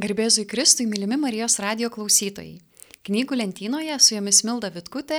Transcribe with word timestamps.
Garbėzui 0.00 0.46
Kristui, 0.48 0.86
mylimi 0.88 1.18
Marijos 1.20 1.58
radio 1.60 1.90
klausytojai. 1.92 2.54
Knygų 3.04 3.36
lentynoje 3.36 3.98
su 4.00 4.14
jomis 4.14 4.38
Milda 4.48 4.70
Vitkutė 4.72 5.18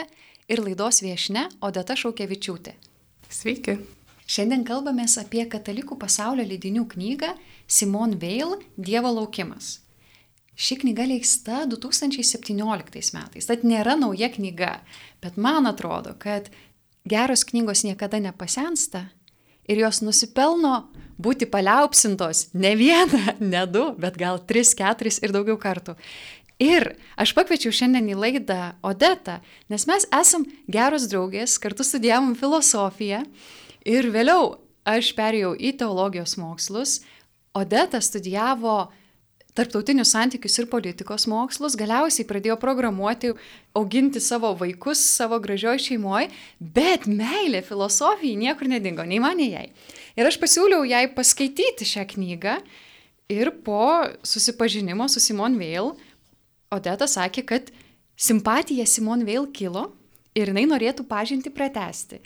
ir 0.49 0.61
laidos 0.63 1.03
viešne 1.05 1.43
Odeta 1.61 1.93
Šaukevičiūtė. 1.93 2.73
Sveiki. 3.29 3.75
Šiandien 4.25 4.63
kalbamės 4.65 5.19
apie 5.21 5.43
katalikų 5.51 5.99
pasaulio 6.01 6.47
leidinių 6.49 6.87
knygą 6.95 7.29
Simon 7.69 8.17
Veil 8.23 8.55
Dievo 8.73 9.11
laukimas. 9.19 9.83
Ši 10.57 10.79
knyga 10.81 11.05
leista 11.11 11.61
2017 11.69 13.13
metais, 13.19 13.51
tad 13.51 13.61
nėra 13.61 13.93
nauja 14.01 14.31
knyga, 14.33 14.79
bet 15.21 15.37
man 15.37 15.69
atrodo, 15.69 16.15
kad 16.17 16.49
geros 17.05 17.45
knygos 17.45 17.85
niekada 17.85 18.17
nepasensta 18.17 19.11
ir 19.69 19.85
jos 19.85 20.01
nusipelno 20.01 20.87
būti 21.21 21.47
paliaupsintos 21.49 22.49
ne 22.53 22.73
vieną, 22.79 23.37
ne 23.53 23.65
du, 23.69 23.91
bet 24.01 24.19
gal 24.19 24.41
tris, 24.47 24.73
keturis 24.77 25.21
ir 25.21 25.33
daugiau 25.35 25.57
kartų. 25.61 25.97
Ir 26.61 26.91
aš 27.17 27.33
pakviečiau 27.33 27.73
šiandien 27.73 28.11
į 28.13 28.17
laidą 28.21 28.59
Odetą, 28.85 29.39
nes 29.71 29.87
mes 29.89 30.05
esam 30.13 30.45
geros 30.69 31.07
draugės, 31.09 31.57
kartu 31.61 31.85
studijavom 31.85 32.35
filosofiją 32.37 33.23
ir 33.89 34.09
vėliau 34.13 34.59
aš 34.85 35.09
perėjau 35.17 35.55
į 35.57 35.73
teologijos 35.81 36.37
mokslus, 36.37 36.99
Odeta 37.57 37.99
studijavo 37.99 38.91
tarptautinius 39.57 40.13
santykius 40.13 40.59
ir 40.61 40.69
politikos 40.71 41.25
mokslus, 41.27 41.75
galiausiai 41.79 42.27
pradėjo 42.29 42.55
programuoti, 42.61 43.33
auginti 43.75 44.21
savo 44.23 44.53
vaikus 44.59 45.01
savo 45.17 45.41
gražioj 45.43 45.81
šeimoje, 45.87 46.29
bet 46.59 47.09
meilė 47.09 47.63
filosofijai 47.65 48.37
niekur 48.39 48.71
nedingo, 48.71 49.03
nei 49.03 49.19
man, 49.23 49.41
nei 49.41 49.51
jai. 49.51 49.65
Ir 50.17 50.27
aš 50.27 50.39
pasiūliau 50.41 50.85
jai 50.87 51.05
paskaityti 51.15 51.87
šią 51.87 52.05
knygą 52.13 52.57
ir 53.31 53.53
po 53.65 53.83
susipažinimo 54.23 55.07
su 55.11 55.23
Simon 55.23 55.57
Veil, 55.59 55.93
Odeta 56.71 57.07
sakė, 57.07 57.43
kad 57.43 57.71
simpatija 58.15 58.85
Simon 58.87 59.25
Veil 59.27 59.49
kilo 59.51 59.89
ir 60.35 60.51
jinai 60.51 60.63
norėtų 60.69 61.03
pažinti 61.07 61.51
pratesti. 61.51 62.21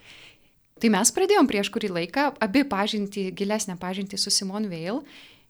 Tai 0.81 0.91
mes 0.93 1.09
pradėjom 1.15 1.47
prieš 1.49 1.71
kurį 1.73 1.89
laiką 1.95 2.27
abi 2.43 2.65
pažinti, 2.67 3.31
gilesnę 3.33 3.77
pažinti 3.81 4.19
su 4.21 4.33
Simon 4.33 4.67
Veil 4.69 5.01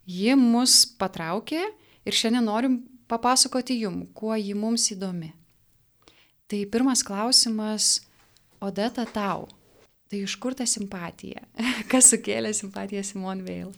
Ji 0.05 0.35
mus 0.37 0.83
patraukė 0.99 1.63
ir 2.05 2.13
šiandien 2.13 2.45
norim 2.45 2.77
papasakoti 3.09 3.79
jum, 3.81 4.03
kuo 4.13 4.35
ji 4.37 4.53
mums 4.53 4.85
įdomi. 4.93 5.31
Tai 6.45 6.59
pirmas 6.69 7.01
klausimas, 7.05 8.03
Odeta 8.61 9.03
tau. 9.09 9.47
Tai 10.11 10.19
iš 10.21 10.35
kur 10.41 10.53
ta 10.57 10.67
simpatija? 10.69 11.41
Kas 11.91 12.11
sukėlė 12.13 12.53
simpatiją 12.55 13.03
Simon 13.05 13.41
Veil? 13.45 13.71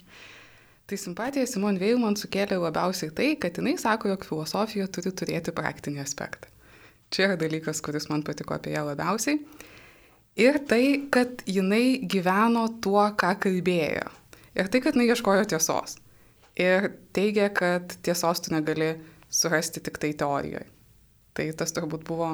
Tai 0.88 1.00
simpatija 1.00 1.48
Simon 1.48 1.80
Veil 1.80 2.00
man 2.00 2.16
sukėlė 2.20 2.60
labiausiai 2.62 3.14
tai, 3.16 3.32
kad 3.40 3.60
jinai 3.60 3.78
sako, 3.80 4.12
jog 4.14 4.28
filosofija 4.28 4.88
turi 4.92 5.12
turėti 5.12 5.56
praktinį 5.56 6.04
aspektą. 6.04 6.52
Čia 7.12 7.30
yra 7.30 7.38
dalykas, 7.40 7.80
kuris 7.84 8.10
man 8.12 8.24
patiko 8.28 8.56
apie 8.58 8.74
ją 8.76 8.84
labiausiai. 8.90 9.40
Ir 10.38 10.60
tai, 10.70 10.84
kad 11.12 11.42
jinai 11.48 12.04
gyveno 12.04 12.68
tuo, 12.84 13.06
ką 13.20 13.32
kalbėjo. 13.48 14.12
Ir 14.58 14.68
tai, 14.72 14.84
kad 14.84 14.96
jinai 14.96 15.08
ieškojo 15.12 15.48
tiesos 15.50 15.98
ir 16.58 16.92
teigia, 17.14 17.50
kad 17.54 17.94
tiesos 18.02 18.42
tu 18.42 18.54
negali 18.54 18.96
surasti 19.30 19.84
tik 19.84 20.00
tai 20.02 20.14
teorijoje. 20.18 20.66
Tai 21.38 21.46
tas 21.58 21.74
turbūt 21.76 22.06
buvo, 22.08 22.32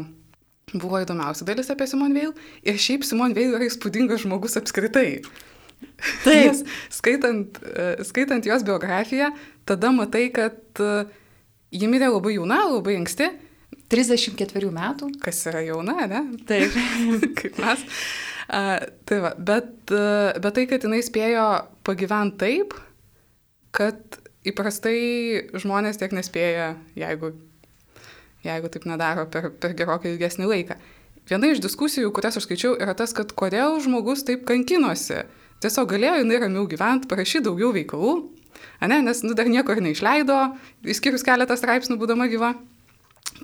buvo 0.71 1.01
įdomiausia 1.01 1.47
dalis 1.47 1.71
apie 1.73 1.87
Simon 1.89 2.15
Veil. 2.15 2.33
Ir 2.65 2.79
šiaip 2.81 3.05
Simon 3.07 3.35
Veil 3.37 3.55
yra 3.57 3.67
įspūdingas 3.67 4.23
žmogus 4.25 4.57
apskritai. 4.59 5.23
Taip. 6.23 6.61
skaitant, 6.93 7.59
skaitant 8.07 8.45
jos 8.47 8.63
biografiją, 8.63 9.33
tada 9.67 9.91
matai, 9.91 10.29
kad 10.35 10.79
e, 10.79 10.91
ji 11.75 11.89
mirė 11.91 12.07
labai 12.13 12.37
jauna, 12.37 12.61
labai 12.71 12.95
anksti. 13.01 13.29
34 13.91 14.71
metų. 14.73 15.09
Kas 15.21 15.43
yra 15.51 15.61
jauna, 15.65 16.07
ne? 16.09 16.23
Taip. 16.49 16.73
Kaip 17.39 17.59
mes. 17.61 17.83
Uh, 17.83 18.79
tai 19.07 19.19
va, 19.23 19.31
bet, 19.37 19.71
bet 19.87 20.55
tai, 20.55 20.65
kad 20.69 20.83
jinai 20.83 20.99
spėjo 21.05 21.45
pagyventi 21.87 22.39
taip, 22.41 22.75
kad 23.73 24.19
įprastai 24.47 24.97
žmonės 25.55 25.99
tiek 26.01 26.13
nespėja, 26.15 26.73
jeigu, 26.99 27.33
jeigu 28.43 28.69
taip 28.71 28.87
nedaro 28.89 29.25
per, 29.31 29.51
per 29.59 29.75
gerokai 29.77 30.13
ilgesnį 30.13 30.49
laiką. 30.49 30.77
Viena 31.29 31.47
iš 31.53 31.61
diskusijų, 31.63 32.11
kurias 32.15 32.35
aš 32.39 32.47
skaičiau, 32.47 32.73
yra 32.83 32.95
tas, 32.99 33.13
kad 33.15 33.31
kodėl 33.39 33.77
žmogus 33.83 34.25
taip 34.27 34.43
kankinosi. 34.49 35.21
Tiesiog 35.63 35.87
galėjo 35.93 36.17
jinai 36.19 36.41
ramiau 36.43 36.65
gyventi, 36.67 37.07
parašyti 37.07 37.45
daugiau 37.45 37.71
veikalų, 37.75 38.15
ne, 38.83 38.97
nes 39.05 39.23
nu, 39.23 39.31
dar 39.37 39.47
nieko 39.47 39.71
ir 39.71 39.79
neišleido, 39.85 40.39
išskyrus 40.91 41.23
keletą 41.23 41.55
straipsnių 41.59 41.95
būdama 42.01 42.27
gyva. 42.31 42.51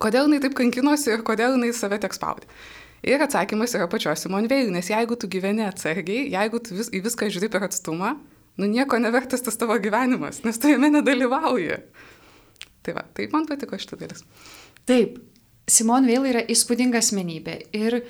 Kodėl 0.00 0.28
jinai 0.28 0.42
taip 0.44 0.52
kankinosi 0.58 1.14
ir 1.14 1.24
kodėl 1.24 1.56
jinai 1.56 1.72
save 1.76 1.96
tiek 2.02 2.12
spaudė. 2.14 2.44
Ir 3.00 3.22
atsakymas 3.24 3.72
yra 3.78 3.86
pačios 3.88 4.20
Simon 4.20 4.44
Veil, 4.50 4.68
nes 4.74 4.90
jeigu 4.92 5.16
tu 5.16 5.28
gyveni 5.32 5.64
atsargiai, 5.64 6.26
jeigu 6.34 6.60
tu 6.60 6.76
vis, 6.76 6.90
į 6.92 7.00
viską 7.06 7.30
žiūri 7.32 7.48
per 7.48 7.64
atstumą, 7.64 8.18
nu 8.60 8.68
nieko 8.68 9.00
nevertas 9.00 9.40
tas 9.46 9.56
tavo 9.56 9.78
gyvenimas, 9.80 10.42
nes 10.44 10.60
tu 10.60 10.68
jame 10.68 10.92
nedalyvauji. 10.92 11.80
Tai 12.86 12.96
va, 12.96 13.04
taip 13.16 13.34
man 13.36 13.46
patiko 13.48 13.78
šitą 13.80 13.98
dalis. 14.00 14.24
Taip, 14.88 15.18
Simon 15.70 16.08
Veil 16.08 16.26
yra 16.30 16.42
įspūdinga 16.50 17.00
asmenybė 17.02 17.56
ir 17.76 18.00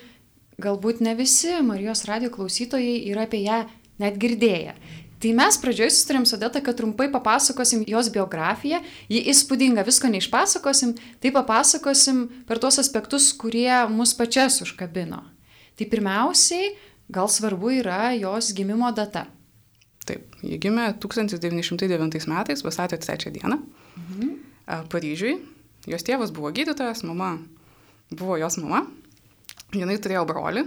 galbūt 0.61 1.03
ne 1.05 1.17
visi 1.19 1.53
Marijos 1.65 2.07
radio 2.09 2.31
klausytojai 2.33 3.01
yra 3.11 3.27
apie 3.27 3.43
ją 3.45 3.65
net 4.01 4.19
girdėję. 4.21 4.77
Tai 5.21 5.33
mes 5.37 5.57
pradžioje 5.61 5.93
sutarėm 5.93 6.25
su 6.25 6.39
Deta, 6.41 6.63
kad 6.65 6.79
trumpai 6.79 7.11
papasakosim 7.13 7.83
jos 7.89 8.09
biografiją. 8.13 8.79
Ji 9.13 9.21
įspūdinga, 9.29 9.85
visko 9.85 10.09
neišpasakosim, 10.09 10.95
tai 11.21 11.33
papasakosim 11.35 12.23
per 12.49 12.61
tuos 12.63 12.81
aspektus, 12.81 13.29
kurie 13.37 13.69
mus 13.93 14.15
pačias 14.17 14.57
užkabino. 14.65 15.21
Tai 15.77 15.89
pirmiausiai, 15.93 16.73
gal 17.13 17.29
svarbu 17.29 17.75
yra 17.83 18.15
jos 18.17 18.55
gimimo 18.57 18.89
data. 18.97 19.27
Taip, 20.09 20.41
ji 20.41 20.57
gimė 20.63 20.89
1909 21.05 22.25
metais, 22.33 22.65
vasario 22.65 22.97
3 22.97 23.35
dieną, 23.37 23.61
mhm. 24.01 24.33
Paryžiui. 24.91 25.39
Jos 25.91 26.05
tėvas 26.07 26.33
buvo 26.35 26.53
gydytojas, 26.55 27.03
mama 27.09 27.39
buvo 28.11 28.37
jos 28.41 28.59
mama. 28.61 28.85
Jinai 29.71 29.97
turėjo 30.03 30.25
brolį, 30.27 30.65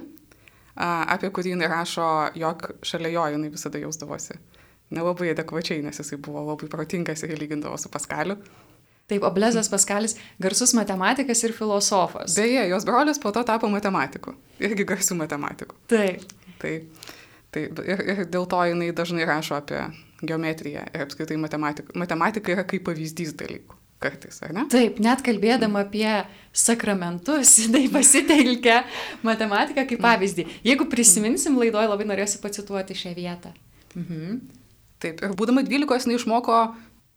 apie 0.80 1.30
kurį 1.36 1.53
jinai 1.53 1.68
rašo, 1.72 2.08
jog 2.40 2.69
šalia 2.88 3.12
jo 3.12 3.25
jinai 3.36 3.52
visada 3.52 3.81
jausdavosi 3.81 4.38
nelabai 4.94 5.31
adekvačiai, 5.34 5.81
nes 5.84 6.00
jisai 6.00 6.19
buvo 6.22 6.44
labai 6.46 6.69
protingas 6.69 7.25
ir 7.25 7.36
lygindavo 7.40 7.78
su 7.81 7.90
Paskaliu. 7.90 8.38
Taip, 9.09 9.25
Oblezas 9.28 9.68
Paskalis 9.72 10.16
garsus 10.40 10.72
matematikas 10.78 11.44
ir 11.44 11.52
filosofas. 11.56 12.38
Beje, 12.40 12.62
jos 12.69 12.86
brolis 12.88 13.19
po 13.19 13.34
to 13.36 13.44
tapo 13.44 13.68
matematiku, 13.72 14.36
irgi 14.63 14.86
garsių 14.88 15.18
matematiku. 15.19 15.75
Taip. 15.92 16.24
Taip. 16.62 17.03
Tai 17.53 17.66
ir, 17.68 18.06
ir 18.13 18.24
dėl 18.31 18.47
to 18.50 18.62
jinai 18.69 18.94
dažnai 18.96 19.28
rašo 19.30 19.59
apie 19.59 19.81
geometriją 20.24 20.88
ir 20.88 21.03
apskritai 21.03 21.38
matematiką. 21.42 21.97
Matematika 22.00 22.56
yra 22.56 22.63
kaip 22.66 22.86
pavyzdys 22.88 23.36
dalykų. 23.38 23.82
Kartais, 24.03 24.40
ar 24.44 24.53
ne? 24.56 24.66
Taip, 24.72 25.00
net 25.03 25.24
kalbėdama 25.25 25.86
apie 25.86 26.08
sakramentus, 26.52 27.56
jinai 27.64 27.86
pasitelkia 27.94 28.81
matematiką 29.25 29.86
kaip 29.90 30.02
pavyzdį. 30.03 30.47
Jeigu 30.68 30.88
prisiminsim 30.91 31.56
laidoje, 31.59 31.90
labai 31.91 32.08
norėsiu 32.09 32.42
pacituoti 32.44 32.97
šią 33.00 33.13
vietą. 33.18 33.53
Mhm. 33.96 34.42
Taip, 35.03 35.24
ir 35.24 35.38
būdama 35.40 35.66
12, 35.68 36.08
jinai 36.08 36.19
išmoko 36.19 36.58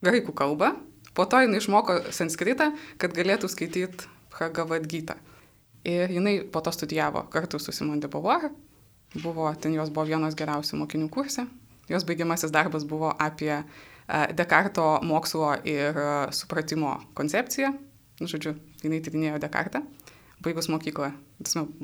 graikų 0.07 0.35
kalbą, 0.37 0.75
po 1.17 1.27
to 1.31 1.41
jinai 1.43 1.63
išmoko 1.63 2.01
sanskritą, 2.15 2.73
kad 3.03 3.15
galėtų 3.17 3.51
skaityti 3.51 4.11
Bhagavad 4.37 4.87
Gita. 4.91 5.17
Ir 5.87 6.11
jinai 6.11 6.41
po 6.51 6.63
to 6.63 6.73
studijavo 6.75 7.25
kartu 7.31 7.61
su 7.63 7.75
Simon 7.75 8.01
de 8.03 8.11
Beauvoir 8.11 8.51
Buvo, 9.23 9.55
ten 9.55 9.75
jos 9.75 9.91
buvo 9.91 10.07
vienos 10.11 10.35
geriausių 10.37 10.81
mokinių 10.83 11.09
kurse. 11.13 11.47
Jos 11.89 12.05
baigiamasis 12.05 12.53
darbas 12.53 12.85
buvo 12.85 13.13
apie 13.23 13.53
e, 13.55 13.65
Dekarto 14.39 15.01
mokslo 15.03 15.51
ir 15.67 15.97
e, 15.99 16.11
supratimo 16.33 16.95
koncepciją. 17.19 17.73
Nu, 18.21 18.29
žodžiu, 18.31 18.55
jinai 18.85 19.01
tyrinėjo 19.05 19.41
Dekartą, 19.43 19.83
baigus 20.45 20.71
mokyklą, 20.73 21.11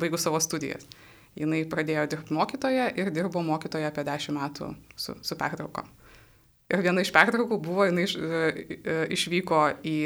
baigus 0.00 0.25
savo 0.25 0.41
studijas. 0.41 0.87
Jinai 1.37 1.64
pradėjo 1.69 2.06
dirbti 2.12 2.37
mokytoje 2.37 2.87
ir 3.00 3.11
dirbo 3.12 3.43
mokytoje 3.44 3.88
apie 3.88 4.05
10 4.06 4.37
metų 4.37 4.70
su, 4.97 5.17
su 5.25 5.37
pertraukom. 5.41 5.88
Ir 6.73 6.85
viena 6.85 7.05
iš 7.05 7.12
pertraukų 7.12 7.58
buvo, 7.61 7.88
jinai 7.88 8.06
iš, 8.08 8.17
e, 8.17 9.00
išvyko 9.19 9.64
į 9.82 9.97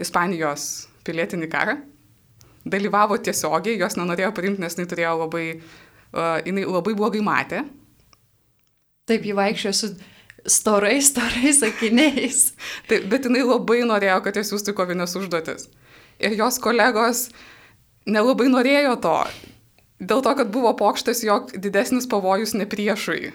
Ispanijos 0.00 0.86
pilietinį 1.04 1.50
karą, 1.52 1.74
dalyvavo 2.64 3.18
tiesiogiai, 3.20 3.76
jos 3.76 3.98
nenorėjo 4.00 4.30
priimti, 4.34 4.62
nes 4.62 4.72
jinai 4.72 4.88
turėjo 4.88 5.10
labai 5.20 5.42
uh, 5.52 5.66
jinai 6.12 6.64
labai 6.66 6.94
blogai 6.96 7.22
matė. 7.24 7.62
Taip, 9.06 9.26
jį 9.26 9.36
vaikščiojo 9.38 9.74
su 9.76 9.90
storais, 10.46 11.10
storais 11.10 11.62
akiniais. 11.66 12.52
Taip, 12.88 13.08
bet 13.10 13.26
jinai 13.28 13.44
labai 13.46 13.82
norėjo, 13.88 14.20
kad 14.24 14.38
jos 14.38 14.52
siūstų 14.52 14.76
kovinės 14.78 15.16
užduotis. 15.18 15.68
Ir 16.22 16.36
jos 16.38 16.58
kolegos 16.62 17.28
nelabai 18.06 18.48
norėjo 18.52 18.96
to. 19.02 19.18
dėl 20.00 20.20
to, 20.20 20.32
kad 20.36 20.50
buvo 20.52 20.72
pokštas, 20.76 21.22
jog 21.24 21.52
didesnis 21.56 22.06
pavojus 22.08 22.54
ne 22.54 22.66
priešui. 22.68 23.32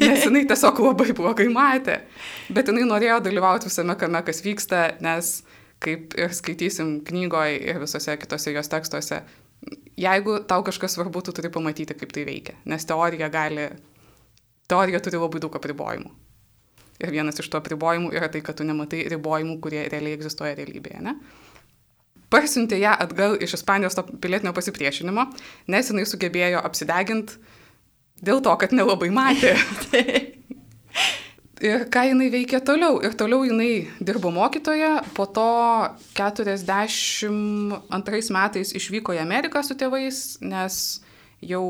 Nes 0.00 0.24
jinai 0.24 0.46
tiesiog 0.48 0.80
labai 0.80 1.12
blogai 1.16 1.48
matė. 1.52 2.00
Bet 2.48 2.70
jinai 2.70 2.86
norėjo 2.88 3.20
dalyvauti 3.26 3.68
visame 3.68 3.96
kame, 4.00 4.22
kas 4.24 4.40
vyksta, 4.44 4.86
nes 5.04 5.42
kaip 5.82 6.16
ir 6.16 6.32
skaitysim 6.32 7.00
knygoje 7.04 7.58
ir 7.66 7.80
visose 7.82 8.14
kitose 8.16 8.54
jos 8.54 8.70
tekstuose, 8.72 9.20
jeigu 9.98 10.38
tau 10.48 10.62
kažkas 10.64 10.96
svarbu, 10.96 11.22
tu 11.26 11.34
turi 11.34 11.50
pamatyti, 11.52 11.96
kaip 11.98 12.14
tai 12.14 12.26
veikia. 12.28 12.56
Nes 12.70 12.86
teorija 12.88 13.28
gali, 13.32 13.68
teorija 14.70 15.02
turi 15.02 15.20
labai 15.20 15.42
daug 15.42 15.58
apribojimų. 15.58 16.12
Ir 17.02 17.14
vienas 17.14 17.40
iš 17.42 17.48
tų 17.50 17.60
apribojimų 17.60 18.12
yra 18.14 18.30
tai, 18.32 18.42
kad 18.46 18.58
tu 18.58 18.66
nematai 18.66 19.04
ribojimų, 19.10 19.58
kurie 19.62 19.86
realiai 19.90 20.18
egzistuoja 20.18 20.54
realybėje. 20.58 21.02
Ne? 21.02 21.16
Parsiuntė 22.32 22.78
ją 22.80 22.94
atgal 23.04 23.34
iš 23.44 23.58
Ispanijos 23.58 23.98
to 23.98 24.06
pilietinio 24.22 24.54
pasipriešinimo, 24.56 25.26
nes 25.72 25.90
jinai 25.90 26.06
sugebėjo 26.08 26.62
apsideginti 26.64 27.36
dėl 28.22 28.40
to, 28.44 28.54
kad 28.60 28.72
nelabai 28.72 29.10
matė. 29.12 29.56
Ir 31.62 31.84
ką 31.94 32.00
jinai 32.08 32.26
veikė 32.32 32.58
toliau? 32.66 32.96
Ir 33.06 33.12
toliau 33.14 33.44
jinai 33.46 33.86
dirbo 34.02 34.32
mokytoja, 34.34 34.96
po 35.14 35.28
to 35.30 35.46
42 36.18 37.78
metais 38.34 38.72
išvyko 38.74 39.14
į 39.14 39.20
Ameriką 39.22 39.62
su 39.62 39.76
tėvais, 39.78 40.40
nes 40.42 40.74
jau 41.42 41.64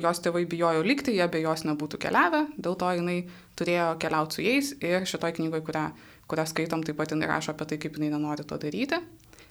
jos 0.00 0.22
tėvai 0.24 0.44
bijojo 0.48 0.82
likti, 0.86 1.14
jie 1.18 1.26
be 1.30 1.42
jos 1.42 1.64
nebūtų 1.68 2.00
keliavę, 2.02 2.46
dėl 2.56 2.76
to 2.80 2.90
jinai 2.96 3.18
turėjo 3.58 3.92
keliauti 4.02 4.38
su 4.38 4.44
jais 4.44 4.72
ir 4.80 5.06
šitoj 5.08 5.36
knygoje, 5.38 5.64
kurią, 5.66 5.84
kurią 6.30 6.46
skaitom, 6.48 6.84
taip 6.86 6.98
pat 6.98 7.12
jinai 7.14 7.28
rašo 7.30 7.54
apie 7.54 7.68
tai, 7.68 7.80
kaip 7.82 7.98
jinai 7.98 8.12
nenori 8.14 8.46
to 8.48 8.58
daryti. 8.60 9.00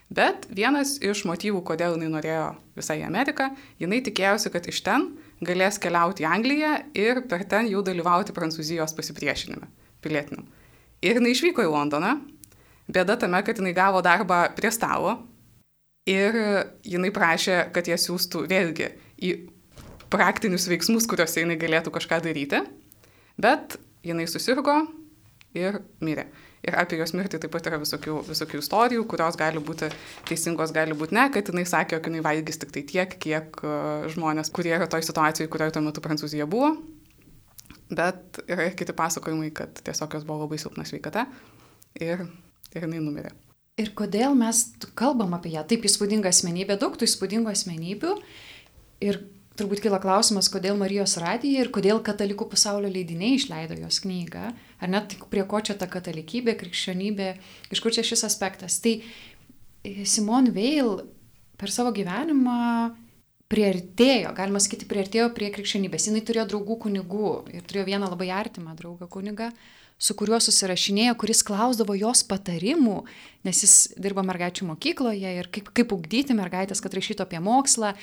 Bet 0.08 0.46
vienas 0.56 0.96
iš 1.04 1.26
motyvų, 1.28 1.62
kodėl 1.68 1.98
jinai 1.98 2.08
norėjo 2.14 2.46
visai 2.78 3.02
į 3.02 3.08
Ameriką, 3.10 3.50
jinai 3.82 4.00
tikėjosi, 4.06 4.52
kad 4.54 4.70
iš 4.72 4.80
ten 4.86 5.10
galės 5.44 5.80
keliauti 5.84 6.24
į 6.24 6.30
Angliją 6.32 6.72
ir 6.96 7.26
per 7.28 7.44
ten 7.50 7.68
jau 7.68 7.84
dalyvauti 7.84 8.36
Prancūzijos 8.36 8.96
pasipriešinime 8.96 9.68
pilietiniam. 10.02 10.48
Ir 11.04 11.20
jinai 11.20 11.36
išvyko 11.36 11.66
į 11.66 11.74
Londoną. 11.74 12.16
Bėda 12.88 13.18
tame, 13.20 13.42
kad 13.44 13.60
jinai 13.60 13.76
gavo 13.76 14.00
darbą 14.02 14.46
prie 14.56 14.72
stalo 14.72 15.18
ir 16.08 16.40
jinai 16.88 17.12
prašė, 17.12 17.68
kad 17.76 17.90
jie 17.92 18.00
siūstų 18.00 18.46
vėlgi 18.48 18.90
į 19.20 19.34
praktinius 20.14 20.68
veiksmus, 20.72 21.08
kuriuose 21.10 21.44
jinai 21.44 21.58
galėtų 21.60 21.94
kažką 21.96 22.22
daryti. 22.26 22.64
Bet 23.38 23.78
jinai 24.06 24.28
susirgo 24.30 24.76
ir 25.58 25.82
mirė. 26.04 26.28
Ir 26.68 26.76
apie 26.80 26.98
jos 27.00 27.14
mirtį 27.16 27.40
taip 27.44 27.54
pat 27.54 27.68
yra 27.70 27.78
visokių, 27.80 28.18
visokių 28.28 28.60
istorijų, 28.64 29.06
kurios 29.10 29.38
gali 29.40 29.62
būti 29.64 29.88
teisingos, 30.28 30.74
gali 30.76 30.98
būti 30.98 31.16
ne, 31.16 31.28
kad 31.32 31.52
jinai 31.52 31.64
sakė, 31.70 31.98
jog 31.98 32.10
jinai 32.10 32.24
valgys 32.26 32.60
tik 32.60 32.74
tai 32.76 32.84
tiek, 32.90 33.14
kiek 33.24 33.62
žmonės, 34.16 34.52
kurie 34.54 34.74
yra 34.76 34.90
toj 34.90 35.06
situacijoje, 35.06 35.52
kurioje 35.54 35.78
tuo 35.78 35.86
metu 35.86 36.04
Prancūzija 36.04 36.50
buvo. 36.50 36.74
Bet 37.88 38.42
yra 38.50 38.68
ir 38.68 38.76
kiti 38.76 38.96
pasakojimai, 38.98 39.52
kad 39.56 39.80
tiesiog 39.86 40.18
jos 40.18 40.28
buvo 40.28 40.44
labai 40.44 40.60
silpna 40.60 40.84
sveikata 40.88 41.24
ir, 42.02 42.26
ir 42.74 42.84
jinai 42.84 43.00
numirė. 43.00 43.32
Ir 43.78 43.94
kodėl 43.96 44.34
mes 44.36 44.66
kalbam 44.98 45.38
apie 45.38 45.54
ją? 45.54 45.62
Taip 45.70 45.86
įspūdinga 45.86 46.32
asmenybė, 46.34 46.80
daug 46.82 46.98
tų 46.98 47.08
įspūdingų 47.08 47.54
asmenybių. 47.54 48.16
Ir 49.06 49.22
turbūt 49.58 49.82
kila 49.84 50.00
klausimas, 50.04 50.50
kodėl 50.54 50.78
Marijos 50.80 51.18
radija 51.22 51.64
ir 51.64 51.72
kodėl 51.74 52.02
katalikų 52.06 52.48
pasaulio 52.52 52.92
leidiniai 52.94 53.38
išleido 53.38 53.78
jos 53.80 54.00
knygą. 54.04 54.52
Ar 54.82 54.92
net 54.94 55.18
prie 55.32 55.44
ko 55.50 55.62
čia 55.66 55.78
ta 55.80 55.90
katalikybė, 55.92 56.58
krikščionybė, 56.60 57.32
iš 57.74 57.82
kur 57.84 57.96
čia 57.96 58.06
šis 58.06 58.26
aspektas. 58.28 58.80
Tai 58.84 58.98
e, 59.02 60.06
Simon 60.06 60.52
Veil 60.56 61.00
per 61.58 61.74
savo 61.74 61.92
gyvenimą 61.96 62.60
priartėjo, 63.52 64.34
galima 64.36 64.60
sakyti, 64.64 64.88
priartėjo 64.90 65.32
prie 65.36 65.50
krikščionybės. 65.56 66.10
Jis 66.10 66.28
turėjo 66.28 66.48
draugų 66.52 66.80
kunigų 66.88 67.34
ir 67.56 67.66
turėjo 67.68 67.88
vieną 67.94 68.12
labai 68.12 68.30
artimą 68.36 68.76
draugą 68.78 69.08
kunigą, 69.12 69.52
su 69.98 70.14
kuriuo 70.18 70.38
susirašinėjo, 70.44 71.16
kuris 71.18 71.42
klausdavo 71.46 71.96
jos 71.98 72.22
patarimų, 72.30 73.00
nes 73.48 73.62
jis 73.64 73.76
dirbo 73.98 74.22
mergaičių 74.28 74.68
mokykloje 74.70 75.32
ir 75.40 75.50
kaip, 75.54 75.72
kaip 75.74 75.94
ugdyti 75.96 76.36
mergaitės, 76.38 76.84
kad 76.84 76.94
rašytų 76.94 77.26
apie 77.26 77.42
mokslą. 77.42 77.96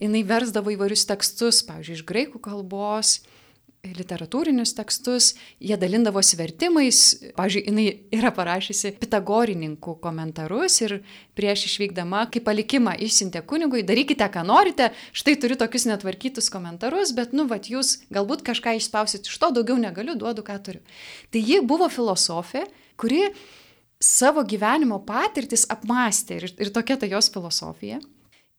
Jis 0.00 0.24
versdavo 0.26 0.72
įvairius 0.72 1.04
tekstus, 1.06 1.60
pavyzdžiui, 1.66 1.98
iš 2.00 2.06
graikų 2.08 2.40
kalbos, 2.42 3.20
literatūrinius 3.82 4.76
tekstus, 4.78 5.32
jie 5.58 5.74
dalindavosi 5.78 6.36
vertimais. 6.38 6.98
Pavyzdžiui, 7.34 7.62
jinai 7.66 7.86
yra 8.14 8.30
parašysi 8.34 8.92
pitagorininkų 9.00 9.96
komentarus 10.04 10.78
ir 10.84 10.94
prieš 11.38 11.66
išvykdama, 11.66 12.28
kaip 12.30 12.46
palikimą 12.46 12.94
išsintė 13.02 13.42
kunigui, 13.48 13.82
darykite, 13.86 14.28
ką 14.30 14.44
norite, 14.46 14.92
štai 15.10 15.34
turiu 15.42 15.58
tokius 15.58 15.88
netvarkytus 15.90 16.50
komentarus, 16.54 17.10
bet, 17.16 17.34
nu, 17.34 17.48
vat 17.50 17.66
jūs 17.72 18.04
galbūt 18.14 18.46
kažką 18.46 18.76
išspausit 18.78 19.26
iš 19.26 19.42
to, 19.42 19.50
daugiau 19.58 19.80
negaliu, 19.82 20.14
duodu, 20.14 20.46
ką 20.46 20.60
turiu. 20.62 20.82
Tai 21.34 21.42
ji 21.42 21.58
buvo 21.66 21.90
filosofė, 21.90 22.68
kuri 22.94 23.32
savo 24.02 24.46
gyvenimo 24.46 25.02
patirtis 25.06 25.66
apmastė 25.70 26.38
ir, 26.38 26.50
ir 26.62 26.74
tokia 26.74 27.00
ta 27.02 27.10
jos 27.10 27.34
filosofija. 27.34 27.98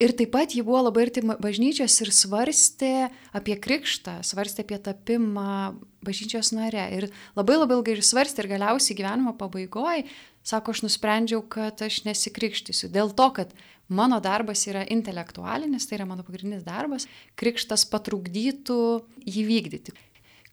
Ir 0.04 0.12
taip 0.20 0.34
pat 0.34 0.52
ji 0.52 0.64
buvo 0.66 0.82
labai 0.84 1.06
arti 1.06 1.22
bažnyčios 1.24 1.96
ir 2.04 2.10
svarstė 2.12 3.08
apie 3.32 3.56
krikštą, 3.56 4.18
svarstė 4.28 4.66
apie 4.66 4.80
tapimą 4.84 5.78
bažnyčios 6.04 6.52
nare. 6.52 6.84
Ir 6.92 7.06
labai 7.38 7.56
labai 7.62 7.78
ilgai 7.78 7.96
ir 7.96 8.02
svarstė 8.04 8.44
ir 8.44 8.50
galiausiai 8.52 8.98
gyvenimo 9.00 9.32
pabaigoje, 9.40 10.04
sako, 10.44 10.76
aš 10.76 10.84
nusprendžiau, 10.84 11.44
kad 11.48 11.80
aš 11.86 12.02
nesikrikštysiu. 12.08 12.90
Dėl 12.92 13.14
to, 13.16 13.30
kad 13.38 13.54
mano 13.88 14.20
darbas 14.24 14.66
yra 14.68 14.84
intelektualinis, 14.92 15.88
tai 15.88 16.02
yra 16.02 16.10
mano 16.10 16.26
pagrindinis 16.28 16.66
darbas, 16.68 17.08
krikštas 17.40 17.86
patrukdytų 17.94 18.82
jį 19.24 19.46
vykdyti. 19.48 19.96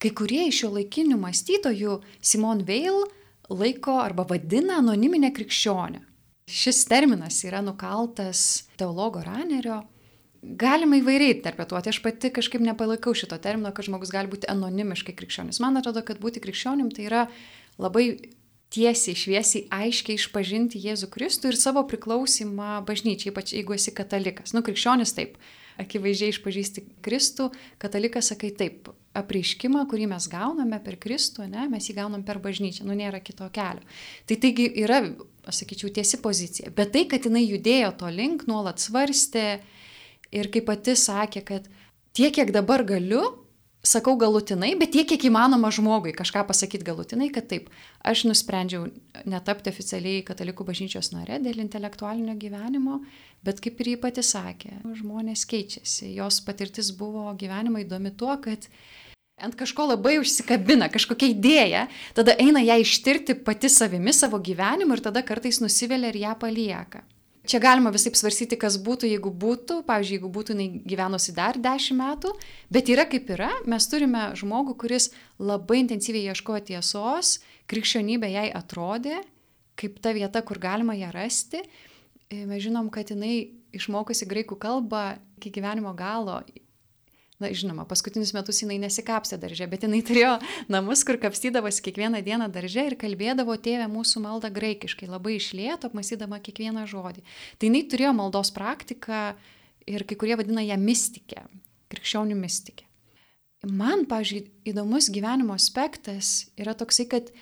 Kai 0.01 0.13
kurie 0.17 0.47
iš 0.49 0.63
jo 0.63 0.71
laikinių 0.77 1.19
mąstytojų 1.21 1.99
Simon 2.23 2.63
Veil 2.69 3.03
laiko 3.51 3.99
arba 4.01 4.29
vadina 4.31 4.79
anoniminę 4.79 5.33
krikščionę. 5.35 6.07
Šis 6.51 6.83
terminas 6.91 7.39
yra 7.47 7.63
nukaltas 7.63 8.65
teologo 8.81 9.23
Ranerio. 9.23 9.85
Galima 10.41 10.97
įvairiai 10.99 11.37
interpretuoti. 11.37 11.93
Aš 11.93 12.01
pati 12.03 12.31
kažkaip 12.35 12.63
nepalaikau 12.65 13.13
šito 13.15 13.37
termino, 13.43 13.71
kad 13.77 13.87
žmogus 13.87 14.13
gali 14.13 14.31
būti 14.33 14.49
anonimiškai 14.51 15.15
krikščionis. 15.17 15.61
Man 15.63 15.79
atrodo, 15.79 16.03
kad 16.07 16.21
būti 16.23 16.43
krikščionim 16.43 16.89
tai 16.97 17.07
yra 17.07 17.25
labai 17.81 18.07
tiesiai, 18.71 19.19
šviesiai, 19.19 19.67
aiškiai 19.75 20.19
išpažinti 20.19 20.81
Jėzų 20.81 21.11
Kristų 21.13 21.51
ir 21.51 21.59
savo 21.61 21.83
priklausimą 21.91 22.81
bažnyčiai, 22.89 23.35
ypač 23.35 23.55
jeigu 23.57 23.75
esi 23.77 23.95
katalikas. 23.95 24.55
Nu, 24.55 24.63
krikščionis 24.67 25.13
taip, 25.17 25.37
akivaizdžiai 25.81 26.35
išpažįsti 26.35 26.87
Kristų, 27.05 27.51
katalikas 27.83 28.31
sakai 28.33 28.53
taip, 28.57 28.93
apreiškimą, 29.19 29.85
kurį 29.91 30.07
mes 30.13 30.29
gauname 30.31 30.79
per 30.85 30.97
Kristų, 31.03 31.49
ne, 31.51 31.67
mes 31.71 31.89
jį 31.89 31.97
gaunam 31.99 32.23
per 32.27 32.39
bažnyčią, 32.43 32.87
nu 32.87 32.95
nėra 32.95 33.19
kito 33.25 33.49
kelio. 33.55 33.83
Tai 34.31 34.37
taigi 34.39 34.69
yra, 34.85 35.01
aš 35.51 35.65
sakyčiau, 35.65 35.93
tiesi 35.95 36.21
pozicija. 36.23 36.73
Bet 36.77 36.95
tai, 36.95 37.05
kad 37.11 37.27
jinai 37.27 37.45
judėjo 37.45 37.93
to 38.01 38.11
link, 38.15 38.47
nuolat 38.51 38.83
svarstė 38.83 39.61
ir 40.35 40.51
kaip 40.55 40.69
pati 40.71 40.97
sakė, 40.99 41.45
kad 41.47 41.69
tiek, 42.17 42.33
kiek 42.35 42.53
dabar 42.55 42.85
galiu, 42.87 43.25
sakau 43.87 44.17
galutinai, 44.21 44.75
bet 44.79 44.93
tiek, 44.93 45.07
kiek 45.09 45.23
įmanoma 45.31 45.71
žmogui 45.73 46.13
kažką 46.17 46.43
pasakyti 46.49 46.85
galutinai, 46.85 47.31
kad 47.33 47.49
taip, 47.49 47.71
aš 48.05 48.27
nusprendžiau 48.29 48.91
netapti 49.29 49.73
oficialiai 49.73 50.25
katalikų 50.27 50.67
bažnyčios 50.69 51.13
nare 51.15 51.41
dėl 51.41 51.63
intelektualinio 51.65 52.37
gyvenimo, 52.41 53.01
bet 53.47 53.63
kaip 53.65 53.81
ir 53.81 53.95
jį 53.95 53.99
pati 54.03 54.25
sakė, 54.27 54.75
žmonės 55.01 55.47
keičiasi, 55.49 56.13
jos 56.19 56.43
patirtis 56.45 56.93
buvo 56.97 57.31
gyvenimo 57.41 57.81
įdomi 57.81 58.13
tuo, 58.21 58.37
kad 58.45 58.69
ant 59.45 59.57
kažko 59.59 59.91
labai 59.93 60.19
užsikabina, 60.21 60.91
kažkokia 60.93 61.31
idėja, 61.35 61.87
tada 62.17 62.37
eina 62.41 62.63
ją 62.65 62.77
ištirti 62.83 63.39
pati 63.47 63.71
savimi 63.73 64.13
savo 64.17 64.39
gyvenimu 64.39 64.97
ir 64.97 65.03
tada 65.05 65.25
kartais 65.27 65.63
nusivelia 65.63 66.13
ir 66.13 66.21
ją 66.25 66.37
palieka. 66.41 67.03
Čia 67.51 67.59
galima 67.59 67.91
visai 67.91 68.13
svarstyti, 68.15 68.59
kas 68.61 68.77
būtų, 68.85 69.09
jeigu 69.09 69.31
būtų, 69.33 69.81
pavyzdžiui, 69.89 70.19
jeigu 70.19 70.29
būtų 70.31 70.55
jinai 70.55 70.69
gyvenusi 70.85 71.33
dar 71.35 71.57
dešimt 71.57 71.99
metų, 71.99 72.35
bet 72.71 72.93
yra 72.93 73.07
kaip 73.09 73.33
yra, 73.33 73.49
mes 73.65 73.89
turime 73.89 74.29
žmogų, 74.37 74.77
kuris 74.83 75.09
labai 75.41 75.81
intensyviai 75.81 76.35
ieškojo 76.35 76.61
tiesos, 76.69 77.39
krikščionybė 77.73 78.31
jai 78.35 78.49
atrodė 78.55 79.23
kaip 79.81 80.01
ta 80.05 80.13
vieta, 80.13 80.43
kur 80.45 80.61
galima 80.61 80.97
ją 80.99 81.11
rasti. 81.15 81.63
Mes 82.31 82.63
žinom, 82.63 82.91
kad 82.93 83.11
jinai 83.11 83.51
išmokusi 83.75 84.29
graikų 84.31 84.59
kalbą 84.61 85.05
iki 85.39 85.53
gyvenimo 85.55 85.95
galo 85.97 86.43
na 87.41 87.51
žinoma, 87.57 87.87
paskutinius 87.89 88.35
metus 88.37 88.61
jinai 88.63 88.79
nesikapstė 88.83 89.39
darže, 89.41 89.69
bet 89.71 89.87
jinai 89.87 90.03
turėjo 90.07 90.35
namus, 90.73 91.05
kur 91.09 91.19
kapstydavosi 91.23 91.85
kiekvieną 91.87 92.21
dieną 92.27 92.51
darže 92.53 92.85
ir 92.91 92.99
kalbėdavo 93.01 93.57
tėvę 93.57 93.89
mūsų 93.93 94.23
maldą 94.27 94.53
graikiškai, 94.55 95.09
labai 95.11 95.39
išlėto, 95.39 95.91
apmasydama 95.91 96.41
kiekvieną 96.45 96.87
žodį. 96.91 97.25
Tai 97.59 97.71
jinai 97.71 97.83
turėjo 97.91 98.13
maldos 98.21 98.53
praktiką 98.57 99.23
ir 99.91 100.07
kai 100.07 100.21
kurie 100.21 100.37
vadina 100.41 100.65
ją 100.67 100.79
mystikę, 100.81 101.47
krikščionių 101.93 102.37
mystikę. 102.39 102.87
Man, 103.69 104.07
pažiūrėjau, 104.09 104.49
įdomus 104.73 105.11
gyvenimo 105.13 105.53
aspektas 105.53 106.49
yra 106.61 106.73
toksai, 106.73 107.05
kad 107.11 107.33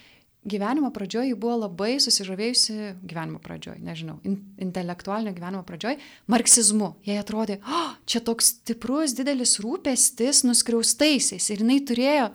gyvenimo 0.50 0.90
pradžioje 0.94 1.30
ji 1.30 1.38
buvo 1.38 1.56
labai 1.64 1.96
susižavėjusi, 2.02 2.76
gyvenimo 3.08 3.40
pradžioje, 3.44 3.80
nežinau, 3.84 4.18
in, 4.28 4.38
intelektualinio 4.64 5.34
gyvenimo 5.36 5.64
pradžioje, 5.68 5.98
marksizmu. 6.30 6.94
Jai 7.08 7.18
atrodė, 7.22 7.58
oh, 7.64 7.96
čia 8.08 8.22
toks 8.24 8.54
stiprus, 8.54 9.16
didelis 9.18 9.58
rūpestis 9.64 10.44
nuskriaustaisiais. 10.48 11.50
Ir 11.52 11.64
jinai 11.64 11.80
turėjo, 11.88 12.30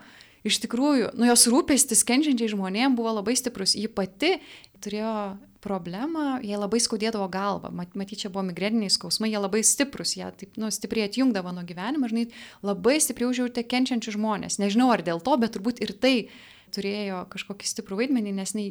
iš 0.48 0.60
tikrųjų, 0.65 1.13
nu 1.20 1.29
jos 1.29 1.48
rūpestis 1.51 2.05
kenčiančiai 2.08 2.53
žmonėms 2.53 3.00
buvo 3.00 3.15
labai 3.20 3.36
stiprus. 3.39 3.75
Ji 3.79 3.89
pati 3.91 4.38
turėjo 4.84 5.15
problemą, 5.63 6.39
jie 6.43 6.58
labai 6.60 6.82
skaudėdavo 6.84 7.27
galvą, 7.32 7.72
matyt, 7.72 8.17
čia 8.24 8.32
buvo 8.34 8.43
migreniniai 8.50 8.91
skausmai, 8.91 9.32
jie 9.32 9.39
labai 9.39 9.63
stiprus, 9.65 10.15
jie 10.17 10.27
taip, 10.38 10.58
nu, 10.60 10.70
stipriai 10.74 11.08
atjungdavo 11.08 11.53
nuo 11.55 11.63
gyvenimo, 11.67 12.10
žinai, 12.12 12.25
labai 12.65 12.98
stipriai 13.03 13.32
užjautė 13.32 13.63
kenčiančių 13.72 14.17
žmonės. 14.17 14.60
Nežinau 14.62 14.91
ar 14.93 15.05
dėl 15.05 15.24
to, 15.24 15.38
bet 15.39 15.55
turbūt 15.55 15.79
ir 15.86 15.96
tai 16.03 16.15
turėjo 16.74 17.24
kažkokį 17.34 17.70
stiprų 17.70 18.03
vaidmenį, 18.03 18.36
nes 18.39 18.53
jinai 18.56 18.68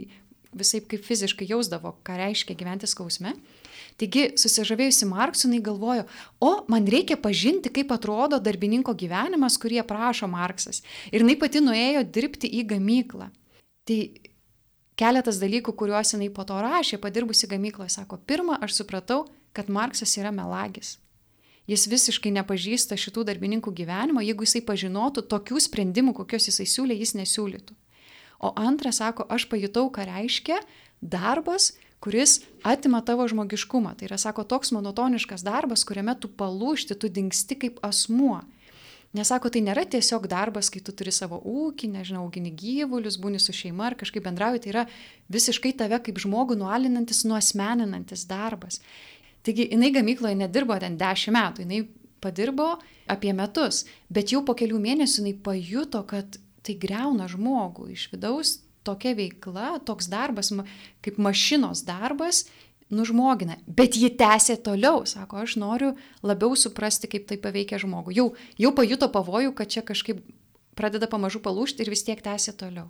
visai 0.53 0.83
kaip 0.85 1.05
fiziškai 1.05 1.49
jausdavo, 1.49 1.95
ką 2.05 2.17
reiškia 2.21 2.57
gyventi 2.59 2.89
skausme. 2.91 3.35
Taigi, 4.01 4.33
susižavėjusi 4.41 5.09
Marksu, 5.09 5.47
jinai 5.49 5.63
galvojo, 5.65 6.05
o 6.41 6.51
man 6.73 6.89
reikia 6.89 7.17
pažinti, 7.21 7.73
kaip 7.73 7.93
atrodo 7.95 8.41
darbininko 8.41 8.95
gyvenimas, 8.99 9.59
kurį 9.61 9.83
aprašo 9.83 10.29
Marksas. 10.31 10.83
Ir 11.13 11.25
jinai 11.25 11.39
pati 11.41 11.63
nuėjo 11.65 12.05
dirbti 12.09 12.51
į 12.61 12.65
gamyklą. 12.73 13.29
Tai 13.89 13.99
keletas 15.01 15.41
dalykų, 15.43 15.75
kuriuos 15.77 16.15
jinai 16.15 16.31
po 16.33 16.45
to 16.49 16.59
rašė, 16.63 17.01
padirbusi 17.03 17.49
gamykloje, 17.51 17.93
sako, 17.97 18.21
pirmą, 18.29 18.59
aš 18.65 18.83
supratau, 18.83 19.25
kad 19.57 19.73
Marksas 19.73 20.17
yra 20.21 20.33
melagis. 20.35 20.97
Jis 21.71 21.87
visiškai 21.87 22.33
nepažįsta 22.35 22.97
šitų 22.99 23.23
darbininkų 23.29 23.71
gyvenimo, 23.77 24.23
jeigu 24.25 24.47
jisai 24.47 24.65
pažinotų 24.67 25.23
tokių 25.31 25.61
sprendimų, 25.63 26.17
kokius 26.19 26.51
jisai 26.51 26.67
siūlė, 26.67 26.97
jis 26.99 27.15
nesiūlytų. 27.21 27.77
O 28.43 28.51
antra, 28.59 28.91
sako, 28.93 29.27
aš 29.31 29.47
pajutau, 29.51 29.87
ką 29.95 30.07
reiškia 30.09 30.59
darbas, 31.01 31.73
kuris 32.03 32.41
atima 32.67 32.99
tavo 33.07 33.27
žmogiškumą. 33.31 33.95
Tai 33.99 34.09
yra, 34.09 34.19
sako, 34.19 34.43
toks 34.49 34.75
monotoniškas 34.75 35.45
darbas, 35.47 35.87
kuriame 35.87 36.17
tu 36.19 36.31
palūšti, 36.31 36.99
tu 36.99 37.11
dingsti 37.11 37.59
kaip 37.63 37.79
asmuo. 37.87 38.41
Nesako, 39.13 39.51
tai 39.53 39.61
nėra 39.61 39.85
tiesiog 39.93 40.25
darbas, 40.27 40.71
kai 40.73 40.81
tu 40.81 40.95
turi 40.97 41.13
savo 41.13 41.37
ūkį, 41.45 41.91
nežinau, 41.99 42.25
augini 42.25 42.51
gyvulius, 42.57 43.19
būni 43.21 43.39
su 43.43 43.53
šeima 43.55 43.91
ar 43.91 43.97
kažkaip 44.01 44.25
bendrauji, 44.25 44.63
tai 44.65 44.71
yra 44.73 44.85
visiškai 45.33 45.75
tave 45.77 45.99
kaip 46.03 46.21
žmogų 46.23 46.57
nualinantis, 46.63 47.21
nuosmeninantis 47.29 48.25
darbas. 48.31 48.81
Taigi 49.45 49.69
jinai 49.69 49.91
gamykloje 49.93 50.39
nedirbo 50.41 50.79
ten 50.81 50.97
dešimt 50.97 51.37
metų, 51.37 51.67
jinai 51.67 51.83
padirbo 52.25 52.71
apie 53.11 53.35
metus, 53.37 53.85
bet 54.09 54.33
jau 54.33 54.41
po 54.47 54.57
kelių 54.57 54.81
mėnesių 54.81 55.21
jinai 55.21 55.35
pajuto, 55.45 56.03
kad 56.09 56.41
tai 56.67 56.77
greuna 56.79 57.29
žmogų 57.31 57.89
iš 57.95 58.09
vidaus, 58.13 58.61
tokia 58.87 59.15
veikla, 59.19 59.79
toks 59.87 60.11
darbas 60.11 60.53
kaip 61.03 61.19
mašinos 61.19 61.85
darbas 61.87 62.47
nužmogina. 62.93 63.57
Bet 63.67 63.97
ji 63.97 64.11
tęsė 64.19 64.59
toliau, 64.65 65.03
sako, 65.09 65.43
aš 65.47 65.57
noriu 65.61 65.95
labiau 66.23 66.57
suprasti, 66.59 67.09
kaip 67.11 67.27
tai 67.31 67.39
paveikia 67.41 67.81
žmogų. 67.83 68.15
Jau, 68.17 68.27
jau 68.61 68.73
pajuto 68.77 69.09
pavojų, 69.13 69.55
kad 69.57 69.73
čia 69.73 69.85
kažkaip 69.87 70.21
pradeda 70.79 71.09
pamažu 71.11 71.41
palūšti 71.45 71.85
ir 71.85 71.93
vis 71.93 72.05
tiek 72.07 72.21
tęsė 72.23 72.57
toliau. 72.59 72.89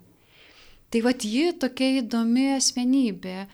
Tai 0.93 1.01
vad 1.07 1.25
ji 1.25 1.55
tokia 1.57 2.03
įdomi 2.03 2.51
asmenybė, 2.59 3.47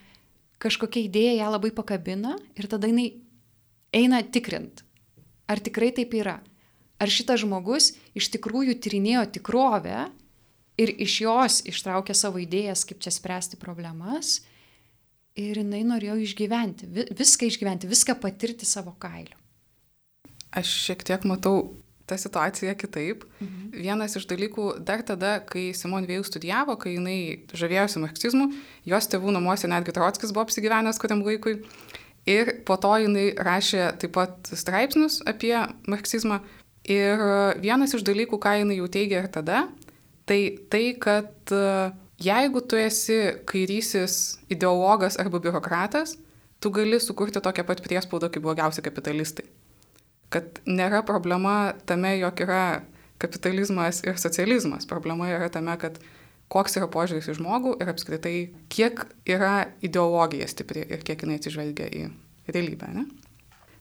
kažkokia 0.63 1.05
idėja 1.07 1.37
ją 1.39 1.51
labai 1.55 1.71
pakabina 1.75 2.35
ir 2.59 2.67
tada 2.71 2.91
jinai 2.91 3.13
eina 3.95 4.25
tikrint, 4.27 4.83
ar 5.47 5.63
tikrai 5.63 5.93
taip 5.95 6.17
yra. 6.19 6.41
Ar 6.99 7.11
šitas 7.13 7.45
žmogus 7.45 7.93
iš 8.19 8.31
tikrųjų 8.35 8.75
tyrinėjo 8.83 9.25
tikrovę 9.39 10.09
ir 10.79 10.95
iš 10.99 11.21
jos 11.23 11.59
ištraukė 11.71 12.15
savo 12.15 12.41
idėjas, 12.43 12.85
kaip 12.87 13.03
čia 13.03 13.13
spręsti 13.15 13.59
problemas, 13.61 14.41
ir 15.39 15.61
jinai 15.63 15.85
norėjo 15.87 16.19
išgyventi, 16.25 16.89
viską 17.15 17.49
išgyventi, 17.51 17.91
viską 17.91 18.19
patirti 18.23 18.67
savo 18.67 18.95
kailiu. 18.99 19.37
Aš 20.59 20.71
šiek 20.89 21.05
tiek 21.07 21.27
matau 21.29 21.71
tą 22.09 22.17
situaciją 22.19 22.75
kitaip. 22.81 23.25
Mhm. 23.39 23.71
Vienas 23.77 24.17
iš 24.17 24.27
dalykų 24.31 24.69
dar 24.85 25.05
tada, 25.07 25.39
kai 25.45 25.71
Simon 25.77 26.09
Vėjų 26.09 26.25
studijavo, 26.27 26.79
kai 26.81 26.97
jinai 26.97 27.21
žavėjosi 27.53 28.03
marksizmu, 28.03 28.49
jos 28.89 29.11
tėvų 29.13 29.35
namuose 29.37 29.69
netgi 29.69 29.95
Trotskis 29.95 30.33
buvo 30.33 30.47
apsigyvenęs 30.49 31.01
kuriam 31.01 31.23
laikui. 31.27 31.61
Ir 32.29 32.59
po 32.69 32.77
to 32.77 32.93
jinai 33.01 33.31
rašė 33.37 33.93
taip 34.01 34.13
pat 34.17 34.51
straipsnius 34.53 35.23
apie 35.29 35.55
marksizmą. 35.89 36.43
Ir 36.89 37.21
vienas 37.61 37.93
iš 37.95 38.05
dalykų, 38.07 38.39
ką 38.41 38.59
jinai 38.63 38.79
jau 38.79 38.89
teigia 38.89 39.23
ir 39.23 39.33
tada, 39.33 39.67
tai 40.29 40.41
tai, 40.73 40.85
kad 41.01 41.53
uh, 41.53 41.93
Jeigu 42.19 42.61
tu 42.67 42.75
esi 42.77 43.15
kairysis 43.47 44.41
ideologas 44.51 45.15
arba 45.23 45.39
biurokratas, 45.39 46.17
tu 46.59 46.71
gali 46.75 46.99
sukurti 46.99 47.39
tokią 47.39 47.63
pat 47.67 47.83
priespaudą 47.85 48.27
kaip 48.35 48.43
blogiausi 48.43 48.83
kapitalistai. 48.83 49.45
Kad 50.29 50.59
nėra 50.67 51.05
problema 51.07 51.77
tame, 51.87 52.17
jog 52.19 52.43
yra 52.43 52.83
kapitalizmas 53.23 54.03
ir 54.03 54.19
socializmas. 54.19 54.89
Problema 54.91 55.31
yra 55.31 55.47
tame, 55.47 55.77
kad 55.79 56.03
koks 56.51 56.75
yra 56.81 56.91
požiūris 56.91 57.31
į 57.31 57.37
žmogų 57.39 57.77
ir 57.79 57.95
apskritai, 57.95 58.35
kiek 58.67 59.07
yra 59.31 59.69
ideologija 59.79 60.51
stipri 60.51 60.83
ir 60.91 61.07
kiek 61.07 61.23
jinai 61.23 61.39
atsižvelgia 61.39 61.87
į 61.87 62.05
realybę. 62.51 62.91
Ne? 62.99 63.07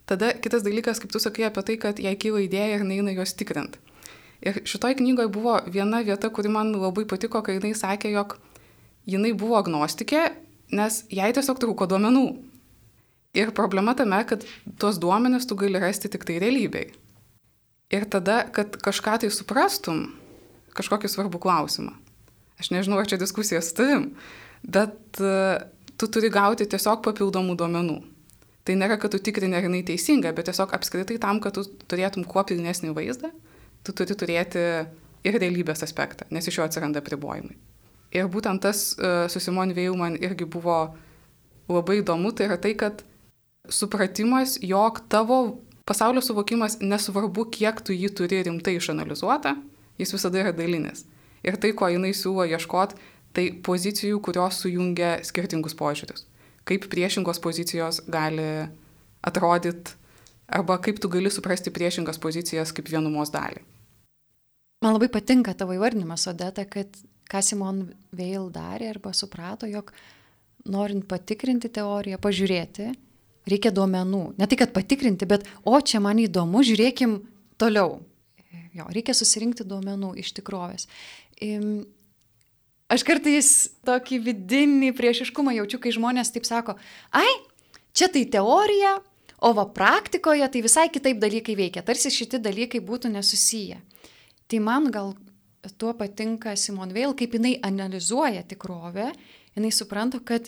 Tada 0.07 0.31
kitas 0.39 0.63
dalykas, 0.63 1.01
kaip 1.03 1.11
tu 1.11 1.19
sakai 1.19 1.49
apie 1.49 1.63
tai, 1.67 1.77
kad 1.81 1.99
jai 1.99 2.15
kyla 2.15 2.45
idėja 2.45 2.79
ir 2.79 2.85
neina 2.87 3.11
jos 3.15 3.35
tikrint. 3.35 3.75
Ir 4.39 4.61
šitoj 4.69 4.95
knygoje 4.99 5.31
buvo 5.33 5.57
viena 5.67 5.99
vieta, 6.05 6.29
kuri 6.31 6.51
man 6.53 6.71
labai 6.77 7.03
patiko, 7.09 7.41
kai 7.43 7.57
jinai 7.57 7.73
sakė, 7.75 8.13
jog 8.13 8.37
jinai 9.09 9.33
buvo 9.35 9.57
agnostikė, 9.59 10.29
nes 10.77 11.01
jai 11.11 11.31
tiesiog 11.35 11.59
trūko 11.59 11.89
duomenų. 11.91 12.27
Ir 13.37 13.51
problema 13.57 13.93
tame, 13.97 14.21
kad 14.29 14.45
tuos 14.79 14.99
duomenis 15.01 15.45
tu 15.49 15.57
gali 15.59 15.81
rasti 15.81 16.09
tik 16.13 16.23
tai 16.27 16.39
realybei. 16.41 16.91
Ir 17.93 18.07
tada, 18.11 18.45
kad 18.53 18.79
kažką 18.83 19.19
tai 19.23 19.31
suprastum, 19.31 20.05
kažkokį 20.77 21.11
svarbų 21.11 21.41
klausimą. 21.43 21.93
Aš 22.57 22.71
nežinau, 22.73 22.97
ar 23.01 23.09
čia 23.09 23.19
diskusija 23.21 23.61
su 23.61 23.75
tavim, 23.77 24.09
bet 24.65 25.21
uh, 25.21 25.59
tu 25.97 26.09
turi 26.11 26.31
gauti 26.33 26.65
tiesiog 26.69 27.03
papildomų 27.05 27.57
duomenų. 27.59 27.97
Tai 28.67 28.75
nėra, 28.75 28.97
kad 29.00 29.13
tu 29.13 29.19
tikrini, 29.24 29.55
ar 29.55 29.63
jinai 29.63 29.79
teisinga, 29.88 30.33
bet 30.36 30.50
tiesiog 30.50 30.74
apskritai 30.75 31.15
tam, 31.24 31.39
kad 31.43 31.55
tu 31.55 31.63
turėtum 31.88 32.25
kuo 32.27 32.43
pilnesnį 32.43 32.91
vaizdą, 32.97 33.31
tu 33.88 33.95
turi 33.95 34.17
turėti 34.19 34.63
ir 35.27 35.38
realybės 35.39 35.86
aspektą, 35.88 36.27
nes 36.36 36.50
iš 36.51 36.59
jo 36.59 36.65
atsiranda 36.67 37.00
pribojimai. 37.05 37.55
Ir 38.15 38.27
būtent 38.31 38.63
tas 38.63 38.89
uh, 39.00 39.25
su 39.31 39.39
Simon 39.43 39.71
Vėjų 39.75 39.95
man 40.00 40.19
irgi 40.19 40.47
buvo 40.47 40.77
labai 41.71 42.01
įdomu, 42.01 42.33
tai 42.36 42.50
yra 42.50 42.59
tai, 42.59 42.74
kad 42.79 43.03
supratimas, 43.71 44.57
jog 44.63 45.00
tavo 45.12 45.59
pasaulio 45.88 46.24
suvokimas 46.24 46.79
nesvarbu, 46.83 47.47
kiek 47.51 47.79
tu 47.83 47.95
jį 47.95 48.12
turi 48.19 48.43
rimtai 48.47 48.77
išanalizuotą, 48.79 49.55
jis 50.00 50.15
visada 50.15 50.43
yra 50.43 50.55
dalinis. 50.55 51.05
Ir 51.47 51.55
tai, 51.55 51.71
ko 51.71 51.88
jinai 51.91 52.12
siūlo 52.15 52.47
ieškoti, 52.51 53.00
tai 53.36 53.51
pozicijų, 53.63 54.19
kurios 54.24 54.59
sujungia 54.63 55.17
skirtingus 55.27 55.75
požiūrius. 55.77 56.25
Kaip 56.67 56.89
priešingos 56.91 57.39
pozicijos 57.43 58.01
gali 58.12 58.67
atrodyti, 59.24 59.95
arba 60.47 60.77
kaip 60.83 61.00
tu 61.00 61.09
gali 61.12 61.31
suprasti 61.31 61.71
priešingas 61.74 62.19
pozicijas 62.19 62.74
kaip 62.75 62.89
vienumos 62.91 63.31
dalį. 63.33 63.63
Man 64.83 64.93
labai 64.93 65.09
patinka 65.09 65.55
tavo 65.57 65.74
įvardinimas, 65.74 66.27
Odeta, 66.29 66.67
kad 66.69 66.91
ką 67.27 67.41
Simon 67.43 67.88
Veil 68.15 68.51
darė 68.53 68.91
arba 68.91 69.13
suprato, 69.15 69.67
jog 69.67 69.89
norint 70.69 71.07
patikrinti 71.09 71.71
teoriją, 71.74 72.19
pažiūrėti, 72.21 72.91
reikia 73.50 73.71
duomenų. 73.74 74.24
Ne 74.38 74.47
tai, 74.47 74.59
kad 74.59 74.75
patikrinti, 74.75 75.27
bet 75.29 75.47
o 75.65 75.79
čia 75.81 76.01
man 76.03 76.21
įdomu, 76.21 76.62
žiūrėkim 76.67 77.17
toliau. 77.59 78.00
Jo, 78.77 78.86
reikia 78.93 79.15
susirinkti 79.17 79.65
duomenų 79.65 80.13
iš 80.21 80.36
tikrovės. 80.38 80.86
Aš 82.88 83.03
kartais 83.03 83.48
tokį 83.88 84.22
vidinį 84.24 84.94
priešiškumą 84.96 85.58
jaučiu, 85.58 85.79
kai 85.84 85.91
žmonės 85.91 86.32
taip 86.32 86.48
sako, 86.48 86.77
ai, 87.12 87.27
čia 87.91 88.08
tai 88.13 88.24
teorija, 88.32 88.98
o 89.44 89.51
va 89.53 89.67
praktikoje 89.70 90.48
tai 90.53 90.62
visai 90.65 90.88
kitaip 90.89 91.20
dalykai 91.22 91.58
veikia, 91.60 91.84
tarsi 91.86 92.12
šitie 92.13 92.39
dalykai 92.41 92.79
būtų 92.84 93.12
nesusiję. 93.13 93.82
Tai 94.48 94.60
man 94.63 94.88
gal 94.94 95.13
tuo 95.77 95.91
patinka 96.00 96.56
Simon 96.56 96.94
Veil, 96.96 97.12
kaip 97.17 97.36
jinai 97.36 97.58
analizuoja 97.65 98.46
tikrovę, 98.48 99.12
jinai 99.58 99.72
supranta, 99.75 100.22
kad 100.24 100.48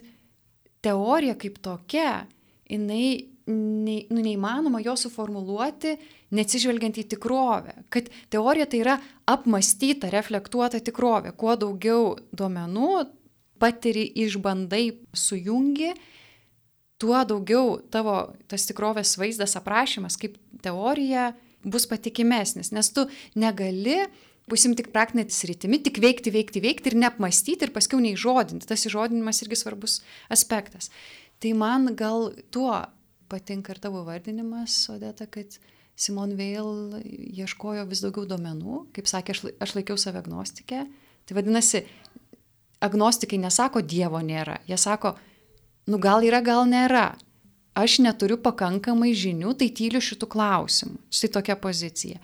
teorija 0.86 1.36
kaip 1.36 1.60
tokia, 1.60 2.24
jinai 2.72 3.29
ne, 3.50 3.98
nu, 4.10 4.22
neįmanoma 4.24 4.82
jo 4.84 4.96
suformuluoti, 5.00 5.96
neatsižvelgiant 6.36 7.00
į 7.02 7.08
tikrovę. 7.16 7.76
Kad 7.94 8.12
teorija 8.32 8.70
tai 8.70 8.84
yra 8.84 8.96
apmastyta, 9.30 10.12
reflektuota 10.14 10.82
tikrovė. 10.84 11.34
Kuo 11.38 11.56
daugiau 11.60 12.14
duomenų 12.32 12.94
patiri, 13.60 14.06
išbandai, 14.24 14.86
sujungi, 15.18 15.92
tuo 17.00 17.20
daugiau 17.28 17.78
tavo 17.92 18.22
tas 18.52 18.68
tikrovės 18.70 19.18
vaizdas 19.20 19.58
aprašymas 19.60 20.20
kaip 20.20 20.38
teorija 20.64 21.34
bus 21.64 21.86
patikimesnis, 21.90 22.72
nes 22.76 22.92
tu 22.96 23.08
negali 23.36 24.04
Būsim 24.50 24.74
tik 24.74 24.88
praktinė 24.90 25.28
sritimi, 25.30 25.78
tik 25.86 26.00
veikti, 26.02 26.32
veikti, 26.34 26.62
veikti 26.64 26.90
ir 26.90 26.96
neapmastyti 26.98 27.68
ir 27.68 27.74
paskui 27.76 28.00
neįžodinti. 28.02 28.66
Tas 28.70 28.88
įžodinimas 28.90 29.44
irgi 29.44 29.60
svarbus 29.60 30.00
aspektas. 30.34 30.90
Tai 31.40 31.52
man 31.60 31.92
gal 32.00 32.32
tuo 32.54 32.74
patinka 33.30 33.74
ir 33.76 33.82
tavo 33.82 34.04
vardinimas, 34.08 34.76
Odeta, 34.92 35.28
kad 35.30 35.58
Simon 36.00 36.36
Veil 36.40 37.00
ieškojo 37.04 37.86
vis 37.90 38.04
daugiau 38.04 38.28
duomenų. 38.30 38.86
Kaip 38.96 39.10
sakė, 39.12 39.36
aš, 39.36 39.42
aš 39.60 39.76
laikiau 39.78 39.98
save 40.00 40.22
agnostikę. 40.22 40.86
Tai 41.28 41.38
vadinasi, 41.38 41.84
agnostikai 42.84 43.40
nesako 43.42 43.84
Dievo 43.84 44.22
nėra. 44.24 44.60
Jie 44.70 44.78
sako, 44.80 45.16
nu 45.92 46.00
gal 46.02 46.24
yra, 46.26 46.42
gal 46.46 46.64
nėra. 46.70 47.12
Aš 47.78 48.00
neturiu 48.04 48.40
pakankamai 48.42 49.12
žinių, 49.16 49.54
tai 49.60 49.70
tyliu 49.76 50.02
šitų 50.04 50.28
klausimų. 50.32 50.98
Štai 51.14 51.30
tokia 51.36 51.56
pozicija. 51.60 52.20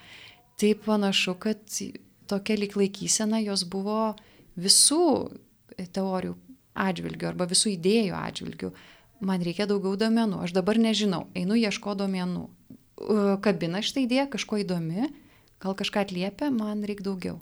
Tai 0.56 0.72
panašu, 0.84 1.36
kad 1.40 1.60
tokia 2.28 2.56
lik 2.58 2.76
laikysena 2.76 3.40
jos 3.44 3.64
buvo 3.68 4.16
visų 4.56 5.06
teorijų 5.76 6.34
atžvilgių 6.76 7.28
arba 7.30 7.46
visų 7.48 7.72
idėjų 7.76 8.16
atžvilgių. 8.18 8.70
Man 9.20 9.44
reikia 9.44 9.66
daugiau 9.68 9.96
domenų. 9.96 10.42
Aš 10.44 10.52
dabar 10.56 10.78
nežinau, 10.80 11.26
einu 11.36 11.56
ieško 11.56 11.94
domenų. 11.96 12.46
Kabina 13.44 13.80
šitą 13.84 14.04
idėją, 14.04 14.26
kažko 14.32 14.60
įdomi, 14.64 15.08
gal 15.62 15.76
kažką 15.76 16.04
atliepia, 16.06 16.50
man 16.52 16.84
reikia 16.84 17.08
daugiau. 17.08 17.40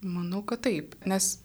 Manau, 0.00 0.42
kad 0.46 0.62
taip, 0.64 0.94
nes 1.06 1.36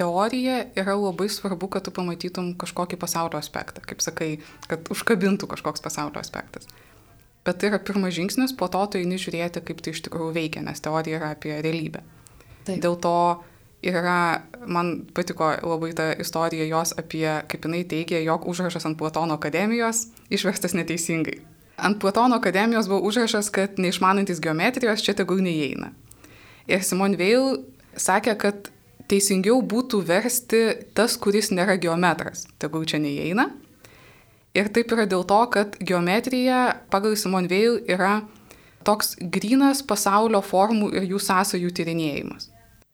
teorija 0.00 0.62
yra 0.78 0.94
labai 0.96 1.28
svarbu, 1.28 1.68
kad 1.68 1.84
tu 1.84 1.92
pamatytum 1.94 2.54
kažkokį 2.58 2.98
pasaulio 3.00 3.36
aspektą, 3.40 3.82
kaip 3.84 4.00
sakai, 4.00 4.30
kad 4.70 4.88
užkabintų 4.92 5.50
kažkoks 5.50 5.84
pasaulio 5.84 6.22
aspektas. 6.22 6.70
Bet 7.44 7.60
tai 7.60 7.70
yra 7.70 7.80
pirmas 7.82 8.14
žingsnis, 8.16 8.54
po 8.56 8.68
to 8.72 8.80
tu 8.92 9.00
eini 9.00 9.18
žiūrėti, 9.20 9.62
kaip 9.64 9.82
tai 9.84 9.94
iš 9.94 10.02
tikrųjų 10.06 10.32
veikia, 10.36 10.64
nes 10.64 10.80
teorija 10.80 11.20
yra 11.20 11.30
apie 11.36 11.54
realybę. 11.64 12.02
Taip. 12.68 12.80
Dėl 12.84 12.96
to 13.00 13.14
yra, 13.82 14.42
man 14.66 15.06
patiko 15.14 15.52
labai 15.62 15.92
ta 15.96 16.10
istorija 16.20 16.66
jos 16.68 16.92
apie, 17.00 17.26
kaip 17.48 17.64
jinai 17.64 17.84
teigia, 17.88 18.20
jog 18.24 18.48
užrašas 18.50 18.86
ant 18.88 18.98
Platono 18.98 19.38
akademijos 19.38 20.06
išverstas 20.30 20.76
neteisingai. 20.76 21.38
Ant 21.80 22.00
Platono 22.00 22.36
akademijos 22.36 22.88
buvo 22.88 23.08
užrašas, 23.08 23.48
kad 23.50 23.80
neišmanantis 23.80 24.40
geometrijos 24.40 25.04
čia 25.04 25.14
tegul 25.16 25.40
neįeina. 25.44 25.94
Ir 26.68 26.84
Simon 26.84 27.16
Veil 27.16 27.64
sakė, 27.96 28.36
kad 28.38 28.68
teisingiau 29.10 29.62
būtų 29.66 30.04
versti 30.06 30.60
tas, 30.94 31.16
kuris 31.16 31.50
nėra 31.50 31.80
geometras, 31.80 32.44
tegul 32.60 32.84
čia 32.86 33.00
neįeina 33.02 33.48
Ir 34.50 34.66
taip 34.74 34.90
yra 34.90 35.06
dėl 35.06 35.22
to, 35.30 35.38
kad 35.54 35.76
geometrija 35.78 36.60
pagal 36.90 37.14
Simon 37.18 37.46
Veil 37.50 37.78
yra 37.86 38.20
toks 38.86 39.14
grinas 39.20 39.84
pasaulio 39.86 40.40
formų 40.42 40.90
ir 40.98 41.06
jų 41.12 41.20
sąsajų 41.22 41.70
tyrinėjimas. 41.76 42.48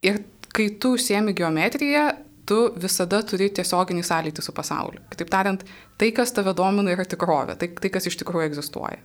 Ir 0.05 0.21
kai 0.57 0.71
tu 0.81 0.95
užsiemi 0.97 1.35
geometriją, 1.37 2.07
tu 2.47 2.57
visada 2.79 3.19
turi 3.27 3.49
tiesioginį 3.53 4.03
sąlytį 4.07 4.43
su 4.43 4.53
pasauliu. 4.55 5.03
Kitaip 5.11 5.29
tariant, 5.33 5.63
tai, 5.99 6.11
kas 6.15 6.33
tave 6.35 6.53
domina, 6.57 6.93
yra 6.95 7.05
tikrovė, 7.05 7.57
tai, 7.59 7.69
tai 7.75 7.91
kas 7.93 8.07
iš 8.09 8.17
tikrųjų 8.21 8.49
egzistuoja. 8.51 9.01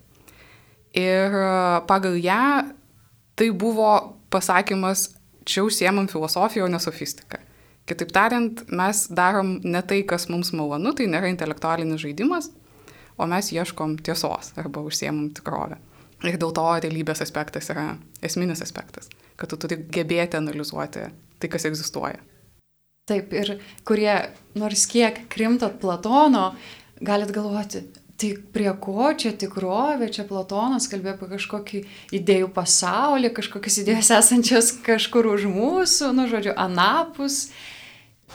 Ir 0.98 1.36
e, 1.40 1.48
pagal 1.88 2.18
ją 2.20 2.44
tai 3.38 3.48
buvo 3.56 3.92
pasakymas, 4.32 5.08
čia 5.48 5.64
užsiemam 5.66 6.08
filosofiją, 6.12 6.68
o 6.68 6.72
ne 6.72 6.80
sofistiką. 6.82 7.40
Kitaip 7.88 8.12
tariant, 8.14 8.62
mes 8.70 9.06
darom 9.10 9.56
ne 9.64 9.80
tai, 9.82 10.02
kas 10.06 10.28
mums 10.30 10.52
malonu, 10.54 10.92
tai 10.94 11.08
nėra 11.10 11.32
intelektualinis 11.32 12.04
žaidimas, 12.04 12.52
o 13.18 13.26
mes 13.28 13.50
ieškom 13.52 13.98
tiesos 14.06 14.52
arba 14.60 14.84
užsiemam 14.86 15.32
tikrovę. 15.34 15.80
Ir 16.22 16.38
dėl 16.38 16.52
to 16.54 16.68
realybės 16.84 17.24
aspektas 17.24 17.66
yra 17.74 17.96
esminis 18.22 18.62
aspektas, 18.62 19.10
kad 19.36 19.50
tu 19.50 19.58
turi 19.58 19.80
gebėti 19.90 20.38
analizuoti 20.38 21.08
tai, 21.42 21.50
kas 21.52 21.66
egzistuoja. 21.68 22.22
Taip, 23.10 23.32
ir 23.34 23.56
kurie 23.88 24.14
nors 24.54 24.86
kiek 24.86 25.24
krimtot 25.32 25.80
Platono, 25.82 26.52
galit 27.02 27.32
galvoti, 27.34 27.82
tai 28.22 28.30
prie 28.54 28.70
ko 28.78 29.10
čia 29.18 29.32
tikrovė, 29.34 30.06
čia 30.14 30.22
Platonas 30.28 30.86
kalbėjo 30.90 31.16
apie 31.16 31.28
kažkokį 31.32 31.80
idėjų 32.18 32.52
pasaulį, 32.54 33.32
kažkokias 33.34 33.80
idėjas 33.82 34.12
esančias 34.20 34.70
kažkur 34.86 35.32
už 35.32 35.48
mūsų, 35.50 36.12
nu 36.14 36.28
žodžiu, 36.30 36.54
anapus. 36.54 37.48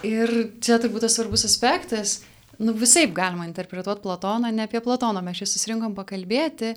Ir 0.06 0.30
čia 0.62 0.82
turbūt 0.84 1.08
tas 1.08 1.16
svarbus 1.16 1.48
aspektas, 1.48 2.20
nu 2.60 2.76
visai 2.76 3.08
galima 3.08 3.48
interpretuoti 3.48 4.04
Platoną, 4.04 4.52
ne 4.52 4.68
apie 4.68 4.84
Platoną 4.84 5.24
mes 5.26 5.40
čia 5.40 5.48
susirinkom 5.50 5.96
pakalbėti, 5.98 6.76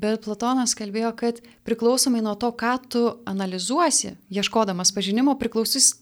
bet 0.00 0.24
Platonas 0.24 0.74
kalbėjo, 0.78 1.12
kad 1.18 1.40
priklausomai 1.68 2.22
nuo 2.24 2.36
to, 2.40 2.50
ką 2.56 2.74
tu 2.92 3.02
analizuosi, 3.28 4.14
ieškodamas 4.32 4.92
pažinimo, 4.96 5.36
priklausys 5.40 5.94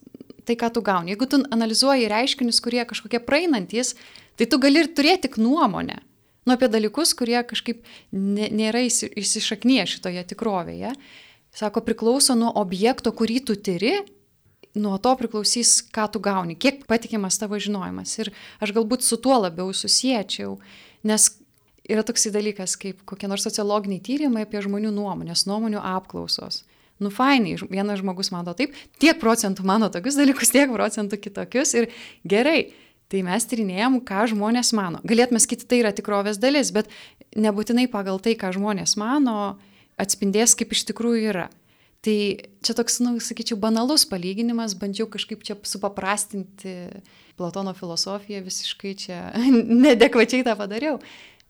tai, 0.49 0.57
ką 0.57 0.71
tu 0.75 0.83
gauni. 0.85 1.13
Jeigu 1.13 1.29
tu 1.29 1.41
analizuoji 1.55 2.09
reiškinius, 2.11 2.61
kurie 2.65 2.85
kažkokie 2.89 3.21
praeinantis, 3.25 3.95
tai 4.39 4.49
tu 4.49 4.61
gali 4.63 4.85
ir 4.85 4.93
turėti 4.97 5.29
tik 5.29 5.41
nuomonę. 5.43 6.01
Nu, 6.49 6.55
apie 6.55 6.71
dalykus, 6.73 7.13
kurie 7.13 7.43
kažkaip 7.45 7.83
nėra 8.13 8.81
įsišaknyje 8.89 9.85
šitoje 9.93 10.23
tikrovėje. 10.31 10.95
Sako, 11.53 11.83
priklauso 11.85 12.37
nuo 12.39 12.55
objekto, 12.57 13.13
kurį 13.13 13.43
tu 13.51 13.57
tyri 13.61 13.99
nuo 14.79 14.97
to 15.03 15.13
priklausys, 15.19 15.83
ką 15.93 16.07
tu 16.15 16.23
gauni, 16.25 16.57
kiek 16.57 16.87
patikimas 16.89 17.37
tavo 17.41 17.59
žinojimas. 17.61 18.15
Ir 18.23 18.33
aš 18.65 18.73
galbūt 18.77 19.05
su 19.05 19.19
tuo 19.21 19.37
labiau 19.43 19.75
susiečiau, 19.75 20.57
nes 21.09 21.29
yra 21.89 22.05
toksai 22.07 22.33
dalykas 22.35 22.77
kaip 22.81 23.05
kokie 23.09 23.31
nors 23.31 23.47
sociologiniai 23.47 24.03
tyrimai 24.05 24.45
apie 24.47 24.61
žmonių 24.65 24.93
nuomonės, 24.95 25.47
nuomonių 25.49 25.81
apklausos. 25.97 26.63
Nu, 26.99 27.13
fainai, 27.15 27.55
vienas 27.71 28.01
žmogus 28.01 28.33
mano 28.35 28.55
taip, 28.59 28.75
tiek 28.99 29.21
procentų 29.21 29.65
mano 29.67 29.87
tokius 29.95 30.19
dalykus, 30.19 30.51
tiek 30.51 30.71
procentų 30.73 31.21
kitokius 31.23 31.77
ir 31.79 31.91
gerai. 32.27 32.73
Tai 33.09 33.23
mes 33.25 33.47
tyrinėjom, 33.49 34.03
ką 34.05 34.27
žmonės 34.35 34.75
mano. 34.77 34.99
Galėtume 35.09 35.41
sakyti, 35.41 35.65
tai 35.65 35.79
yra 35.81 35.95
tikrovės 35.97 36.37
dalis, 36.43 36.69
bet 36.77 36.91
nebūtinai 37.41 37.87
pagal 37.89 38.19
tai, 38.21 38.35
ką 38.37 38.51
žmonės 38.59 38.99
mano, 39.01 39.55
atspindės, 39.97 40.53
kaip 40.59 40.75
iš 40.77 40.85
tikrųjų 40.91 41.31
yra. 41.31 41.47
Tai 42.05 42.17
čia 42.63 42.75
toks, 42.77 43.01
nu, 43.01 43.15
sakyčiau, 43.23 43.57
banalus 43.59 44.05
palyginimas, 44.11 44.77
bandžiau 44.79 45.09
kažkaip 45.11 45.41
čia 45.47 45.57
supaprastinti 45.67 46.75
Platono 47.39 47.73
filosofiją, 47.75 48.43
visiškai 48.45 48.93
čia 48.99 49.19
nedekvačiai 49.87 50.45
tą 50.47 50.59
padariau. 50.59 51.01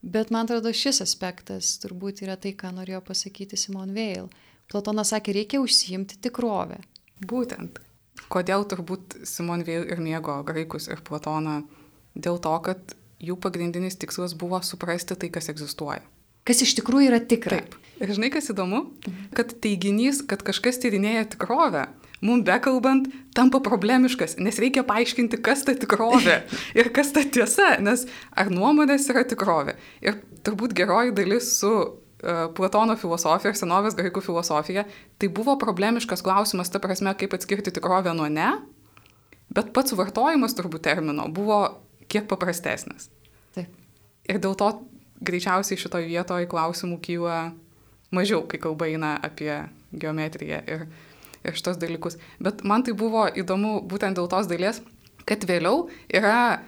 Bet 0.02 0.30
man 0.30 0.46
atrodo, 0.46 0.70
šis 0.70 1.02
aspektas 1.02 1.72
turbūt 1.82 2.22
yra 2.26 2.37
tai, 2.38 2.54
ką 2.58 2.70
norėjo 2.76 3.00
pasakyti 3.08 3.58
Simon 3.58 3.94
Veil. 3.96 4.28
Platonas 4.70 5.11
sakė, 5.14 5.34
reikia 5.34 5.62
užsiimti 5.64 6.20
tikrovę. 6.22 6.78
Būtent. 7.24 7.80
Kodėl 8.30 8.66
turbūt 8.68 9.18
Simon 9.26 9.64
Veil 9.66 9.88
ir 9.88 10.02
mėgo 10.02 10.38
graikus 10.46 10.87
ir 10.92 11.02
Platoną? 11.06 11.62
Dėl 12.14 12.38
to, 12.42 12.54
kad 12.62 12.94
jų 13.18 13.38
pagrindinis 13.42 13.98
tikslas 13.98 14.37
buvo 14.38 14.61
suprasti 14.62 15.18
tai, 15.18 15.32
kas 15.34 15.50
egzistuoja 15.50 16.04
kas 16.48 16.64
iš 16.64 16.78
tikrųjų 16.78 17.11
yra 17.11 17.20
tikra. 17.20 17.61
Taip. 17.61 17.76
Ir 17.98 18.12
žinai, 18.14 18.30
kas 18.32 18.48
įdomu, 18.52 18.84
kad 19.37 19.52
teiginys, 19.62 20.22
kad 20.24 20.40
kažkas 20.46 20.80
tyrinėja 20.80 21.26
tikrovę, 21.34 21.88
mums 22.24 22.44
bekalbant, 22.46 23.09
tampa 23.37 23.61
problemiškas, 23.64 24.37
nes 24.42 24.59
reikia 24.62 24.85
paaiškinti, 24.87 25.40
kas 25.44 25.64
ta 25.66 25.74
tikrovė 25.78 26.40
ir 26.78 26.90
kas 26.94 27.12
ta 27.14 27.22
tiesa, 27.22 27.76
nes 27.85 28.07
ar 28.35 28.50
nuomonės 28.52 29.09
yra 29.12 29.24
tikrovė. 29.28 29.76
Ir 30.04 30.20
turbūt 30.46 30.74
geroji 30.78 31.14
dalis 31.16 31.52
su 31.61 31.72
uh, 31.78 32.46
Platono 32.57 32.96
filosofija 32.98 33.54
ir 33.54 33.61
senovės 33.61 33.96
graikų 33.98 34.24
filosofija, 34.26 34.87
tai 35.18 35.31
buvo 35.33 35.54
problemiškas 35.61 36.24
klausimas, 36.26 36.72
ta 36.72 36.83
prasme, 36.83 37.14
kaip 37.18 37.37
atskirti 37.38 37.74
tikrovę 37.78 38.14
nuo 38.18 38.28
ne, 38.33 38.50
bet 39.54 39.72
pats 39.76 39.94
vartojimas 39.96 40.57
turbūt 40.59 40.87
termino 40.90 41.28
buvo 41.33 41.62
kiek 42.09 42.28
paprastesnis. 42.28 43.11
Taip. 43.57 43.70
Ir 44.28 44.40
dėl 44.42 44.57
to 44.59 44.72
greičiausiai 45.24 45.81
šitoje 45.81 46.09
vietoje 46.09 46.48
klausimų 46.50 46.98
kyla 47.04 47.38
mažiau, 48.14 48.44
kai 48.48 48.61
kalba 48.62 48.88
eina 48.88 49.16
apie 49.24 49.52
geometriją 49.92 50.61
ir 50.68 50.87
šitos 51.56 51.80
dalykus. 51.80 52.18
Bet 52.42 52.64
man 52.68 52.84
tai 52.87 52.96
buvo 52.98 53.26
įdomu 53.28 53.78
būtent 53.88 54.18
dėl 54.18 54.28
tos 54.30 54.50
dalies, 54.50 54.82
kad 55.28 55.44
vėliau 55.48 55.87
yra 56.08 56.61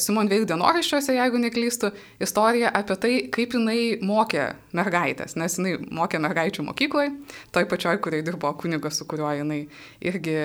Simon 0.00 0.30
Veil 0.30 0.46
dienoraščiuose, 0.48 1.14
jeigu 1.18 1.40
neklystu, 1.40 1.90
istorija 2.22 2.70
apie 2.74 2.96
tai, 3.00 3.14
kaip 3.32 3.56
jinai 3.56 3.98
mokė 4.04 4.48
mergaitės, 4.76 5.36
nes 5.36 5.58
jinai 5.58 5.76
mokė 5.98 6.20
mergaičių 6.24 6.64
mokykloje, 6.70 7.12
toj 7.52 7.66
pačioj, 7.68 7.98
kuriai 8.04 8.24
dirbo 8.24 8.52
kunigas, 8.56 9.00
su 9.00 9.08
kuriuo 9.08 9.34
jinai 9.36 9.66
irgi, 10.00 10.38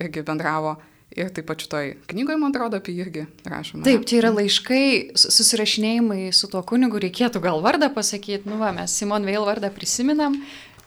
irgi 0.00 0.24
bendravo. 0.26 0.78
Ir 1.10 1.26
taip 1.34 1.48
pat 1.48 1.58
šitoj 1.58 1.88
knygoje, 2.12 2.38
man 2.38 2.52
atrodo, 2.54 2.78
apie 2.78 2.92
jį 2.94 3.00
irgi 3.02 3.22
rašoma. 3.50 3.82
Taip, 3.82 4.04
čia 4.06 4.20
yra 4.20 4.30
laiškai, 4.30 5.16
susirašinėjimai 5.18 6.28
su 6.38 6.46
tuo 6.52 6.62
kunigu, 6.62 7.00
reikėtų 7.02 7.42
gal 7.42 7.58
vardą 7.64 7.88
pasakyti, 7.90 8.46
nu 8.46 8.60
va, 8.60 8.70
mes 8.76 8.94
Simon 8.94 9.26
Veil 9.26 9.42
vardą 9.48 9.72
prisiminam, 9.74 10.38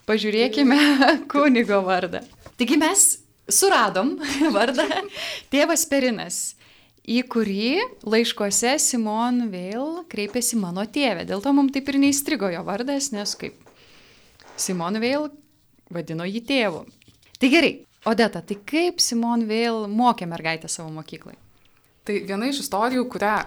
pažiūrėkime 0.07 0.79
kunigo 1.33 1.81
vardą. 1.83 2.23
Taigi 2.59 2.77
mes 2.79 3.05
suradom 3.49 4.15
vardą 4.55 4.87
tėvas 5.53 5.85
Perinas, 5.89 6.41
į 7.03 7.23
kurį 7.27 7.71
laiškose 8.07 8.77
Simon 8.79 9.47
Veil 9.51 10.03
kreipėsi 10.11 10.59
mano 10.59 10.85
tėvė. 10.85 11.25
Dėl 11.27 11.43
to 11.43 11.53
mums 11.55 11.73
taip 11.75 11.89
ir 11.91 11.99
neįstrigo 12.03 12.51
jo 12.53 12.61
vardas, 12.67 13.11
nes 13.15 13.35
kaip 13.39 13.57
Simon 14.55 15.01
Veil 15.03 15.31
vadino 15.93 16.27
jį 16.27 16.43
tėvu. 16.47 16.85
Tai 17.39 17.49
gerai, 17.51 17.73
Odeta, 18.05 18.41
tai 18.43 18.57
kaip 18.67 18.99
Simon 18.99 19.45
vėl 19.47 19.85
mokė 19.87 20.27
mergaitę 20.27 20.67
savo 20.71 20.89
mokyklai? 20.91 21.37
Tai 22.03 22.17
viena 22.27 22.49
iš 22.51 22.65
istorijų, 22.65 23.05
kurią 23.11 23.37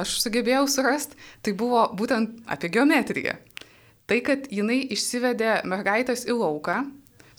aš 0.00 0.14
sugebėjau 0.22 0.64
surasti, 0.72 1.18
tai 1.44 1.52
buvo 1.52 1.82
būtent 1.96 2.38
apie 2.48 2.70
geometriją. 2.72 3.36
Tai, 4.08 4.18
kad 4.24 4.46
jinai 4.48 4.80
išsivedė 4.94 5.58
mergaitės 5.68 6.24
į 6.24 6.38
lauką, 6.38 6.78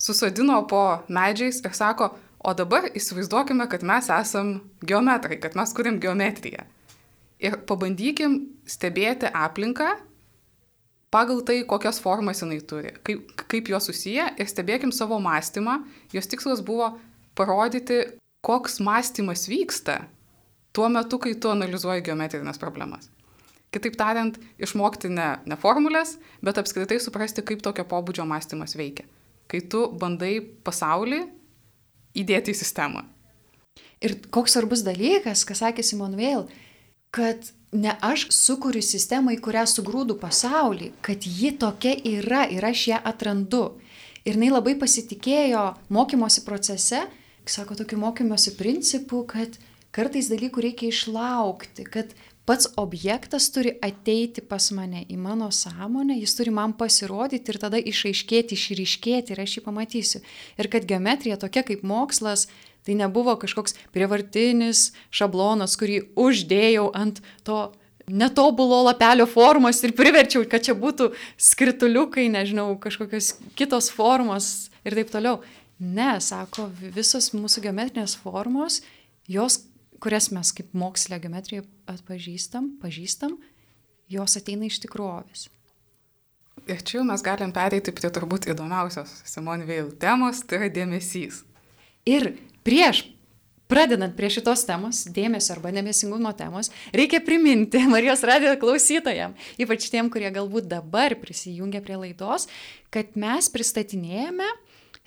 susodino 0.00 0.62
po 0.68 0.82
medžiais 1.12 1.60
ir 1.64 1.74
sako, 1.76 2.10
o 2.40 2.54
dabar 2.56 2.88
įsivaizduokime, 2.96 3.66
kad 3.68 3.84
mes 3.84 4.08
esam 4.14 4.54
geometrai, 4.80 5.36
kad 5.42 5.56
mes 5.58 5.74
kuriam 5.76 6.00
geometriją. 6.00 6.64
Ir 7.40 7.56
pabandykim 7.68 8.40
stebėti 8.68 9.28
aplinką 9.28 9.92
pagal 11.12 11.42
tai, 11.44 11.60
kokias 11.68 12.00
formas 12.00 12.40
jinai 12.40 12.60
turi, 12.64 12.94
kaip, 13.04 13.28
kaip 13.50 13.68
jos 13.72 13.90
susiję 13.90 14.30
ir 14.40 14.48
stebėkim 14.48 14.92
savo 14.94 15.20
mąstymą. 15.20 15.80
Jos 16.16 16.28
tikslas 16.30 16.64
buvo 16.64 16.94
parodyti, 17.36 18.02
koks 18.46 18.80
mąstymas 18.80 19.48
vyksta 19.50 20.04
tuo 20.72 20.88
metu, 20.88 21.18
kai 21.18 21.34
tu 21.34 21.50
analizuoji 21.52 22.04
geometrinės 22.06 22.60
problemas. 22.62 23.10
Kitaip 23.70 23.94
tariant, 23.98 24.38
išmokti 24.58 25.10
ne, 25.12 25.36
ne 25.46 25.56
formulės, 25.60 26.16
bet 26.42 26.58
apskritai 26.58 26.98
suprasti, 27.02 27.44
kaip 27.46 27.62
tokio 27.62 27.84
pobūdžio 27.86 28.26
mąstymas 28.26 28.74
veikia. 28.78 29.06
Kai 29.50 29.60
tu 29.66 29.86
bandai 29.98 30.38
pasaulį 30.64 31.24
įdėti 32.16 32.54
į 32.54 32.58
sistemą. 32.58 33.04
Ir 34.00 34.16
koks 34.32 34.54
svarbus 34.56 34.84
dalykas, 34.86 35.42
ką 35.44 35.56
sakė 35.58 35.84
Simon 35.84 36.14
Vėl, 36.16 36.46
kad 37.12 37.50
ne 37.72 37.92
aš 38.00 38.28
sukuriu 38.34 38.82
sistemą, 38.82 39.34
į 39.36 39.40
kurią 39.44 39.66
sugrūdu 39.68 40.16
pasaulį, 40.20 40.92
kad 41.04 41.26
ji 41.26 41.52
tokia 41.60 41.94
yra 42.08 42.46
ir 42.50 42.64
aš 42.66 42.86
ją 42.92 43.00
atrandu. 43.12 43.64
Ir 44.24 44.36
jinai 44.36 44.50
labai 44.52 44.76
pasitikėjo 44.78 45.64
mokymosi 45.92 46.44
procese, 46.46 47.04
sako 47.48 47.76
tokiu 47.78 47.98
mokymosi 48.00 48.54
principu, 48.58 49.22
kad 49.28 49.58
kartais 49.94 50.28
dalykų 50.30 50.66
reikia 50.68 50.90
išlaukti, 50.90 51.86
kad 51.88 52.12
pats 52.50 52.66
objektas 52.82 53.46
turi 53.54 53.76
ateiti 53.78 54.42
pas 54.42 54.64
mane 54.74 55.04
į 55.06 55.18
mano 55.22 55.52
sąmonę, 55.54 56.16
jis 56.18 56.34
turi 56.34 56.50
man 56.50 56.74
pasirodyti 56.74 57.54
ir 57.54 57.58
tada 57.62 57.78
išaiškėti, 57.78 58.58
išryškėti 58.58 59.36
ir 59.36 59.42
aš 59.44 59.60
jį 59.60 59.62
pamatysiu. 59.68 60.22
Ir 60.58 60.68
kad 60.72 60.88
geometrija 60.90 61.38
tokia 61.38 61.62
kaip 61.68 61.86
mokslas, 61.86 62.48
Tai 62.80 62.94
nebuvo 62.96 63.34
kažkoks 63.36 63.74
prievartinis 63.92 64.94
šablonas, 65.12 65.74
kurį 65.76 65.98
uždėjau 66.16 66.86
ant 66.96 67.18
to 67.44 67.58
netobulo 68.08 68.80
lapelio 68.86 69.26
formos 69.28 69.82
ir 69.84 69.92
priverčiau, 69.96 70.46
kad 70.48 70.64
čia 70.64 70.74
būtų 70.74 71.10
skrituliukai, 71.36 72.30
nežinau, 72.32 72.72
kažkokios 72.80 73.34
kitos 73.58 73.90
formos 73.94 74.70
ir 74.80 74.96
taip 74.96 75.12
toliau. 75.12 75.42
Ne, 75.80 76.14
sako, 76.24 76.70
visos 76.96 77.30
mūsų 77.36 77.66
geometrinės 77.68 78.16
formos, 78.20 78.80
jos, 79.30 79.60
kurias 80.02 80.30
mes 80.34 80.52
kaip 80.56 80.74
mokslė 80.76 81.20
geometrija 81.22 81.64
atpažįstam, 81.90 82.74
pažįstam, 82.82 83.38
jos 84.10 84.36
ateina 84.40 84.68
iš 84.68 84.80
tikrovės. 84.84 85.48
Ir 86.68 86.82
čia 86.84 87.04
mes 87.06 87.22
galim 87.24 87.54
pereiti 87.56 87.92
prie 87.94 88.10
turbūt 88.12 88.50
įdomiausios 88.52 89.22
Simon 89.28 89.64
Veil 89.68 89.94
temos, 90.00 90.42
tai 90.44 90.60
yra 90.60 90.74
dėmesys. 90.74 91.40
Ir 92.08 92.34
prieš 92.66 93.06
pradedant 93.70 94.16
prie 94.18 94.28
šitos 94.32 94.64
temos, 94.66 95.04
dėmesio 95.14 95.54
arba 95.54 95.70
nemesingumo 95.74 96.32
temos, 96.36 96.72
reikia 96.96 97.22
priminti 97.24 97.80
Marijos 97.92 98.24
radijo 98.26 98.56
klausytojams, 98.60 99.50
ypač 99.62 99.86
tiem, 99.92 100.10
kurie 100.12 100.30
galbūt 100.34 100.68
dabar 100.70 101.14
prisijungia 101.22 101.82
prie 101.84 102.00
laidos, 102.00 102.48
kad 102.92 103.14
mes 103.20 103.48
pristatinėjame 103.52 104.48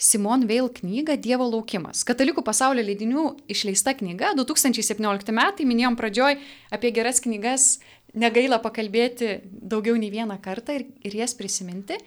Simon 0.03 0.43
Veil 0.49 0.67
knygą 0.67 1.15
Dievo 1.23 1.47
laukimas. 1.47 2.03
Katalikų 2.03 2.43
pasaulio 2.43 2.83
leidinių 2.83 3.23
išleista 3.51 3.93
knyga 3.95 4.33
2017 4.35 5.31
metai, 5.35 5.67
minėjom 5.69 5.95
pradžioj 5.99 6.35
apie 6.75 6.91
geras 6.95 7.23
knygas, 7.23 7.77
negaila 8.11 8.59
pakalbėti 8.63 9.37
daugiau 9.47 9.95
nei 9.95 10.11
vieną 10.11 10.41
kartą 10.43 10.75
ir, 10.81 10.87
ir 11.07 11.15
jas 11.23 11.37
prisiminti. 11.39 12.01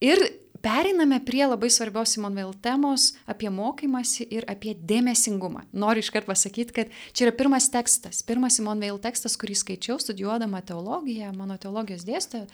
Ir 0.00 0.20
Pereiname 0.66 1.20
prie 1.22 1.44
labai 1.46 1.68
svarbios 1.70 2.10
Simon 2.14 2.34
Veil 2.34 2.48
temos 2.64 3.12
apie 3.30 3.50
mokymasi 3.52 4.24
ir 4.34 4.46
apie 4.50 4.72
dėmesingumą. 4.74 5.66
Noriu 5.70 6.02
iškart 6.02 6.26
pasakyti, 6.26 6.74
kad 6.74 6.94
čia 7.12 7.28
yra 7.28 7.34
pirmas 7.36 7.68
tekstas, 7.70 8.22
pirmas 8.26 8.56
Simon 8.58 8.80
Veil 8.82 8.98
tekstas, 8.98 9.36
kurį 9.38 9.54
skaičiau 9.60 10.00
studijuodama 10.02 10.64
teologiją, 10.66 11.30
mano 11.36 11.54
teologijos 11.60 12.02
dėstytoja, 12.08 12.48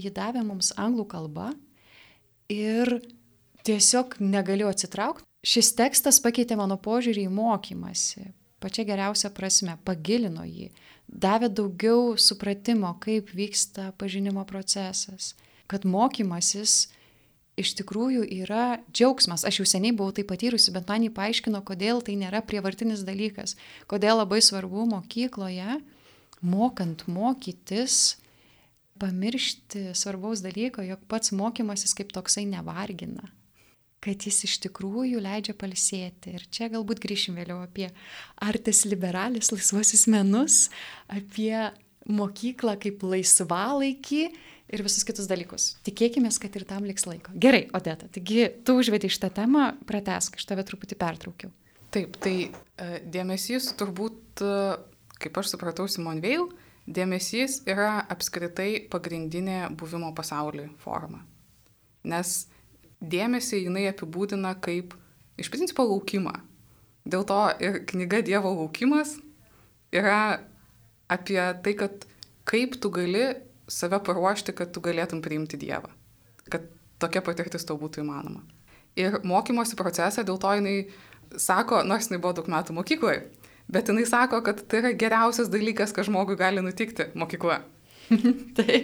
jį 0.00 0.12
davė 0.16 0.44
mums 0.46 0.70
anglų 0.80 1.04
kalba 1.10 1.50
ir 2.48 2.94
tiesiog 3.66 4.16
negaliu 4.20 4.68
atsitraukti. 4.70 5.26
Šis 5.40 5.72
tekstas 5.72 6.20
pakeitė 6.20 6.58
mano 6.60 6.76
požiūrį 6.76 7.24
į 7.24 7.32
mokymasi, 7.32 8.26
pačia 8.60 8.84
geriausia 8.84 9.30
prasme, 9.32 9.78
pagilino 9.88 10.44
jį, 10.44 10.68
davė 11.08 11.48
daugiau 11.48 12.16
supratimo, 12.20 12.92
kaip 13.00 13.32
vyksta 13.32 13.90
pažinimo 14.00 14.44
procesas, 14.48 15.32
kad 15.70 15.86
mokymasis 15.88 16.90
iš 17.60 17.72
tikrųjų 17.80 18.26
yra 18.42 18.82
džiaugsmas. 18.92 19.46
Aš 19.48 19.62
jau 19.62 19.66
seniai 19.72 19.96
buvau 19.96 20.12
tai 20.16 20.26
patyrusi, 20.28 20.74
bet 20.76 20.88
man 20.92 21.08
jį 21.08 21.12
paaiškino, 21.16 21.64
kodėl 21.64 22.04
tai 22.04 22.18
nėra 22.20 22.44
prievartinis 22.44 23.04
dalykas, 23.08 23.56
kodėl 23.88 24.20
labai 24.20 24.42
svarbu 24.44 24.86
mokykloje, 24.92 25.80
mokant 26.44 27.08
mokytis, 27.08 28.18
pamiršti 29.00 29.90
svarbaus 29.96 30.44
dalyko, 30.44 30.84
jog 30.84 31.00
pats 31.08 31.32
mokymasis 31.32 31.96
kaip 31.96 32.12
toksai 32.12 32.44
nevargina 32.48 33.32
kad 34.04 34.24
jis 34.26 34.44
iš 34.48 34.56
tikrųjų 34.64 35.20
leidžia 35.22 35.54
palsėti. 35.58 36.34
Ir 36.38 36.46
čia 36.52 36.70
galbūt 36.72 37.02
grįšim 37.04 37.36
vėliau 37.36 37.60
apie 37.64 37.90
artes 38.40 38.86
liberalis, 38.88 39.52
laisvosius 39.52 40.06
menus, 40.10 40.68
apie 41.12 41.68
mokyklą 42.08 42.76
kaip 42.80 43.04
laisvalaikį 43.04 44.22
ir 44.70 44.84
visus 44.86 45.04
kitus 45.06 45.28
dalykus. 45.30 45.74
Tikėkime, 45.86 46.30
kad 46.42 46.56
ir 46.56 46.64
tam 46.68 46.86
liks 46.88 47.06
laiko. 47.08 47.34
Gerai, 47.34 47.66
Odeta, 47.76 48.08
taigi 48.12 48.48
tu 48.64 48.78
užvedi 48.80 49.10
šitą 49.12 49.32
temą, 49.40 49.70
pratesk, 49.88 50.38
aš 50.40 50.48
tave 50.48 50.64
truputį 50.66 50.98
pertraukiau. 51.00 51.52
Taip, 51.90 52.14
tai 52.22 52.34
e, 52.46 52.88
dėmesys 53.10 53.72
turbūt, 53.78 54.44
e, 54.46 54.52
kaip 55.20 55.40
aš 55.42 55.52
supratau 55.56 55.88
Simon 55.90 56.22
Veil, 56.22 56.46
dėmesys 56.86 57.60
yra 57.68 57.98
apskritai 58.10 58.86
pagrindinė 58.90 59.64
buvimo 59.78 60.12
pasaulyje 60.16 60.70
forma. 60.84 61.24
Nes 62.06 62.46
dėmesį 63.00 63.64
jinai 63.64 63.88
apibūdina 63.90 64.54
kaip 64.62 64.94
iš 65.40 65.50
principo 65.52 65.86
laukimą. 65.88 66.34
Dėl 67.08 67.24
to 67.26 67.40
ir 67.64 67.80
knyga 67.88 68.20
Dievo 68.24 68.52
laukimas 68.52 69.16
yra 69.92 70.40
apie 71.10 71.40
tai, 71.64 71.74
kad 71.74 72.04
kaip 72.48 72.76
tu 72.80 72.90
gali 72.92 73.32
save 73.70 74.00
paruošti, 74.04 74.54
kad 74.56 74.72
tu 74.74 74.82
galėtum 74.84 75.22
priimti 75.24 75.58
Dievą. 75.60 75.90
Kad 76.50 76.68
tokia 77.00 77.22
patirtis 77.24 77.64
tau 77.66 77.78
būtų 77.80 78.04
įmanoma. 78.04 78.42
Ir 78.98 79.20
mokymosi 79.24 79.78
procesą 79.78 80.24
dėl 80.26 80.38
to 80.42 80.52
jinai 80.58 80.76
sako, 81.38 81.84
nors 81.86 82.10
jinai 82.10 82.20
buvo 82.20 82.34
daug 82.40 82.50
metų 82.50 82.74
mokykloje, 82.76 83.22
bet 83.70 83.88
jinai 83.88 84.04
sako, 84.08 84.42
kad 84.44 84.64
tai 84.68 84.82
yra 84.82 84.92
geriausias 84.98 85.50
dalykas, 85.52 85.94
kas 85.96 86.10
žmogui 86.10 86.36
gali 86.38 86.62
nutikti 86.64 87.08
mokykloje. 87.14 87.62
tai. 88.58 88.80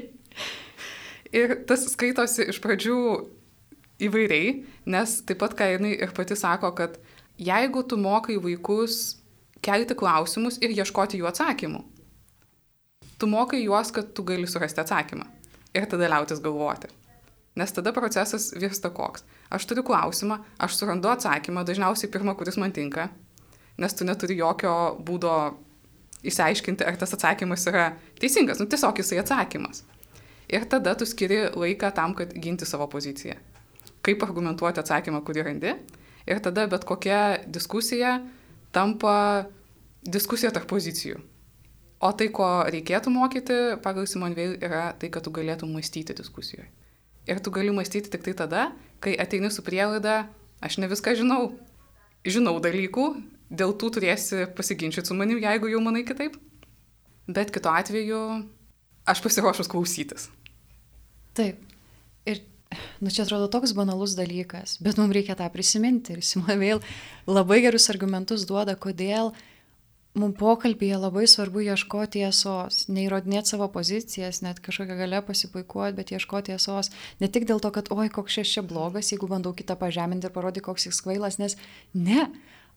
Ir 1.35 1.57
tas 1.67 1.83
skaitosi 1.91 2.47
iš 2.53 2.63
pradžių 2.63 3.01
įvairiai, 4.03 4.65
nes 4.93 5.21
taip 5.27 5.41
pat, 5.41 5.55
ką 5.57 5.71
jinai 5.77 5.95
ir 5.97 6.13
pati 6.17 6.37
sako, 6.37 6.73
kad 6.77 6.99
jeigu 7.41 7.83
tu 7.89 7.99
mokai 8.01 8.37
vaikus 8.43 9.17
kelti 9.65 9.97
klausimus 9.99 10.61
ir 10.63 10.75
ieškoti 10.77 11.21
jų 11.21 11.29
atsakymų, 11.31 11.83
tu 13.19 13.29
mokai 13.31 13.63
juos, 13.65 13.93
kad 13.93 14.13
tu 14.15 14.25
gali 14.27 14.49
surasti 14.49 14.83
atsakymą. 14.83 15.27
Ir 15.77 15.89
tada 15.91 16.09
liautis 16.09 16.41
galvoti. 16.41 16.89
Nes 17.57 17.73
tada 17.73 17.93
procesas 17.93 18.51
virsta 18.57 18.91
koks. 18.93 19.25
Aš 19.53 19.65
turiu 19.69 19.85
klausimą, 19.85 20.39
aš 20.61 20.77
surandu 20.77 21.09
atsakymą, 21.13 21.65
dažniausiai 21.65 22.11
pirmą, 22.13 22.37
kuris 22.37 22.59
man 22.61 22.73
tinka, 22.73 23.09
nes 23.81 23.97
tu 23.97 24.05
neturi 24.05 24.37
jokio 24.37 24.73
būdo 25.05 25.33
įsiaiškinti, 26.27 26.85
ar 26.85 26.97
tas 27.01 27.15
atsakymas 27.17 27.67
yra 27.71 27.91
teisingas. 28.21 28.61
Nu, 28.61 28.69
tiesiog 28.69 29.01
jisai 29.01 29.21
atsakymas. 29.23 29.85
Ir 30.53 30.65
tada 30.71 30.95
tu 30.99 31.09
skiri 31.09 31.47
laiką 31.57 31.91
tam, 31.97 32.15
kad 32.17 32.33
ginti 32.33 32.69
savo 32.69 32.87
poziciją. 32.91 33.37
Kaip 34.07 34.23
argumentuoti 34.23 34.83
atsakymą, 34.83 35.23
kurį 35.27 35.47
randi. 35.49 35.75
Ir 36.27 36.43
tada 36.43 36.67
bet 36.71 36.87
kokia 36.87 37.43
diskusija 37.47 38.21
tampa 38.75 39.47
diskusija 40.07 40.53
tarp 40.55 40.69
pozicijų. 40.71 41.21
O 42.05 42.11
tai, 42.13 42.29
ko 42.35 42.47
reikėtų 42.69 43.11
mokyti 43.13 43.55
pagal 43.85 44.07
Simon 44.09 44.35
Veil, 44.37 44.57
yra 44.61 44.91
tai, 45.01 45.09
kad 45.13 45.25
tu 45.25 45.33
galėtum 45.35 45.73
mąstyti 45.73 46.17
diskusijoje. 46.17 46.69
Ir 47.27 47.41
tu 47.43 47.51
gali 47.51 47.73
mąstyti 47.75 48.13
tik 48.13 48.27
tai 48.27 48.35
tada, 48.37 48.67
kai 49.03 49.17
ateini 49.19 49.49
su 49.51 49.65
prielaida, 49.67 50.27
aš 50.63 50.77
ne 50.83 50.91
viską 50.93 51.17
žinau, 51.19 51.55
žinau 52.29 52.59
dalykų, 52.63 53.07
dėl 53.49 53.73
tų 53.81 53.91
turėsi 53.97 54.45
pasiginčyti 54.59 55.09
su 55.09 55.17
manim, 55.17 55.41
jeigu 55.43 55.73
jau 55.73 55.81
manai 55.83 56.05
kitaip. 56.07 56.37
Bet 57.27 57.51
kitu 57.55 57.73
atveju 57.73 58.21
aš 59.09 59.23
pasiruošus 59.25 59.71
klausytis. 59.73 60.29
Taip. 61.35 61.66
Nu 63.01 63.11
čia 63.13 63.25
atrodo 63.27 63.49
toks 63.53 63.75
banalus 63.77 64.17
dalykas, 64.17 64.79
bet 64.83 64.97
mums 65.01 65.15
reikia 65.15 65.37
tą 65.39 65.47
prisiminti. 65.53 66.17
Ir 66.17 66.25
Simona 66.25 66.57
vėl 66.61 66.81
labai 67.29 67.61
gerus 67.65 67.91
argumentus 67.93 68.47
duoda, 68.49 68.75
kodėl 68.77 69.33
mums 70.17 70.39
pokalbėje 70.41 70.99
labai 71.01 71.27
svarbu 71.29 71.63
ieškoti 71.67 72.23
tiesos, 72.23 72.87
neįrodinėti 72.89 73.53
savo 73.53 73.69
pozicijas, 73.73 74.41
net 74.45 74.63
kažkokią 74.65 74.97
galę 74.99 75.21
pasipuikuoti, 75.27 75.97
bet 75.99 76.13
ieškoti 76.17 76.55
tiesos. 76.55 76.91
Ne 77.21 77.29
tik 77.33 77.47
dėl 77.49 77.61
to, 77.61 77.71
kad, 77.75 77.93
oi, 77.93 78.09
koks 78.13 78.39
šis 78.41 78.57
čia 78.57 78.65
blogas, 78.67 79.13
jeigu 79.13 79.29
bandau 79.31 79.53
kitą 79.57 79.77
pažeminti 79.79 80.29
ir 80.29 80.35
parodyti, 80.35 80.65
koks 80.65 80.89
jis 80.89 81.03
kvailas, 81.05 81.37
nes 81.43 81.59
ne, 81.93 82.31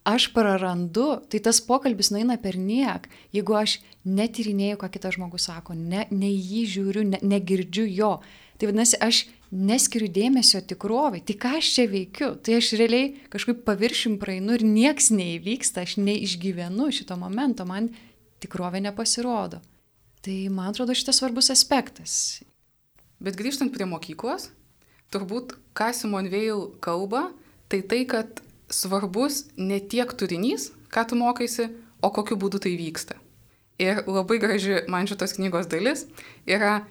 aš 0.08 0.30
prarandu, 0.36 1.08
tai 1.32 1.40
tas 1.48 1.64
pokalbis 1.64 2.12
nueina 2.12 2.36
per 2.42 2.60
niek, 2.60 3.08
jeigu 3.36 3.56
aš 3.56 3.80
netyrinėjau, 4.04 4.84
ką 4.84 4.92
kitas 4.94 5.16
žmogus 5.16 5.48
sako, 5.48 5.80
ne, 5.80 6.06
ne 6.12 6.30
jį 6.32 6.64
žiūriu, 6.76 7.08
ne, 7.08 7.24
negirdžiu 7.24 7.88
jo. 7.88 8.14
Tai 8.60 8.68
vadinasi, 8.68 9.00
aš 9.00 9.24
neskiriu 9.52 10.10
dėmesio 10.14 10.62
tikrovai. 10.66 11.22
Tai 11.26 11.36
ką 11.42 11.56
aš 11.60 11.72
čia 11.76 11.88
veikiu? 11.90 12.34
Tai 12.38 12.60
aš 12.60 12.74
realiai 12.80 13.14
kažkaip 13.34 13.64
paviršim 13.68 14.20
praeinu 14.22 14.58
ir 14.58 14.66
nieks 14.66 15.10
neįvyksta, 15.14 15.86
aš 15.86 15.98
neišgyvenu 16.02 16.90
šito 16.94 17.18
momento, 17.20 17.66
man 17.66 17.90
tikrovė 18.44 18.84
nepasirodo. 18.86 19.62
Tai 20.24 20.38
man 20.54 20.72
atrodo 20.72 20.96
šitas 20.98 21.22
svarbus 21.22 21.50
aspektas. 21.54 22.14
Bet 23.20 23.40
grįžtant 23.40 23.74
prie 23.74 23.88
mokyklos, 23.90 24.50
turbūt 25.12 25.56
ką 25.76 25.90
Simon 25.96 26.30
Veil 26.32 26.70
kalba, 26.84 27.30
tai 27.72 27.82
tai, 27.82 28.04
kad 28.08 28.44
svarbus 28.70 29.48
ne 29.58 29.80
tiek 29.82 30.12
turinys, 30.14 30.70
ką 30.94 31.08
tu 31.10 31.18
mokaisi, 31.20 31.70
o 32.00 32.12
kokiu 32.14 32.38
būdu 32.40 32.62
tai 32.64 32.78
vyksta. 32.80 33.18
Ir 33.80 34.04
labai 34.08 34.40
graži 34.40 34.84
man 34.92 35.08
šitos 35.08 35.38
knygos 35.38 35.68
dalis 35.72 36.06
yra 36.48 36.84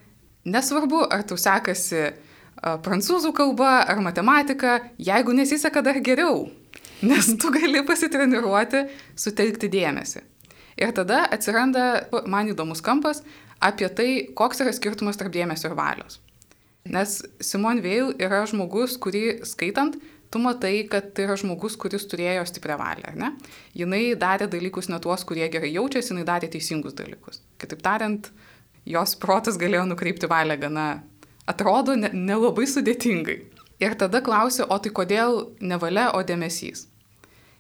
Nesvarbu, 0.49 1.03
ar 1.13 1.25
tau 1.29 1.37
sekasi 1.37 2.15
prancūzų 2.63 3.33
kalba 3.37 3.83
ar 3.89 4.01
matematika, 4.03 4.79
jeigu 4.99 5.35
nesiseka 5.37 5.83
dar 5.85 6.01
geriau, 6.05 6.49
nes 7.07 7.31
tu 7.39 7.53
gali 7.55 7.85
pasitreniruoti, 7.87 8.87
sutelkti 9.19 9.71
dėmesį. 9.73 10.25
Ir 10.79 10.95
tada 10.95 11.25
atsiranda 11.35 12.09
man 12.31 12.51
įdomus 12.53 12.83
kampas 12.85 13.25
apie 13.63 13.89
tai, 13.91 14.11
koks 14.39 14.63
yra 14.63 14.73
skirtumas 14.75 15.19
tarp 15.19 15.35
dėmesio 15.35 15.73
ir 15.73 15.79
valios. 15.79 16.21
Nes 16.89 17.19
Simon 17.45 17.83
Veil 17.85 18.15
yra 18.23 18.45
žmogus, 18.49 18.95
kurį 19.03 19.43
skaitant, 19.47 19.99
tu 20.31 20.41
matai, 20.41 20.87
kad 20.91 21.11
tai 21.17 21.27
yra 21.27 21.37
žmogus, 21.41 21.77
kuris 21.81 22.07
turėjo 22.09 22.47
stiprią 22.49 22.79
valią, 22.81 23.11
ar 23.11 23.19
ne? 23.19 23.33
Jinai 23.77 24.15
darė 24.21 24.49
dalykus 24.51 24.89
ne 24.93 25.01
tuos, 25.03 25.25
kurie 25.29 25.49
gerai 25.53 25.73
jaučiasi, 25.75 26.13
jinai 26.15 26.27
darė 26.29 26.51
teisingus 26.53 26.97
dalykus. 26.97 27.43
Kitaip 27.61 27.83
tariant, 27.85 28.31
jos 28.89 29.17
protas 29.21 29.59
galėjo 29.61 29.85
nukreipti 29.91 30.31
valią 30.31 30.59
gana, 30.63 30.87
atrodo, 31.49 31.97
nelabai 31.97 32.67
ne 32.67 32.73
sudėtingai. 32.73 33.39
Ir 33.79 33.95
tada 33.99 34.21
klausiu, 34.25 34.67
o 34.67 34.79
tai 34.83 34.91
kodėl 34.95 35.45
ne 35.63 35.79
valia, 35.79 36.09
o 36.15 36.23
dėmesys? 36.27 36.89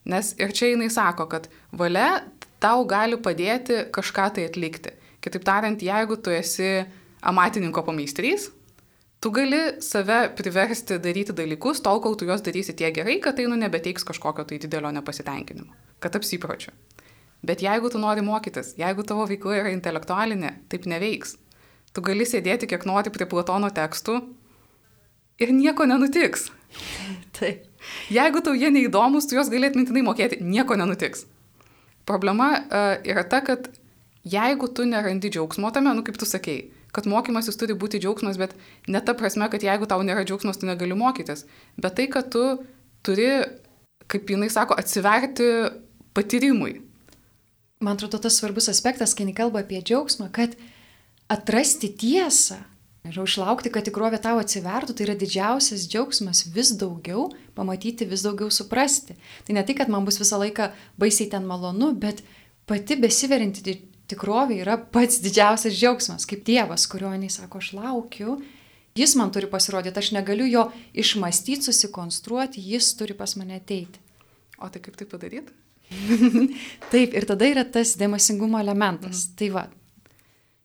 Nes 0.08 0.32
ir 0.40 0.54
čia 0.56 0.72
jinai 0.72 0.88
sako, 0.90 1.28
kad 1.30 1.46
valia 1.70 2.24
tau 2.62 2.84
gali 2.88 3.18
padėti 3.22 3.84
kažką 3.94 4.28
tai 4.34 4.48
atlikti. 4.48 4.94
Kitaip 5.22 5.44
tariant, 5.46 5.82
jeigu 5.82 6.18
tu 6.18 6.32
esi 6.34 6.86
amatininko 7.26 7.82
pameistrys, 7.86 8.48
tu 9.22 9.30
gali 9.34 9.60
save 9.82 10.20
priversti 10.38 10.98
daryti 11.02 11.34
dalykus 11.34 11.82
tol, 11.82 12.02
kol 12.02 12.16
tu 12.18 12.26
juos 12.26 12.42
darysi 12.46 12.74
tiek 12.78 12.94
gerai, 12.94 13.18
kad 13.22 13.38
tai 13.38 13.48
nu 13.50 13.58
nebeteiks 13.58 14.06
kažkokio 14.06 14.46
tai 14.46 14.60
didelio 14.62 14.90
nepasitenkinimo, 14.94 15.74
kad 16.02 16.18
apsipročiu. 16.18 16.74
Bet 17.46 17.62
jeigu 17.62 17.90
tu 17.90 18.00
nori 18.02 18.22
mokytis, 18.26 18.74
jeigu 18.78 19.04
tavo 19.06 19.26
veikla 19.30 19.60
yra 19.60 19.74
intelektualinė, 19.74 20.56
taip 20.70 20.88
neveiks. 20.90 21.36
Tu 21.98 22.02
gali 22.06 22.22
sėdėti 22.22 22.68
kiek 22.70 22.84
nori 22.86 23.10
prie 23.10 23.26
Platono 23.26 23.66
tekstų 23.74 24.20
ir 25.42 25.50
nieko 25.50 25.82
nenutiks. 25.90 26.44
Taip. 27.34 27.64
Jeigu 28.14 28.38
tau 28.46 28.54
jie 28.54 28.70
neįdomus, 28.70 29.26
tu 29.26 29.34
juos 29.34 29.50
gali 29.50 29.66
atmintinai 29.66 30.04
mokėti, 30.06 30.38
nieko 30.38 30.78
nenutiks. 30.78 31.24
Problema 32.06 32.52
uh, 32.54 32.94
yra 33.02 33.26
ta, 33.26 33.42
kad 33.42 33.66
jeigu 34.22 34.70
tu 34.70 34.86
nerandi 34.86 35.32
džiaugsmo 35.34 35.72
tame, 35.74 35.90
nu 35.98 36.06
kaip 36.06 36.22
tu 36.22 36.28
sakei, 36.28 36.68
kad 36.94 37.10
mokymasis 37.10 37.58
turi 37.58 37.74
būti 37.74 37.98
džiaugsmas, 37.98 38.38
bet 38.38 38.54
ne 38.86 39.02
ta 39.02 39.18
prasme, 39.18 39.50
kad 39.50 39.66
jeigu 39.66 39.90
tau 39.90 40.04
nėra 40.06 40.22
džiaugsmas, 40.22 40.62
tu 40.62 40.70
negali 40.70 40.94
mokytis, 40.98 41.48
bet 41.82 41.98
tai, 41.98 42.06
kad 42.14 42.30
tu 42.30 42.44
turi, 43.02 43.32
kaip 44.06 44.30
jinai 44.30 44.52
sako, 44.54 44.78
atsiverti 44.78 45.50
patyrimui 46.14 46.78
man 47.80 47.94
atrodo, 47.94 48.18
tas 48.22 48.38
svarbus 48.38 48.68
aspektas, 48.70 49.14
kai 49.14 49.30
kalba 49.34 49.62
apie 49.62 49.80
džiaugsmą, 49.82 50.30
kad 50.34 50.56
atrasti 51.28 51.90
tiesą, 51.92 52.58
ir 53.08 53.18
išlaukti, 53.22 53.72
kad 53.72 53.86
tikrovė 53.86 54.20
tau 54.22 54.38
atsivertų, 54.40 54.96
tai 54.96 55.06
yra 55.06 55.16
didžiausias 55.18 55.86
džiaugsmas 55.88 56.44
vis 56.54 56.72
daugiau 56.78 57.28
pamatyti, 57.56 58.08
vis 58.08 58.24
daugiau 58.26 58.50
suprasti. 58.52 59.16
Tai 59.46 59.56
ne 59.56 59.64
tai, 59.64 59.76
kad 59.78 59.92
man 59.92 60.06
bus 60.08 60.20
visą 60.20 60.40
laiką 60.42 60.70
baisiai 61.00 61.30
ten 61.32 61.46
malonu, 61.48 61.92
bet 61.96 62.22
pati 62.68 62.98
besiverinti 63.00 63.78
tikrovė 64.08 64.60
yra 64.62 64.78
pats 64.80 65.22
didžiausias 65.24 65.76
džiaugsmas, 65.76 66.26
kaip 66.28 66.44
Dievas, 66.46 66.88
kurio 66.90 67.12
jinai 67.14 67.30
sako, 67.32 67.62
aš 67.62 67.72
laukiu, 67.76 68.38
jis 68.98 69.14
man 69.20 69.32
turi 69.34 69.48
pasirodyti, 69.50 70.00
aš 70.00 70.12
negaliu 70.16 70.48
jo 70.48 70.68
išmastyti, 70.96 71.68
susikonstruoti, 71.68 72.64
jis 72.74 72.92
turi 72.98 73.16
pas 73.16 73.36
mane 73.40 73.60
ateiti. 73.60 74.00
O 74.58 74.68
tai 74.72 74.82
kaip 74.82 74.96
tai 74.98 75.06
padaryti? 75.08 75.54
Taip, 76.92 77.14
ir 77.16 77.24
tada 77.24 77.46
yra 77.48 77.62
tas 77.64 77.94
dėmesingumo 77.96 78.58
elementas. 78.60 79.28
Mhm. 79.28 79.36
Tai 79.38 79.52
va. 79.54 79.68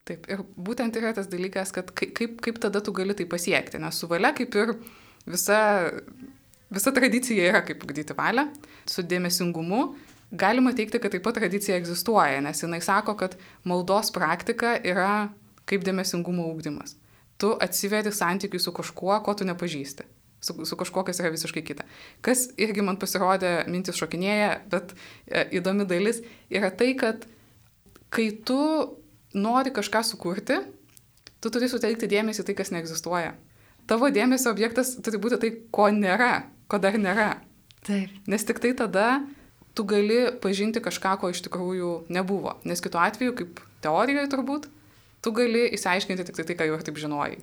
Taip, 0.03 0.25
ir 0.27 0.41
būtent 0.59 0.97
yra 0.99 1.13
tas 1.15 1.29
dalykas, 1.31 1.71
kad 1.75 1.91
kaip, 1.95 2.39
kaip 2.43 2.57
tada 2.63 2.81
tu 2.83 2.91
gali 2.95 3.15
tai 3.15 3.27
pasiekti, 3.29 3.79
nes 3.79 3.95
su 3.95 4.09
valia 4.11 4.33
kaip 4.35 4.55
ir 4.59 4.73
visa, 5.23 5.59
visa 6.73 6.91
tradicija 6.95 7.45
yra 7.53 7.61
kaip 7.63 7.85
ugdyti 7.85 8.15
valią, 8.17 8.49
su 8.89 9.05
dėmesingumu 9.07 9.85
galima 10.33 10.73
teikti, 10.75 10.99
kad 10.99 11.13
taip 11.13 11.23
pat 11.23 11.37
tradicija 11.39 11.77
egzistuoja, 11.79 12.41
nes 12.43 12.63
jinai 12.65 12.81
sako, 12.83 13.15
kad 13.15 13.37
maldos 13.69 14.11
praktika 14.11 14.75
yra 14.83 15.29
kaip 15.69 15.85
dėmesingumo 15.87 16.49
ugdymas. 16.51 16.97
Tu 17.39 17.53
atsiveri 17.63 18.11
santykiui 18.11 18.59
su 18.59 18.75
kažkuo, 18.75 19.15
ko 19.23 19.37
tu 19.39 19.47
nepažįsti 19.47 20.09
su, 20.43 20.65
su 20.65 20.77
kažkuo, 20.77 21.03
kas 21.07 21.19
yra 21.21 21.31
visiškai 21.33 21.63
kita. 21.65 21.85
Kas 22.25 22.47
irgi 22.59 22.83
man 22.85 22.99
pasirodė, 23.01 23.53
mintis 23.71 23.97
šokinėja, 23.99 24.51
bet 24.71 24.93
e, 24.93 25.45
įdomi 25.59 25.87
dalis 25.89 26.21
yra 26.51 26.71
tai, 26.75 26.91
kad 26.99 27.23
kai 28.13 28.29
tu 28.45 28.59
nori 29.33 29.73
kažką 29.73 30.03
sukurti, 30.05 30.59
tu 31.41 31.51
turi 31.53 31.69
sutelkti 31.71 32.09
dėmesį 32.09 32.45
tai, 32.47 32.55
kas 32.57 32.71
neegzistuoja. 32.73 33.33
Tavo 33.89 34.07
dėmesio 34.13 34.53
objektas 34.53 34.95
turi 35.03 35.19
būti 35.19 35.39
tai, 35.41 35.51
ko 35.75 35.89
nėra, 35.91 36.45
ko 36.71 36.79
dar 36.79 36.95
nėra. 36.99 37.31
Taip. 37.83 38.13
Nes 38.31 38.45
tik 38.47 38.61
tai 38.63 38.71
tada 38.79 39.07
tu 39.75 39.83
gali 39.89 40.29
pažinti 40.39 40.79
kažką, 40.83 41.17
ko 41.19 41.33
iš 41.33 41.43
tikrųjų 41.47 42.05
nebuvo. 42.13 42.55
Nes 42.69 42.81
kitu 42.83 43.01
atveju, 43.01 43.35
kaip 43.41 43.59
teorijoje 43.83 44.29
turbūt, 44.31 44.69
tu 45.25 45.33
gali 45.35 45.65
įsiaiškinti 45.75 46.27
tik 46.29 46.39
tai 46.39 46.47
tai, 46.47 46.57
ką 46.59 46.69
jau 46.69 46.77
ir 46.77 46.85
taip 46.87 47.01
žinojai. 47.01 47.41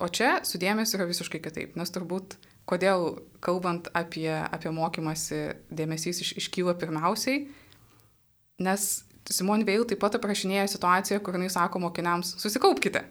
O 0.00 0.08
čia 0.08 0.38
su 0.46 0.60
dėmesiu 0.60 1.00
yra 1.00 1.08
visiškai 1.10 1.42
kitaip, 1.42 1.74
nes 1.76 1.90
turbūt 1.92 2.38
kodėl 2.70 3.18
kalbant 3.42 3.90
apie, 3.96 4.30
apie 4.30 4.70
mokymasi 4.72 5.40
dėmesys 5.74 6.22
iš, 6.22 6.32
iškyla 6.44 6.76
pirmiausiai, 6.78 7.48
nes 8.62 8.86
Simon 9.30 9.64
Veil 9.66 9.86
taip 9.88 10.00
pat 10.02 10.16
aprašinėja 10.18 10.66
situaciją, 10.72 11.20
kur 11.24 11.38
jinai 11.38 11.50
sako 11.52 11.82
mokiniams, 11.84 12.34
susikaupkite. 12.42 13.04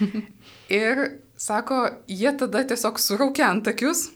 ir 0.82 1.02
sako, 1.40 1.82
jie 2.08 2.32
tada 2.40 2.64
tiesiog 2.68 3.00
suraukia 3.02 3.48
antakius 3.50 4.10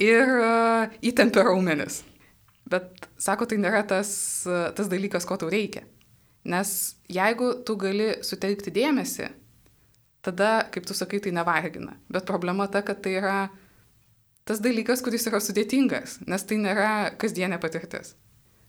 ir 0.00 0.24
uh, 0.38 0.88
įtempia 1.04 1.44
raumenis. 1.48 2.02
Bet 2.68 3.08
sako, 3.20 3.48
tai 3.48 3.60
nėra 3.60 3.84
tas, 3.88 4.10
uh, 4.48 4.68
tas 4.76 4.90
dalykas, 4.90 5.28
ko 5.28 5.38
tau 5.40 5.52
reikia. 5.52 5.84
Nes 6.48 6.96
jeigu 7.12 7.52
tu 7.66 7.76
gali 7.80 8.14
sutelkti 8.24 8.72
dėmesį 8.72 9.28
tada, 10.24 10.68
kaip 10.72 10.86
tu 10.88 10.96
sakai, 10.96 11.20
tai 11.24 11.32
nevargina. 11.34 11.96
Bet 12.12 12.28
problema 12.28 12.68
ta, 12.68 12.82
kad 12.84 13.00
tai 13.04 13.16
yra 13.20 13.36
tas 14.48 14.60
dalykas, 14.64 15.02
kuris 15.04 15.28
yra 15.28 15.40
sudėtingas, 15.44 16.18
nes 16.28 16.44
tai 16.48 16.58
nėra 16.60 16.90
kasdienė 17.20 17.60
patirtis. 17.60 18.14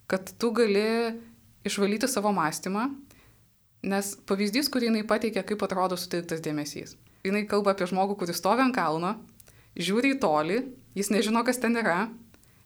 Kad 0.10 0.32
tu 0.42 0.52
gali 0.56 1.16
išvalyti 1.68 2.10
savo 2.12 2.32
mąstymą, 2.36 2.88
nes 3.90 4.14
pavyzdys, 4.30 4.72
kurį 4.72 4.92
jinai 4.92 5.06
pateikia, 5.08 5.44
kaip 5.48 5.62
atrodo 5.66 5.98
sutelktas 6.00 6.44
dėmesys. 6.46 6.96
Jinai 7.26 7.46
kalba 7.50 7.76
apie 7.76 7.88
žmogų, 7.90 8.18
kuris 8.20 8.40
stovi 8.40 8.64
ant 8.64 8.76
kalno, 8.76 9.16
žiūri 9.80 10.16
į 10.16 10.20
tolį, 10.24 10.60
jis 11.00 11.12
nežino, 11.12 11.44
kas 11.48 11.60
ten 11.62 11.76
yra, 11.80 12.08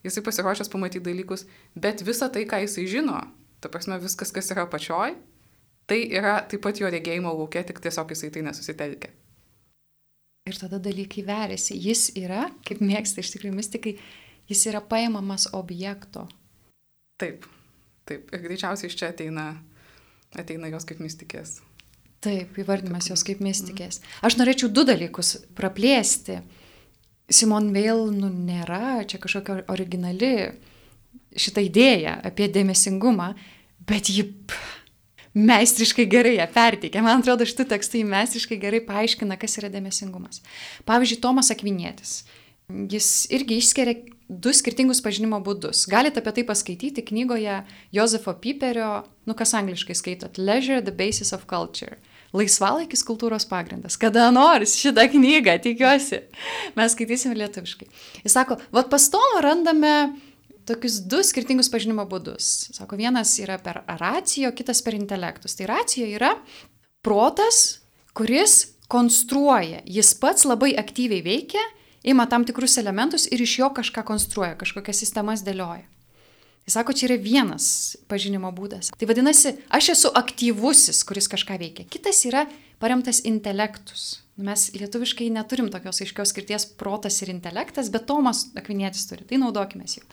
jisai 0.06 0.24
pasiruošęs 0.26 0.72
pamatyti 0.74 1.06
dalykus, 1.06 1.48
bet 1.76 2.06
visa 2.06 2.30
tai, 2.34 2.46
ką 2.50 2.64
jisai 2.66 2.88
žino, 2.90 3.22
ta 3.62 3.72
prasme 3.74 3.98
viskas, 4.02 4.34
kas 4.36 4.52
yra 4.54 4.68
pačioj, 4.70 5.16
Tai 5.86 6.00
yra 6.16 6.38
taip 6.48 6.64
pat 6.64 6.80
jo 6.80 6.88
regėjimo 6.92 7.34
laukia, 7.36 7.64
tik 7.68 7.82
tiesiog 7.84 8.14
jisai 8.14 8.30
tai 8.32 8.44
nesusitelkia. 8.46 9.12
Ir 10.48 10.60
tada 10.60 10.80
dalykai 10.84 11.24
veriasi. 11.28 11.76
Jis 11.80 12.10
yra, 12.20 12.48
kaip 12.68 12.82
mėgsta 12.84 13.24
iš 13.24 13.34
tikrųjų 13.36 13.56
mystikai, 13.58 13.94
jis 14.52 14.64
yra 14.72 14.84
paimamas 14.84 15.50
objekto. 15.56 16.26
Taip, 17.20 17.48
taip. 18.10 18.34
Ir 18.34 18.44
greičiausiai 18.48 18.92
iš 18.92 18.98
čia 19.00 19.12
ateina, 19.14 19.48
ateina 20.38 20.72
jos 20.72 20.88
kaip 20.90 21.02
mystikės. 21.04 21.60
Taip, 22.24 22.56
įvardimas 22.60 23.10
jos 23.10 23.24
kaip 23.28 23.42
mystikės. 23.44 24.00
Aš 24.24 24.38
norėčiau 24.40 24.70
du 24.72 24.86
dalykus 24.88 25.36
praplėsti. 25.58 26.40
Simon 27.34 27.72
Veil, 27.76 28.06
nu, 28.16 28.30
nėra 28.32 29.04
čia 29.10 29.20
kažkokia 29.20 29.64
originali 29.72 30.54
šitą 31.40 31.64
idėją 31.66 32.18
apie 32.28 32.48
dėmesingumą, 32.52 33.34
bet 33.90 34.12
ji 34.12 34.28
meistriškai 35.34 36.06
gerai 36.10 36.38
ją 36.38 36.48
perteikia. 36.54 37.02
Man 37.04 37.24
atrodo, 37.24 37.48
šitų 37.50 37.66
tekstai 37.74 38.04
meistriškai 38.08 38.60
gerai 38.62 38.84
paaiškina, 38.86 39.38
kas 39.42 39.58
yra 39.62 39.72
dėmesingumas. 39.74 40.44
Pavyzdžiui, 40.88 41.20
Tomas 41.24 41.52
Akvinėtis. 41.54 42.22
Jis 42.92 43.10
irgi 43.34 43.60
išskiria 43.60 43.98
du 44.42 44.54
skirtingus 44.56 45.02
pažinimo 45.04 45.40
būdus. 45.44 45.86
Galite 45.92 46.22
apie 46.22 46.34
tai 46.38 46.44
paskaityti 46.48 47.04
knygoje 47.06 47.60
Josefo 47.96 48.34
Piperio, 48.42 49.04
nu 49.30 49.36
kas 49.38 49.54
angliškai 49.58 49.96
skaitot, 49.98 50.40
Leisure, 50.42 50.82
the 50.82 50.94
Basis 50.96 51.34
of 51.36 51.46
Culture. 51.50 52.00
Laisvalaikis 52.34 53.06
kultūros 53.06 53.46
pagrindas. 53.46 53.98
Kada 54.02 54.32
nors 54.34 54.74
šitą 54.82 55.06
knygą, 55.12 55.60
tikiuosi, 55.62 56.24
mes 56.78 56.96
skaitysime 56.96 57.38
lietuviškai. 57.38 57.90
Jis 58.26 58.34
sako, 58.34 58.58
vad 58.74 58.90
pas 58.90 59.06
Tomą 59.14 59.44
randame 59.46 59.94
tokius 60.66 60.98
du 61.06 61.22
skirtingus 61.26 61.70
pažinimo 61.70 62.06
būdus. 62.10 62.50
Sako, 62.74 62.98
vienas 62.98 63.36
yra 63.44 63.60
per 63.62 63.84
racijo, 64.00 64.54
kitas 64.56 64.82
per 64.82 64.98
intelektus. 64.98 65.58
Tai 65.60 65.70
racijo 65.76 66.08
yra 66.10 66.34
protas, 67.06 67.84
kuris 68.18 68.74
konstruoja, 68.92 69.82
jis 69.86 70.14
pats 70.22 70.46
labai 70.48 70.74
aktyviai 70.80 71.24
veikia, 71.26 71.62
ima 72.04 72.26
tam 72.30 72.46
tikrus 72.46 72.78
elementus 72.78 73.28
ir 73.32 73.42
iš 73.42 73.58
jo 73.60 73.70
kažką 73.74 74.04
konstruoja, 74.08 74.58
kažkokias 74.60 75.00
sistemas 75.04 75.44
dėlioja. 75.46 75.88
Jis 76.64 76.78
sako, 76.78 76.94
čia 76.96 77.10
yra 77.10 77.18
vienas 77.20 77.66
pažinimo 78.08 78.48
būdas. 78.56 78.94
Tai 78.96 79.08
vadinasi, 79.10 79.58
aš 79.68 79.90
esu 79.98 80.12
aktyvusis, 80.16 81.02
kuris 81.04 81.28
kažką 81.32 81.58
veikia. 81.60 81.84
Kitas 81.92 82.22
yra 82.30 82.46
paremtas 82.80 83.20
intelektus. 83.28 84.22
Mes 84.40 84.70
lietuviškai 84.74 85.28
neturim 85.36 85.68
tokios 85.70 86.00
aiškios 86.02 86.32
skirties 86.32 86.66
protas 86.80 87.20
ir 87.22 87.34
intelektas, 87.34 87.92
bet 87.94 88.08
Tomas 88.10 88.48
Akvinėtis 88.58 89.06
turi, 89.10 89.28
tai 89.28 89.38
naudokime 89.44 89.86
jų. 89.86 90.06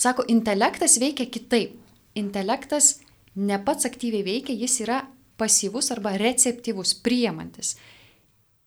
Sako, 0.00 0.24
intelektas 0.32 0.96
veikia 0.98 1.28
kitaip. 1.28 1.76
Intelektas 2.18 2.96
ne 3.36 3.60
pats 3.62 3.86
aktyviai 3.86 4.24
veikia, 4.26 4.56
jis 4.56 4.80
yra 4.82 5.02
pasyvus 5.38 5.92
arba 5.94 6.16
receptyvus, 6.18 6.96
priemantis. 7.04 7.76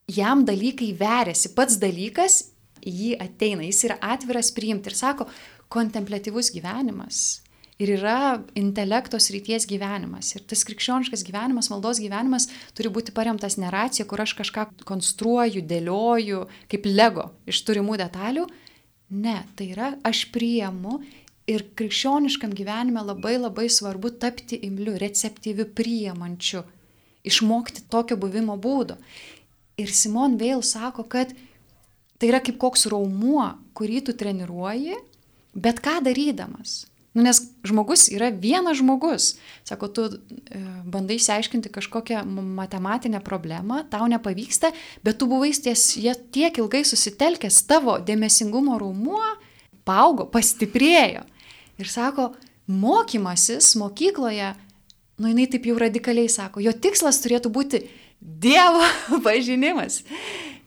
Jam 0.08 0.46
dalykai 0.46 0.94
veriasi, 0.96 1.52
pats 1.58 1.76
dalykas 1.82 2.51
jį 2.82 3.14
ateina, 3.22 3.64
jis 3.66 3.84
yra 3.88 4.00
atviras 4.14 4.52
priimti 4.54 4.92
ir 4.92 4.98
sako, 4.98 5.28
kontemplatyvus 5.72 6.52
gyvenimas 6.54 7.42
ir 7.82 7.92
yra 7.96 8.42
intelektos 8.58 9.30
ryties 9.34 9.66
gyvenimas. 9.70 10.32
Ir 10.36 10.44
tas 10.48 10.62
krikščioniškas 10.68 11.24
gyvenimas, 11.26 11.70
maldos 11.72 12.00
gyvenimas 12.02 12.48
turi 12.76 12.92
būti 12.92 13.14
paremtas 13.16 13.58
neracija, 13.60 14.06
kur 14.08 14.22
aš 14.22 14.36
kažką 14.38 14.68
konstruoju, 14.88 15.64
dėlioju, 15.66 16.44
kaip 16.70 16.86
lego 16.88 17.30
iš 17.48 17.62
turimų 17.66 17.98
detalių. 18.04 18.46
Ne, 19.12 19.42
tai 19.56 19.72
yra 19.74 19.92
aš 20.08 20.26
priemu 20.32 21.00
ir 21.50 21.66
krikščioniškam 21.76 22.54
gyvenime 22.56 23.02
labai 23.04 23.34
labai 23.40 23.68
svarbu 23.72 24.14
tapti 24.22 24.60
imliu, 24.68 24.94
receptyviu, 25.00 25.66
priemančiu, 25.76 26.62
išmokti 27.26 27.88
tokio 27.92 28.16
buvimo 28.20 28.56
būdo. 28.56 28.96
Ir 29.80 29.90
Simon 29.90 30.38
vėl 30.40 30.62
sako, 30.64 31.04
kad 31.08 31.32
tai 32.22 32.30
yra 32.30 32.38
kaip 32.44 32.60
koks 32.62 32.86
raumuo, 32.92 33.50
kurį 33.74 34.04
tu 34.06 34.14
treniruoji 34.14 35.00
Bet 35.52 35.80
ką 35.84 36.00
darydamas? 36.04 36.86
Nu, 37.12 37.20
nes 37.20 37.42
žmogus 37.68 38.06
yra 38.08 38.30
vienas 38.32 38.78
žmogus. 38.80 39.34
Sako, 39.68 39.88
tu 39.92 40.04
e, 40.08 40.60
bandai 40.88 41.18
išsiaiškinti 41.20 41.68
kažkokią 41.68 42.22
matematinę 42.24 43.20
problemą, 43.20 43.82
tau 43.92 44.08
nepavyksta, 44.08 44.70
bet 45.04 45.18
tu 45.20 45.28
buvai 45.28 45.52
ties 45.52 45.84
tiek 46.32 46.56
ilgai 46.56 46.80
susitelkęs, 46.88 47.60
tavo 47.68 47.98
dėmesingumo 48.00 48.78
rūmuo 48.80 49.20
paaugo, 49.84 50.24
pastiprėjo. 50.32 51.26
Ir 51.76 51.92
sako, 51.92 52.30
mokymasis 52.64 53.74
mokykloje, 53.76 54.54
nu 55.20 55.34
jinai 55.34 55.50
taip 55.52 55.68
jau 55.68 55.76
radikaliai 55.76 56.32
sako, 56.32 56.64
jo 56.64 56.72
tikslas 56.72 57.20
turėtų 57.20 57.52
būti 57.52 57.84
Dievo 58.22 58.86
pažinimas. 59.26 60.00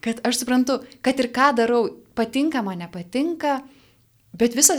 Kad 0.06 0.22
aš 0.28 0.42
suprantu, 0.42 0.80
kad 1.02 1.18
ir 1.18 1.32
ką 1.34 1.50
darau, 1.58 1.82
patinka 2.14 2.62
man, 2.62 2.78
nepatinka, 2.84 3.58
Bet 4.36 4.52
visa 4.56 4.74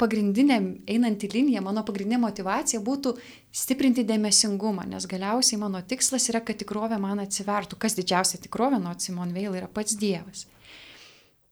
pagrindinė 0.00 0.56
einanti 0.90 1.28
linija, 1.30 1.60
mano 1.62 1.84
pagrindinė 1.86 2.18
motivacija 2.24 2.80
būtų 2.82 3.12
stiprinti 3.54 4.02
dėmesingumą, 4.06 4.86
nes 4.90 5.06
galiausiai 5.06 5.60
mano 5.60 5.82
tikslas 5.86 6.26
yra, 6.32 6.40
kad 6.42 6.58
tikrovė 6.58 6.98
man 7.02 7.22
atsivertų. 7.22 7.78
Kas 7.78 7.94
didžiausia 7.98 8.40
tikrovė 8.42 8.80
nuo 8.82 8.96
Simon 8.98 9.34
Veil 9.36 9.54
yra 9.54 9.68
pats 9.70 9.94
Dievas. 10.00 10.46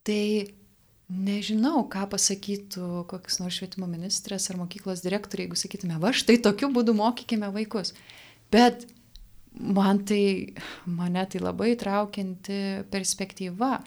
Tai 0.05 0.25
nežinau, 1.07 1.85
ką 1.87 2.03
pasakytų 2.11 3.05
koks 3.13 3.39
nors 3.39 3.61
švietimo 3.61 3.87
ministras 3.87 4.49
ar 4.51 4.59
mokyklos 4.59 5.05
direktoriai, 5.05 5.47
jeigu 5.47 5.61
sakytume, 5.61 6.01
va 6.01 6.11
štai 6.17 6.41
tokiu 6.43 6.73
būdu 6.75 6.97
mokykime 6.97 7.53
vaikus. 7.55 7.93
Bet 8.51 8.83
man 9.59 10.03
tai, 10.07 10.53
mane 10.85 11.25
tai 11.31 11.41
labai 11.43 11.75
traukianti 11.79 12.87
perspektyva. 12.91 13.77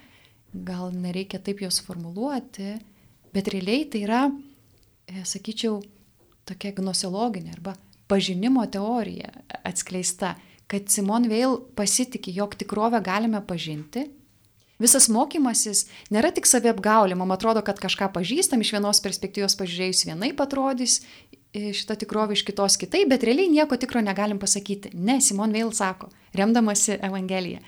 Gal 0.49 0.95
nereikia 0.97 1.41
taip 1.45 1.61
jos 1.61 1.83
formuluoti 1.85 2.77
Bet 3.33 3.49
realiai 3.53 3.85
tai 3.91 4.03
yra, 4.07 4.23
e, 5.09 5.23
sakyčiau, 5.29 5.81
tokia 6.49 6.73
gnoseologinė 6.77 7.53
arba 7.53 7.75
pažinimo 8.09 8.65
teorija 8.73 9.31
atskleista, 9.69 10.35
kad 10.69 10.89
Simon 10.93 11.29
Veil 11.29 11.59
pasitikė, 11.77 12.33
jog 12.41 12.57
tikrovę 12.61 13.01
galime 13.05 13.41
pažinti. 13.45 14.07
Visas 14.79 15.09
mokymasis 15.11 15.89
nėra 16.15 16.31
tik 16.33 16.47
saviapgaulė, 16.47 17.17
man 17.19 17.35
atrodo, 17.35 17.65
kad 17.67 17.81
kažką 17.83 18.13
pažįstam, 18.15 18.63
iš 18.63 18.77
vienos 18.77 19.03
perspektyvos 19.05 19.59
pažiūrėjus 19.59 20.05
vienaip 20.07 20.41
atrodys, 20.41 21.01
šitą 21.55 21.97
tikrovę 21.99 22.37
iš 22.37 22.45
kitos 22.47 22.77
kitaip, 22.81 23.09
bet 23.09 23.25
realiai 23.25 23.49
nieko 23.49 23.77
tikro 23.77 24.03
negalim 24.05 24.39
pasakyti. 24.39 24.93
Ne, 24.95 25.21
Simon 25.21 25.53
Veil 25.53 25.73
sako, 25.73 26.11
remdamasi 26.37 26.99
Evangeliją. 27.03 27.63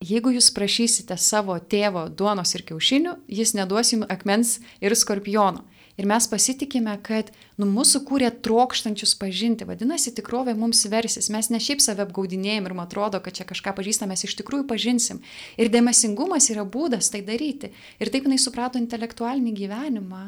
Jeigu 0.00 0.32
jūs 0.32 0.48
prašysite 0.56 1.16
savo 1.20 1.58
tėvo 1.60 2.06
duonos 2.08 2.54
ir 2.56 2.64
kiaušinių, 2.64 3.18
jis 3.28 3.52
neduos 3.52 3.92
jums 3.92 4.08
akmens 4.08 4.54
ir 4.80 4.96
skorpiono. 4.96 5.66
Ir 6.00 6.06
mes 6.08 6.24
pasitikime, 6.32 6.94
kad 7.04 7.28
nu, 7.60 7.66
mūsų 7.68 8.00
kūrė 8.08 8.30
trokštančius 8.40 9.12
pažinti, 9.20 9.66
vadinasi, 9.68 10.14
tikrovė 10.16 10.54
mums 10.56 10.80
versis. 10.88 11.28
Mes 11.28 11.50
ne 11.52 11.60
šiaip 11.60 11.82
save 11.84 12.06
apgaudinėjom 12.06 12.70
ir 12.70 12.74
man 12.78 12.88
atrodo, 12.88 13.20
kad 13.20 13.36
čia 13.36 13.44
kažką 13.44 13.74
pažįstame, 13.76 14.14
mes 14.14 14.24
iš 14.24 14.38
tikrųjų 14.40 14.64
pažinsim. 14.70 15.20
Ir 15.60 15.68
dėmesingumas 15.68 16.48
yra 16.54 16.64
būdas 16.64 17.12
tai 17.12 17.20
daryti. 17.26 17.74
Ir 18.00 18.08
taip 18.08 18.24
jinai 18.24 18.40
suprato 18.40 18.80
intelektualinį 18.80 19.52
gyvenimą, 19.58 20.22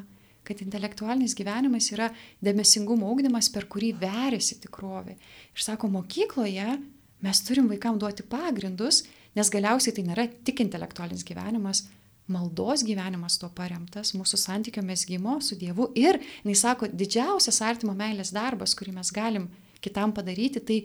kad 0.46 0.60
intelektualinis 0.64 1.36
gyvenimas 1.38 1.92
yra 1.94 2.10
dėmesingumo 2.42 3.10
ugdymas, 3.14 3.48
per 3.52 3.68
kurį 3.70 3.92
veriasi 4.00 4.58
tikrovė. 4.62 5.16
Ir 5.54 5.64
sako, 5.64 5.90
mokykloje 5.92 6.78
mes 7.22 7.42
turim 7.46 7.68
vaikam 7.70 8.00
duoti 8.02 8.26
pagrindus, 8.26 9.04
Nes 9.38 9.48
galiausiai 9.52 9.94
tai 9.96 10.04
nėra 10.04 10.26
tik 10.44 10.60
intelektualinis 10.60 11.24
gyvenimas, 11.24 11.86
maldos 12.32 12.84
gyvenimas 12.86 13.38
tuo 13.40 13.48
paremtas, 13.56 14.12
mūsų 14.16 14.38
santykio 14.40 14.84
mesgymo 14.84 15.38
su 15.44 15.56
Dievu. 15.60 15.88
Ir, 15.98 16.20
jis 16.44 16.64
sako, 16.66 16.88
didžiausias 16.92 17.62
artimo 17.64 17.96
meilės 17.96 18.32
darbas, 18.34 18.76
kurį 18.76 18.96
mes 18.98 19.12
galim 19.14 19.48
kitam 19.82 20.12
padaryti, 20.14 20.60
tai 20.60 20.78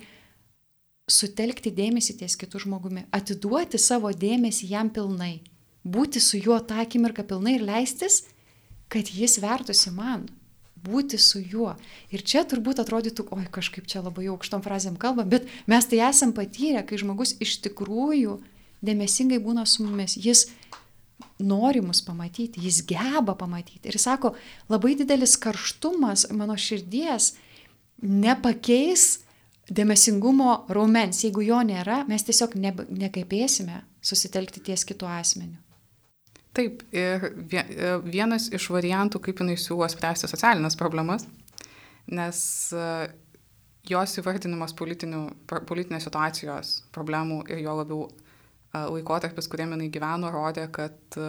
sutelkti 1.11 1.71
dėmesį 1.75 2.17
ties 2.21 2.39
kitų 2.39 2.63
žmogumi, 2.65 3.05
atiduoti 3.15 3.79
savo 3.79 4.11
dėmesį 4.11 4.71
jam 4.71 4.89
pilnai, 4.91 5.41
būti 5.83 6.23
su 6.23 6.39
juo 6.39 6.57
tą 6.63 6.81
akimirką 6.83 7.27
pilnai 7.27 7.57
ir 7.59 7.67
leistis, 7.67 8.23
kad 8.91 9.09
jis 9.11 9.37
vertusi 9.43 9.91
man, 9.93 10.27
būti 10.83 11.19
su 11.19 11.41
juo. 11.41 11.73
Ir 12.13 12.23
čia 12.23 12.43
turbūt 12.47 12.81
atrodytų, 12.83 13.27
oi, 13.35 13.45
kažkaip 13.51 13.87
čia 13.89 14.03
labai 14.05 14.27
aukštom 14.31 14.63
frazėm 14.65 14.97
kalba, 14.99 15.25
bet 15.27 15.47
mes 15.69 15.89
tai 15.89 16.01
esam 16.07 16.33
patyrę, 16.37 16.85
kai 16.87 16.99
žmogus 17.01 17.35
iš 17.43 17.57
tikrųjų 17.65 18.37
dėmesingai 18.85 19.41
būna 19.43 19.65
su 19.67 19.85
mumis. 19.85 20.17
Jis 20.21 20.47
nori 21.39 21.81
mus 21.81 22.01
pamatyti, 22.05 22.61
jis 22.63 22.81
geba 22.87 23.35
pamatyti. 23.37 23.89
Ir 23.89 23.99
sako, 24.01 24.35
labai 24.71 24.95
didelis 24.97 25.37
karštumas 25.41 26.27
mano 26.33 26.57
širdies 26.57 27.33
nepakeis 28.01 29.23
dėmesingumo 29.67 30.67
raumens. 30.71 31.23
Jeigu 31.25 31.43
jo 31.45 31.61
nėra, 31.65 32.03
mes 32.09 32.25
tiesiog 32.25 32.55
ne, 32.59 32.73
nekapėsime 32.89 33.83
susitelkti 34.01 34.63
ties 34.69 34.85
kitu 34.87 35.09
asmeniu. 35.09 35.57
Taip, 36.57 36.81
ir 36.89 37.21
e, 37.53 37.89
vienas 38.01 38.47
iš 38.55 38.71
variantų, 38.73 39.19
kaip 39.27 39.43
jinai 39.43 39.59
siūlo 39.61 39.85
spręsti 39.93 40.29
socialinės 40.31 40.77
problemas, 40.79 41.27
nes 42.09 42.39
e, 42.73 42.87
jos 43.85 44.15
įvardinimas 44.17 44.73
politinės 44.73 46.07
situacijos 46.07 46.71
problemų 46.95 47.43
ir 47.53 47.61
jo 47.61 47.77
labiau 47.77 48.07
e, 48.07 48.81
laikotarpis, 48.81 49.49
kuriame 49.51 49.77
jinai 49.77 49.91
gyveno, 49.93 50.33
rodė, 50.33 50.65
kad 50.73 51.19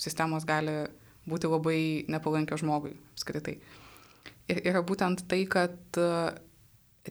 sistemos 0.00 0.48
gali 0.48 0.80
būti 1.28 1.52
labai 1.52 1.80
nepalankios 2.08 2.64
žmogui 2.64 2.96
apskritai. 3.12 3.58
Ir 4.48 4.64
yra 4.70 4.80
būtent 4.80 5.26
tai, 5.28 5.42
kad 5.52 5.76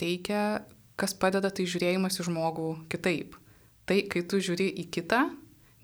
reikia, 0.02 0.64
kas 0.98 1.14
padeda, 1.14 1.54
tai 1.54 1.70
žiūrėjimas 1.70 2.18
į 2.18 2.32
žmogų 2.32 2.72
kitaip. 2.90 3.38
Tai, 3.86 4.02
kai 4.10 4.26
tu 4.26 4.42
žiūri 4.42 4.72
į 4.82 4.88
kitą, 4.98 5.28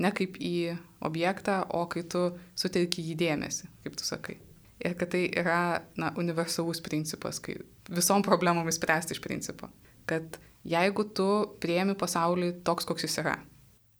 ne 0.02 0.12
kaip 0.16 0.40
į 0.42 0.78
objektą, 1.06 1.62
o 1.76 1.86
kai 1.92 2.04
tu 2.10 2.26
sutelki 2.58 3.04
jį 3.06 3.18
dėmesį, 3.20 3.70
kaip 3.86 4.00
tu 4.00 4.08
sakai. 4.08 4.40
Ir 4.84 4.98
kad 5.00 5.14
tai 5.14 5.28
yra 5.30 5.84
na, 6.00 6.12
universalus 6.20 6.82
principas, 6.84 7.40
kai 7.44 7.60
visom 7.94 8.24
problemomis 8.26 8.80
spręsti 8.80 9.16
iš 9.16 9.22
principo. 9.24 9.70
Kad 10.10 10.40
jeigu 10.68 11.06
tu 11.16 11.28
prieimi 11.64 11.96
pasaulį 12.00 12.58
toks, 12.68 12.88
koks 12.90 13.06
jis 13.06 13.20
yra, 13.22 13.38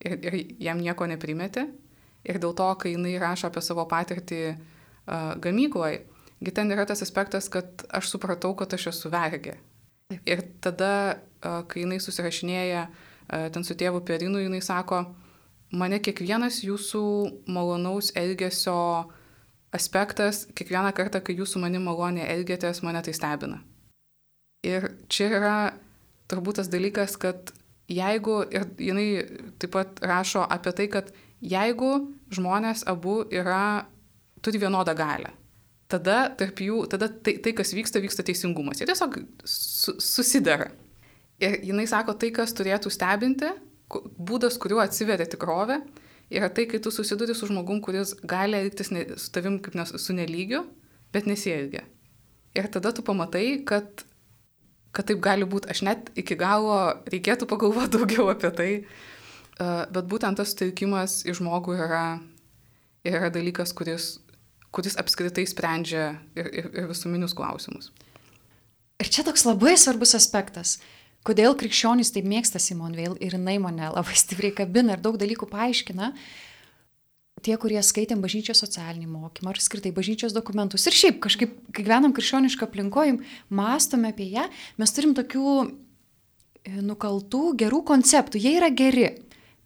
ir, 0.04 0.18
ir 0.18 0.40
jam 0.64 0.82
nieko 0.82 1.08
neprimeti, 1.08 1.68
ir 2.28 2.40
dėl 2.42 2.56
to, 2.58 2.70
kai 2.80 2.96
jinai 2.96 3.16
rašo 3.22 3.50
apie 3.50 3.64
savo 3.64 3.86
patirtį 3.90 4.42
uh, 4.52 5.36
gamykloje, 5.44 6.04
ten 6.52 6.72
yra 6.76 6.88
tas 6.88 7.04
aspektas, 7.06 7.48
kad 7.52 7.86
aš 7.88 8.12
supratau, 8.16 8.52
kad 8.60 8.74
aš 8.76 8.90
esu 8.92 9.12
vergė. 9.14 9.58
Ir 10.28 10.44
tada, 10.64 11.20
uh, 11.44 11.62
kai 11.70 11.86
jinai 11.86 12.02
susirašinėja 12.04 12.88
uh, 12.90 13.48
ten 13.54 13.64
su 13.64 13.78
tėvu 13.80 14.04
Perinu, 14.08 14.42
jinai 14.44 14.62
sako, 14.64 15.06
mane 15.74 16.00
kiekvienas 16.04 16.62
jūsų 16.64 17.04
malonaus 17.52 18.12
elgesio 18.20 18.78
aspektas, 19.74 20.46
kiekvieną 20.54 20.94
kartą, 20.96 21.22
kai 21.26 21.36
jūs 21.38 21.56
su 21.56 21.62
manimi 21.62 21.88
maloniai 21.88 22.30
elgėtės, 22.36 22.84
mane 22.86 23.02
tai 23.06 23.16
stebina. 23.18 23.60
Ir 24.64 24.92
čia 25.12 25.28
yra 25.34 25.58
turbūt 26.32 26.62
tas 26.62 26.70
dalykas, 26.72 27.18
kad 27.20 27.52
jeigu, 27.92 28.44
ir 28.54 28.68
jinai 28.80 29.08
taip 29.60 29.74
pat 29.76 30.04
rašo 30.06 30.46
apie 30.46 30.76
tai, 30.78 30.88
kad 30.94 31.10
jeigu 31.44 31.92
žmonės 32.34 32.86
abu 32.90 33.24
yra, 33.34 33.90
turi 34.46 34.62
vienodą 34.62 34.96
galę, 34.96 35.34
tada 35.92 36.30
tarp 36.38 36.62
jų, 36.64 36.86
tada 36.92 37.10
tai, 37.10 37.38
tai 37.44 37.54
kas 37.58 37.74
vyksta, 37.76 38.02
vyksta 38.04 38.26
teisingumas. 38.26 38.80
Jie 38.80 38.88
tiesiog 38.90 39.20
su, 39.44 39.98
susidara. 40.02 40.72
Ir 41.44 41.60
jinai 41.66 41.86
sako, 41.90 42.16
tai, 42.20 42.30
kas 42.36 42.54
turėtų 42.56 42.92
stebinti, 42.94 43.50
būdas, 44.18 44.58
kuriuo 44.62 44.82
atsiveria 44.84 45.28
tikrovė, 45.30 45.80
yra 46.34 46.50
tai, 46.50 46.66
kai 46.70 46.80
tu 46.84 46.92
susiduri 46.94 47.36
su 47.38 47.50
žmogum, 47.50 47.82
kuris 47.84 48.16
gali 48.28 48.58
elgtis 48.60 48.92
ne, 48.94 49.06
su 49.20 49.32
tavim 49.34 49.60
kaip 49.64 49.78
ne, 49.78 49.86
su 49.86 50.16
nelygiu, 50.16 50.64
bet 51.14 51.30
nesielgia. 51.30 51.84
Ir 52.58 52.70
tada 52.74 52.94
tu 52.94 53.06
pamatai, 53.06 53.64
kad, 53.68 54.06
kad 54.94 55.10
taip 55.10 55.22
gali 55.26 55.46
būti. 55.50 55.70
Aš 55.74 55.84
net 55.88 56.12
iki 56.20 56.38
galo 56.40 56.78
reikėtų 57.10 57.50
pagalvoti 57.50 57.94
daugiau 57.98 58.30
apie 58.34 58.54
tai, 58.58 58.70
bet 59.58 60.10
būtent 60.10 60.40
tas 60.40 60.54
sutelkimas 60.54 61.22
į 61.28 61.38
žmogų 61.40 61.78
yra, 61.82 62.06
yra 63.06 63.30
dalykas, 63.34 63.74
kuris, 63.78 64.16
kuris 64.74 64.98
apskritai 65.02 65.46
sprendžia 65.50 66.14
ir, 66.38 66.50
ir, 66.50 66.72
ir 66.74 66.90
visuminius 66.90 67.36
klausimus. 67.38 67.92
Ir 69.02 69.10
čia 69.12 69.26
toks 69.26 69.46
labai 69.46 69.74
svarbus 69.78 70.14
aspektas 70.16 70.78
kodėl 71.28 71.56
krikščionys 71.60 72.14
taip 72.14 72.28
mėgsta 72.30 72.62
Simon 72.62 72.96
Veil 72.98 73.16
ir 73.24 73.38
jinai 73.38 73.58
mane 73.64 73.92
labai 73.94 74.18
stipriai 74.24 74.56
kabina 74.56 74.98
ir 74.98 75.04
daug 75.04 75.20
dalykų 75.20 75.50
paaiškina. 75.52 76.14
Tie, 77.44 77.56
kurie 77.60 77.82
skaitėm 77.84 78.22
bažnyčios 78.24 78.62
socialinį 78.64 79.10
mokymą 79.12 79.52
ar 79.52 79.60
skirtai 79.60 79.92
bažnyčios 79.92 80.32
dokumentus 80.36 80.86
ir 80.88 80.96
šiaip 80.96 81.18
kažkaip, 81.26 81.58
kai 81.76 81.84
gyvenam 81.84 82.14
krikščionišką 82.16 82.70
aplinkojim, 82.70 83.18
mąstome 83.52 84.14
apie 84.14 84.30
ją, 84.32 84.46
mes 84.80 84.96
turim 84.96 85.12
tokių 85.18 85.48
e, 85.60 85.66
nukaltų 86.88 87.42
gerų 87.60 87.82
konceptų. 87.90 88.40
Jie 88.40 88.54
yra 88.62 88.72
geri, 88.72 89.10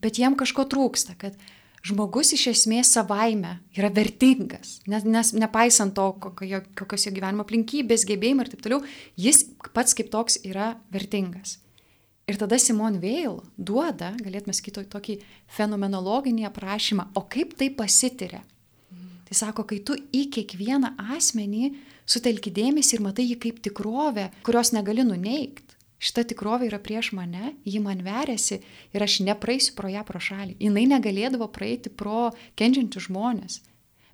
bet 0.01 0.17
jiem 0.17 0.33
kažko 0.39 0.65
trūksta, 0.71 1.13
kad 1.21 1.37
žmogus 1.87 2.33
iš 2.35 2.47
esmės 2.51 2.91
savaime 2.95 3.57
yra 3.77 3.89
vertingas, 3.93 4.77
nes, 4.89 5.05
nes 5.07 5.31
nepaisant 5.37 5.95
to, 5.95 6.09
kokio, 6.23 6.61
kokios 6.77 7.07
jo 7.07 7.13
gyvenimo 7.15 7.45
aplinkybės, 7.45 8.05
gebėjimai 8.09 8.45
ir 8.45 8.51
taip 8.53 8.65
toliau, 8.65 8.81
jis 9.19 9.45
pats 9.75 9.97
kaip 9.97 10.11
toks 10.13 10.41
yra 10.47 10.75
vertingas. 10.93 11.57
Ir 12.27 12.35
tada 12.35 12.59
Simon 12.59 12.97
Veil 12.99 13.37
duoda, 13.55 14.11
galėtume 14.19 14.55
sakyti, 14.55 14.83
tokį 14.91 15.19
fenomenologinį 15.55 16.49
aprašymą, 16.49 17.11
o 17.15 17.23
kaip 17.31 17.55
tai 17.59 17.69
pasitiria. 17.71 18.41
Tai 19.27 19.35
sako, 19.35 19.63
kai 19.67 19.79
tu 19.83 19.95
į 20.15 20.25
kiekvieną 20.35 20.93
asmenį 21.15 21.71
sutelki 22.07 22.51
dėmesį 22.55 22.97
ir 22.97 23.03
matai 23.03 23.25
jį 23.29 23.39
kaip 23.43 23.63
tikrovę, 23.63 24.29
kurios 24.47 24.73
negali 24.75 25.03
nuneikti 25.07 25.66
šita 25.99 26.25
tikrovė 26.31 26.69
yra 26.69 26.79
prieš 26.83 27.11
mane, 27.17 27.55
ji 27.65 27.81
man 27.83 28.03
veriasi 28.05 28.61
ir 28.93 29.03
aš 29.03 29.19
nepraeisiu 29.25 29.75
pro 29.77 29.89
ją 29.91 30.03
pro 30.07 30.21
šalį. 30.21 30.57
Jis 30.59 30.91
negalėdavo 30.93 31.49
praeiti 31.53 31.89
pro 31.89 32.31
kenčiančius 32.59 33.09
žmonės. 33.09 33.61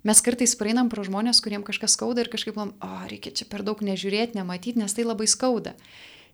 Mes 0.04 0.20
kartais 0.20 0.52
praeinam 0.60 0.90
pro 0.92 1.04
žmonės, 1.04 1.40
kuriems 1.40 1.64
kažkas 1.64 1.94
skauda 1.96 2.20
ir 2.24 2.28
kažkaip, 2.32 2.58
o, 2.60 2.88
reikia 3.08 3.32
čia 3.32 3.46
per 3.48 3.64
daug 3.64 3.80
nežiūrėti, 3.80 4.36
nematyti, 4.36 4.76
nes 4.76 4.92
tai 4.92 5.06
labai 5.06 5.24
skauda. 5.24 5.72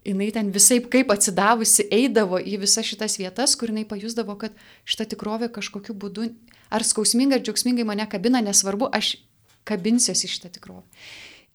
Jis 0.03 0.33
ten 0.35 0.51
visai 0.51 0.81
kaip 0.81 1.13
atsidavusi 1.13 1.85
eidavo 1.93 2.41
į 2.41 2.59
visas 2.63 2.89
šitas 2.89 3.19
vietas, 3.21 3.55
kur 3.55 3.71
jinai 3.71 3.85
pajusdavo, 3.87 4.35
kad 4.41 4.57
šita 4.89 5.07
tikrovė 5.13 5.51
kažkokiu 5.55 5.95
būdu, 5.95 6.31
ar 6.73 6.87
skausmingai, 6.87 7.39
ar 7.39 7.45
džiaugsmingai 7.45 7.85
mane 7.87 8.07
kabina, 8.11 8.41
nesvarbu, 8.43 8.89
aš 8.91 9.19
kabinsiuosi 9.69 10.31
šitą 10.33 10.51
tikrovę. 10.57 10.83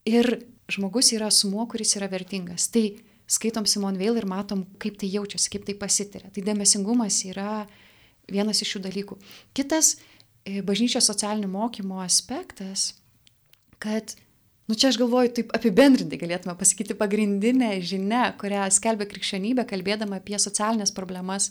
Ir 0.08 0.46
žmogus 0.72 1.10
yra 1.12 1.28
asmuo, 1.28 1.66
kuris 1.68 1.96
yra 1.98 2.08
vertingas. 2.08 2.70
Tai 2.72 2.86
skaitom 3.26 3.66
Simon 3.66 3.98
Veil 3.98 4.18
ir 4.18 4.26
matom, 4.28 4.64
kaip 4.82 4.98
tai 5.00 5.10
jaučiasi, 5.10 5.50
kaip 5.52 5.66
tai 5.66 5.74
pasitiria. 5.78 6.30
Tai 6.32 6.44
dėmesingumas 6.46 7.18
yra 7.28 7.64
vienas 8.30 8.62
iš 8.62 8.74
šių 8.74 8.84
dalykų. 8.86 9.18
Kitas 9.56 9.96
e, 9.96 10.62
bažnyčios 10.66 11.06
socialinio 11.08 11.50
mokymo 11.50 12.00
aspektas, 12.04 12.92
kad, 13.82 14.14
nu 14.70 14.78
čia 14.78 14.90
aš 14.92 15.00
galvoju, 15.02 15.32
taip 15.38 15.56
apibendrinti 15.56 16.18
galėtume 16.20 16.56
pasakyti 16.58 16.96
pagrindinę 16.98 17.74
žinę, 17.82 18.28
kurią 18.40 18.68
skelbia 18.74 19.08
krikščionybė, 19.10 19.66
kalbėdama 19.70 20.20
apie 20.20 20.38
socialinės 20.42 20.94
problemas, 20.94 21.50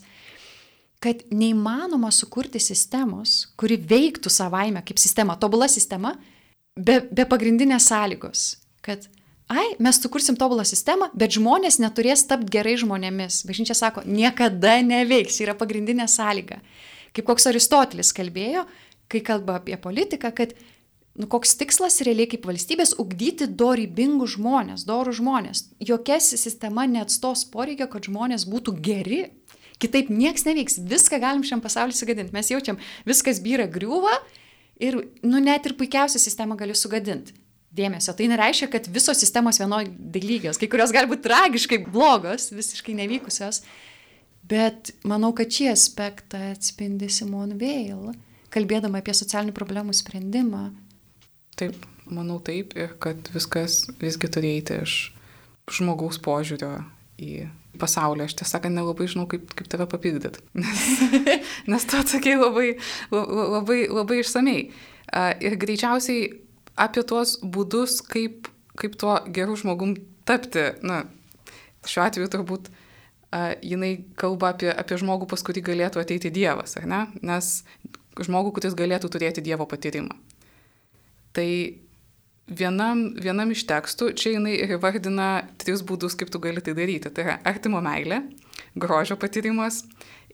kad 1.03 1.21
neįmanoma 1.30 2.09
sukurti 2.15 2.59
sistemos, 2.63 3.43
kuri 3.59 3.78
veiktų 3.78 4.32
savaime 4.32 4.82
kaip 4.86 4.99
sistema, 5.01 5.36
tobula 5.38 5.67
sistema, 5.71 6.15
be, 6.76 7.01
be 7.11 7.28
pagrindinės 7.30 7.91
sąlygos, 7.91 8.47
kad 8.86 9.05
ai, 9.48 9.76
mes 9.80 10.00
sukursim 10.02 10.38
tobulą 10.39 10.66
sistemą, 10.66 11.10
bet 11.18 11.36
žmonės 11.38 11.78
neturės 11.82 12.26
tapti 12.30 12.56
gerai 12.58 12.76
žmonėmis. 12.82 13.43
Bažnyčia 13.48 13.78
sako, 13.78 14.04
niekada 14.06 14.80
neveiks, 14.86 15.39
yra 15.43 15.56
pagrindinė 15.58 16.08
sąlyga. 16.10 16.62
Kaip 17.16 17.28
koks 17.30 17.48
Aristotelis 17.52 18.12
kalbėjo, 18.16 18.66
kai 19.12 19.22
kalba 19.24 19.60
apie 19.60 19.78
politiką, 19.82 20.32
kad 20.36 20.56
nu, 21.16 21.30
koks 21.32 21.56
tikslas 21.60 22.02
realiai 22.04 22.28
kaip 22.32 22.48
valstybės 22.50 22.96
ugdyti 23.02 23.48
dorybingus 23.48 24.36
žmonės, 24.36 24.88
dorų 24.89 25.16
žmonės. 25.22 25.68
Jokia 25.80 26.20
sistema 26.24 26.88
neatstos 26.89 27.46
poreikio, 27.54 27.88
kad 27.91 28.10
žmonės 28.10 28.48
būtų 28.50 28.76
geri. 28.84 29.22
Kitaip 29.80 30.10
nieks 30.10 30.46
neveiks, 30.48 30.80
viską 30.80 31.20
galim 31.22 31.43
šiam 31.46 31.62
pasauliu 31.62 31.96
sugadinti. 31.96 32.34
Mes 32.34 32.50
jaučiam, 32.50 32.80
viskas 33.08 33.41
byra 33.43 33.68
griūva 33.70 34.18
ir, 34.82 35.04
nu, 35.22 35.39
net 35.43 35.68
ir 35.68 35.76
puikiausią 35.78 36.20
sistemą 36.24 36.56
gali 36.60 36.76
sugadinti 36.76 37.36
dėmesio. 37.76 38.15
Tai 38.15 38.30
nereiškia, 38.32 38.69
kad 38.73 38.88
visos 38.91 39.19
sistemos 39.21 39.59
vienodai 39.61 40.21
lygios, 40.23 40.59
kai 40.61 40.69
kurios 40.71 40.93
gali 40.95 41.09
būti 41.11 41.26
tragiškai 41.28 41.82
blogos, 41.88 42.51
visiškai 42.55 42.95
nevykusios. 43.01 43.63
Bet 44.45 44.93
manau, 45.07 45.32
kad 45.38 45.49
šį 45.49 45.71
aspektą 45.71 46.51
atspindi 46.51 47.09
Simon 47.09 47.55
Veil, 47.61 48.13
kalbėdama 48.53 49.01
apie 49.01 49.15
socialinių 49.17 49.55
problemų 49.57 49.95
sprendimą. 49.97 50.67
Taip, 51.59 51.88
manau 52.05 52.38
taip, 52.43 52.76
ir 52.78 52.93
kad 53.01 53.32
viskas 53.34 53.86
visgi 54.01 54.30
turi 54.32 54.55
eiti 54.59 54.78
iš 54.86 54.97
žmogaus 55.71 56.19
požiūrio 56.21 56.78
į 57.17 57.47
pasaulį. 57.82 58.28
Aš 58.28 58.38
tiesą 58.38 58.57
sakant, 58.57 58.78
nelabai 58.78 59.07
žinau, 59.09 59.26
kaip, 59.32 59.49
kaip 59.57 59.69
tave 59.71 59.88
papildyti, 59.89 60.43
nes, 60.61 60.86
nes 61.71 61.89
tu 61.89 61.99
atsakėjai 61.99 62.41
labai, 62.43 62.67
labai, 63.11 63.80
labai 63.89 64.21
išsamei. 64.21 64.67
Ir 65.45 65.55
greičiausiai 65.61 66.30
apie 66.76 67.03
tuos 67.07 67.38
būdus, 67.41 68.01
kaip, 68.05 68.49
kaip 68.80 68.97
tuo 68.99 69.17
geru 69.36 69.57
žmogum 69.59 69.95
tapti. 70.28 70.71
Na, 70.86 71.03
šiuo 71.88 72.05
atveju 72.05 72.32
turbūt 72.34 72.69
uh, 72.71 73.53
jinai 73.63 73.93
kalba 74.19 74.53
apie, 74.55 74.71
apie 74.73 74.99
žmogų, 75.01 75.30
pas 75.32 75.43
kurį 75.45 75.63
galėtų 75.71 76.01
ateiti 76.03 76.34
Dievas, 76.34 76.78
ar 76.80 76.88
ne? 76.89 77.01
Nes 77.26 77.57
žmogų, 78.23 78.55
kuris 78.57 78.78
galėtų 78.78 79.11
turėti 79.11 79.43
Dievo 79.45 79.67
patyrimą. 79.69 80.15
Tai 81.36 81.49
vienam, 82.47 83.05
vienam 83.19 83.51
iš 83.51 83.65
tekstų 83.67 84.13
čia 84.19 84.36
jinai 84.38 84.55
ir 84.61 84.78
vardina 84.82 85.47
tris 85.61 85.84
būdus, 85.84 86.15
kaip 86.15 86.32
tu 86.32 86.39
gali 86.43 86.63
tai 86.63 86.76
daryti. 86.78 87.11
Tai 87.11 87.26
yra 87.28 87.38
artimo 87.47 87.82
meilė, 87.84 88.21
grožio 88.76 89.17
patyrimas 89.19 89.84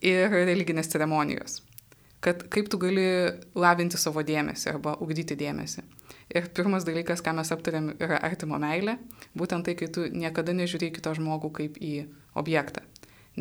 ir 0.01 0.29
religinės 0.33 0.91
ceremonijos. 0.93 1.61
Kad 2.21 2.45
kaip 2.53 2.69
tu 2.69 2.77
gali 2.81 3.03
lavinti 3.57 3.97
savo 3.97 4.21
dėmesį 4.25 4.69
arba 4.75 4.93
ugdyti 5.01 5.37
dėmesį. 5.39 5.81
Ir 6.31 6.47
pirmas 6.55 6.85
dalykas, 6.87 7.23
ką 7.25 7.33
mes 7.35 7.49
aptarėm, 7.51 7.95
yra 7.99 8.19
artimo 8.21 8.59
meilė. 8.61 8.99
Būtent 9.37 9.65
tai, 9.65 9.73
kai 9.79 9.89
tu 9.91 10.05
niekada 10.05 10.53
nežiūrėjai 10.55 10.93
kito 10.95 11.15
žmogų 11.17 11.49
kaip 11.57 11.79
į 11.81 11.95
objektą. 12.37 12.85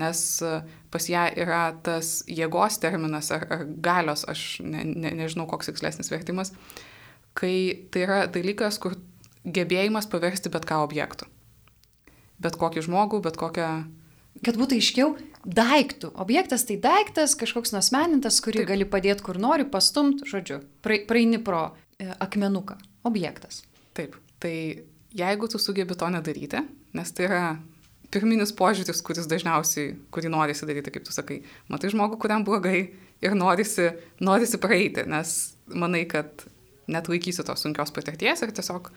Nes 0.00 0.22
e, 0.46 0.52
pas 0.90 1.06
ją 1.10 1.26
yra 1.42 1.62
tas 1.84 2.20
jėgos 2.30 2.78
terminas 2.82 3.30
ar, 3.34 3.46
ar 3.50 3.64
galios, 3.66 4.22
aš 4.30 4.62
ne, 4.62 4.84
ne, 4.86 5.12
nežinau, 5.18 5.48
koks 5.50 5.70
tikslesnis 5.70 6.12
vertimas, 6.12 6.54
kai 7.34 7.86
tai 7.90 8.04
yra 8.06 8.20
dalykas, 8.30 8.78
kur 8.82 8.94
gebėjimas 9.44 10.08
paversti 10.10 10.52
bet 10.52 10.66
ką 10.68 10.82
objektų. 10.86 11.26
Bet 12.40 12.56
kokį 12.56 12.86
žmogų, 12.86 13.20
bet 13.26 13.36
kokią 13.40 13.70
kad 14.44 14.58
būtų 14.60 14.78
aiškiau, 14.80 15.14
daiktų. 15.44 16.12
Objektas 16.20 16.66
tai 16.68 16.76
daiktas, 16.80 17.34
kažkoks 17.38 17.72
nuosmenintas, 17.74 18.40
kurį 18.44 18.62
Taip. 18.62 18.70
gali 18.72 18.86
padėti 18.88 19.24
kur 19.24 19.40
nori, 19.40 19.66
pastumt, 19.68 20.24
žodžiu, 20.28 20.60
praeini 20.84 21.40
pro 21.44 21.70
e, 21.98 22.10
akmenuką. 22.20 22.76
Objektas. 23.08 23.62
Taip, 23.96 24.16
tai 24.42 24.54
jeigu 25.16 25.48
tu 25.50 25.58
sugebi 25.58 25.96
to 25.98 26.08
nedaryti, 26.12 26.60
nes 26.96 27.12
tai 27.16 27.26
yra 27.28 27.44
pirminis 28.12 28.52
požiūris, 28.56 29.02
kuris 29.06 29.28
dažniausiai, 29.30 29.94
kurį 30.12 30.32
norisi 30.34 30.68
daryti, 30.68 30.92
kaip 30.94 31.06
tu 31.06 31.14
sakai, 31.14 31.40
matai 31.70 31.92
žmogų, 31.92 32.18
kuriam 32.20 32.44
blogai 32.46 32.90
ir 33.22 33.36
norisi, 33.38 33.90
norisi 34.20 34.60
praeiti, 34.62 35.06
nes 35.08 35.54
manai, 35.70 36.04
kad 36.10 36.44
net 36.90 37.08
laikysi 37.10 37.46
tos 37.46 37.62
sunkios 37.64 37.94
patirties 37.94 38.42
ir 38.42 38.52
tiesiog, 38.56 38.90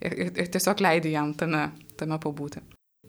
ir, 0.00 0.16
ir, 0.16 0.32
ir 0.32 0.50
tiesiog 0.54 0.82
leidi 0.84 1.12
jam 1.12 1.34
tame, 1.36 1.68
tame 2.00 2.18
pabūti. 2.22 2.64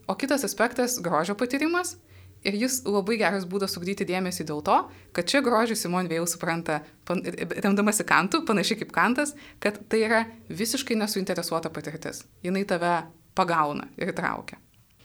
O 0.10 0.16
kitas 0.18 0.44
aspektas- 0.44 0.98
grožio 1.06 1.36
patyrimas. 1.38 1.96
Ir 2.44 2.56
jis 2.56 2.80
labai 2.88 3.18
geras 3.20 3.44
būdas 3.46 3.76
sugdyti 3.76 4.08
dėmesį 4.08 4.46
dėl 4.48 4.64
to, 4.64 4.78
kad 5.12 5.28
čia 5.28 5.42
grožį 5.44 5.76
Simon 5.76 6.08
vėl 6.08 6.26
supranta, 6.26 6.80
pan, 7.06 7.20
remdamasi 7.66 8.06
kantų, 8.08 8.46
panašiai 8.48 8.80
kaip 8.80 8.94
kantas, 8.96 9.36
kad 9.60 9.78
tai 9.90 10.00
yra 10.08 10.22
visiškai 10.48 10.96
nesuinteresuota 10.96 11.70
patirtis. 11.70 12.24
Jis 12.42 12.66
tave 12.66 12.94
pagauna 13.36 13.90
ir 13.98 14.14
traukia. 14.16 14.58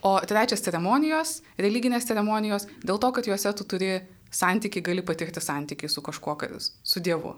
O 0.05 0.21
trečias 0.21 0.63
ceremonijos, 0.63 1.43
religinės 1.59 2.07
ceremonijos, 2.07 2.69
dėl 2.85 3.01
to, 3.01 3.11
kad 3.11 3.27
juose 3.27 3.53
tu 3.57 3.65
turi 3.65 4.01
santykiai, 4.31 4.85
gali 4.85 5.03
patirti 5.03 5.41
santykiai 5.41 5.91
su 5.91 6.03
kažkuo, 6.03 6.39
su 6.61 7.01
Dievu. 7.01 7.35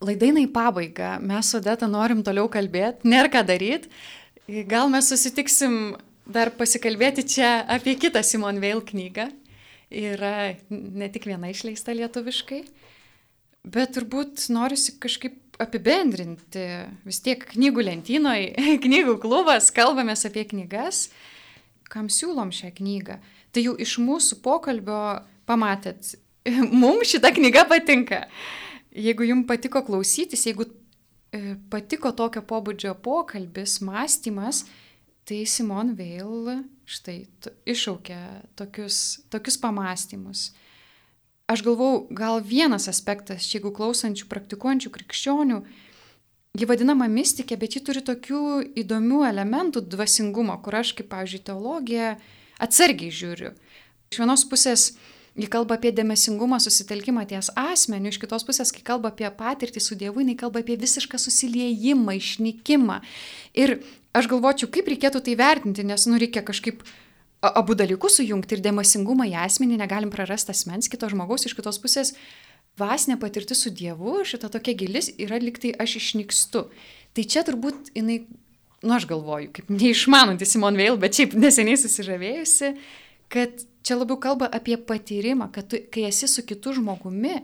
Laidainai 0.00 0.46
pabaiga, 0.46 1.18
mes 1.18 1.50
su 1.50 1.60
Deta 1.60 1.88
norim 1.90 2.22
toliau 2.22 2.48
kalbėti, 2.48 3.08
nėra 3.10 3.28
ką 3.32 3.42
daryti. 3.48 3.90
Gal 4.68 4.88
mes 4.88 5.08
susitiksim 5.10 5.96
dar 6.28 6.52
pasikalbėti 6.56 7.24
čia 7.26 7.62
apie 7.68 7.96
kitą 8.00 8.22
Simon 8.24 8.60
Veil 8.62 8.82
knygą. 8.84 9.28
Yra 9.88 10.52
ne 10.68 11.08
tik 11.08 11.24
viena 11.30 11.48
išleista 11.48 11.94
lietuviškai, 11.96 12.60
bet 13.72 13.94
turbūt 13.96 14.50
norisi 14.52 14.98
kažkaip 15.00 15.58
apibendrinti. 15.62 16.66
Vis 17.08 17.22
tiek 17.24 17.42
knygų 17.54 17.86
lentynoje, 17.88 18.52
knygų 18.84 19.16
klubas, 19.22 19.72
kalbamės 19.74 20.26
apie 20.28 20.44
knygas. 20.50 21.08
Kam 21.88 22.10
siūlom 22.12 22.52
šią 22.52 22.74
knygą? 22.76 23.16
Tai 23.52 23.64
jau 23.64 23.74
iš 23.80 23.96
mūsų 24.04 24.42
pokalbio 24.44 25.22
pamatėt, 25.48 26.18
mums 26.82 27.14
šita 27.14 27.32
knyga 27.34 27.64
patinka. 27.68 28.26
Jeigu 28.92 29.24
jums 29.28 29.48
patiko 29.48 29.80
klausytis, 29.86 30.44
jeigu 30.48 30.66
e, 31.32 31.56
patiko 31.72 32.12
tokio 32.16 32.42
pobūdžio 32.44 32.92
pokalbis, 33.04 33.78
mąstymas, 33.84 34.66
tai 35.28 35.44
Simon 35.44 35.92
Veil 35.98 36.62
štai 36.88 37.26
iššaukia 37.68 38.20
tokius, 38.56 39.20
tokius 39.28 39.58
pamastymus. 39.60 40.52
Aš 41.48 41.62
galvau, 41.64 42.06
gal 42.12 42.40
vienas 42.44 42.88
aspektas, 42.88 43.44
jeigu 43.52 43.72
klausančių, 43.76 44.24
praktikuojančių 44.28 44.92
krikščionių, 44.92 45.60
ji 46.58 46.68
vadinama 46.68 47.08
mystikė, 47.12 47.56
bet 47.60 47.76
ji 47.76 47.84
turi 47.84 48.02
tokių 48.04 48.40
įdomių 48.82 49.22
elementų 49.28 49.84
dvasingumo, 49.92 50.56
kur 50.64 50.80
aš, 50.80 50.94
kaip, 50.96 51.08
pavyzdžiui, 51.12 51.44
teologija, 51.48 52.16
atsargiai 52.60 53.12
žiūriu. 53.12 53.54
Iš 54.08 54.20
vienos 54.24 54.44
pusės 54.48 54.90
Ji 55.38 55.46
kalba 55.46 55.76
apie 55.78 55.92
dėmesingumą, 55.94 56.58
susitelkimą 56.58 57.22
ties 57.30 57.52
asmeniu, 57.54 58.10
iš 58.10 58.18
kitos 58.18 58.42
pusės, 58.42 58.72
kai 58.74 58.82
kalba 58.82 59.12
apie 59.12 59.28
patirtį 59.38 59.82
su 59.84 59.94
Dievu, 59.98 60.24
jinai 60.24 60.34
kalba 60.40 60.64
apie 60.64 60.74
visišką 60.80 61.20
susiliejimą, 61.22 62.16
išnykimą. 62.18 62.96
Ir 63.54 63.76
aš 64.18 64.28
galvočiau, 64.30 64.70
kaip 64.72 64.88
reikėtų 64.90 65.22
tai 65.24 65.36
vertinti, 65.38 65.86
nes 65.86 66.06
nu 66.10 66.18
reikia 66.20 66.42
kažkaip 66.46 66.82
abu 67.44 67.76
dalykus 67.78 68.18
sujungti 68.18 68.56
ir 68.56 68.64
dėmesingumą 68.64 69.28
į 69.30 69.36
asmenį, 69.44 69.78
negalim 69.78 70.10
prarasti 70.10 70.52
asmens 70.54 70.90
kito 70.90 71.08
žmogaus, 71.10 71.46
iš 71.46 71.54
kitos 71.58 71.78
pusės 71.82 72.14
dvasinė 72.78 73.18
patirtis 73.20 73.62
su 73.64 73.72
Dievu, 73.74 74.20
šita 74.26 74.50
tokia 74.54 74.74
gilis 74.78 75.10
yra 75.18 75.40
liktai 75.42 75.72
aš 75.74 75.98
išnykstu. 76.00 76.64
Tai 77.14 77.24
čia 77.26 77.44
turbūt 77.46 77.92
jinai, 77.96 78.20
nu 78.86 78.94
aš 78.94 79.08
galvoju, 79.10 79.50
kaip 79.54 79.70
neišmananti 79.72 80.46
Simon 80.46 80.78
Veil, 80.78 80.98
bet 81.00 81.18
šiaip 81.18 81.34
neseniai 81.38 81.78
susižavėjusi, 81.80 82.72
kad 83.32 83.64
čia 83.86 83.98
labiau 83.98 84.18
kalba 84.22 84.50
apie 84.54 84.78
patyrimą, 84.78 85.50
kad 85.54 85.70
tu, 85.70 85.80
kai 85.92 86.06
esi 86.10 86.30
su 86.30 86.44
kitu 86.46 86.76
žmogumi, 86.78 87.40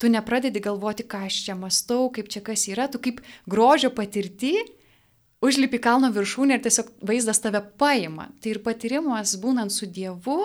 tu 0.00 0.10
nepradedi 0.12 0.62
galvoti, 0.64 1.04
ką 1.04 1.26
aš 1.28 1.42
čia 1.46 1.56
mastau, 1.58 2.08
kaip 2.14 2.30
čia 2.32 2.42
kas 2.44 2.66
yra, 2.70 2.88
tu 2.88 3.02
kaip 3.02 3.20
grožio 3.50 3.90
patirti 3.94 4.54
užlipi 5.44 5.80
kalno 5.82 6.10
viršūnę 6.14 6.56
ir 6.56 6.64
tiesiog 6.64 6.90
vaizdas 7.06 7.40
tave 7.42 7.62
paima. 7.80 8.28
Tai 8.40 8.54
ir 8.54 8.62
patyrimas 8.64 9.36
būnant 9.40 9.72
su 9.74 9.88
Dievu 9.88 10.40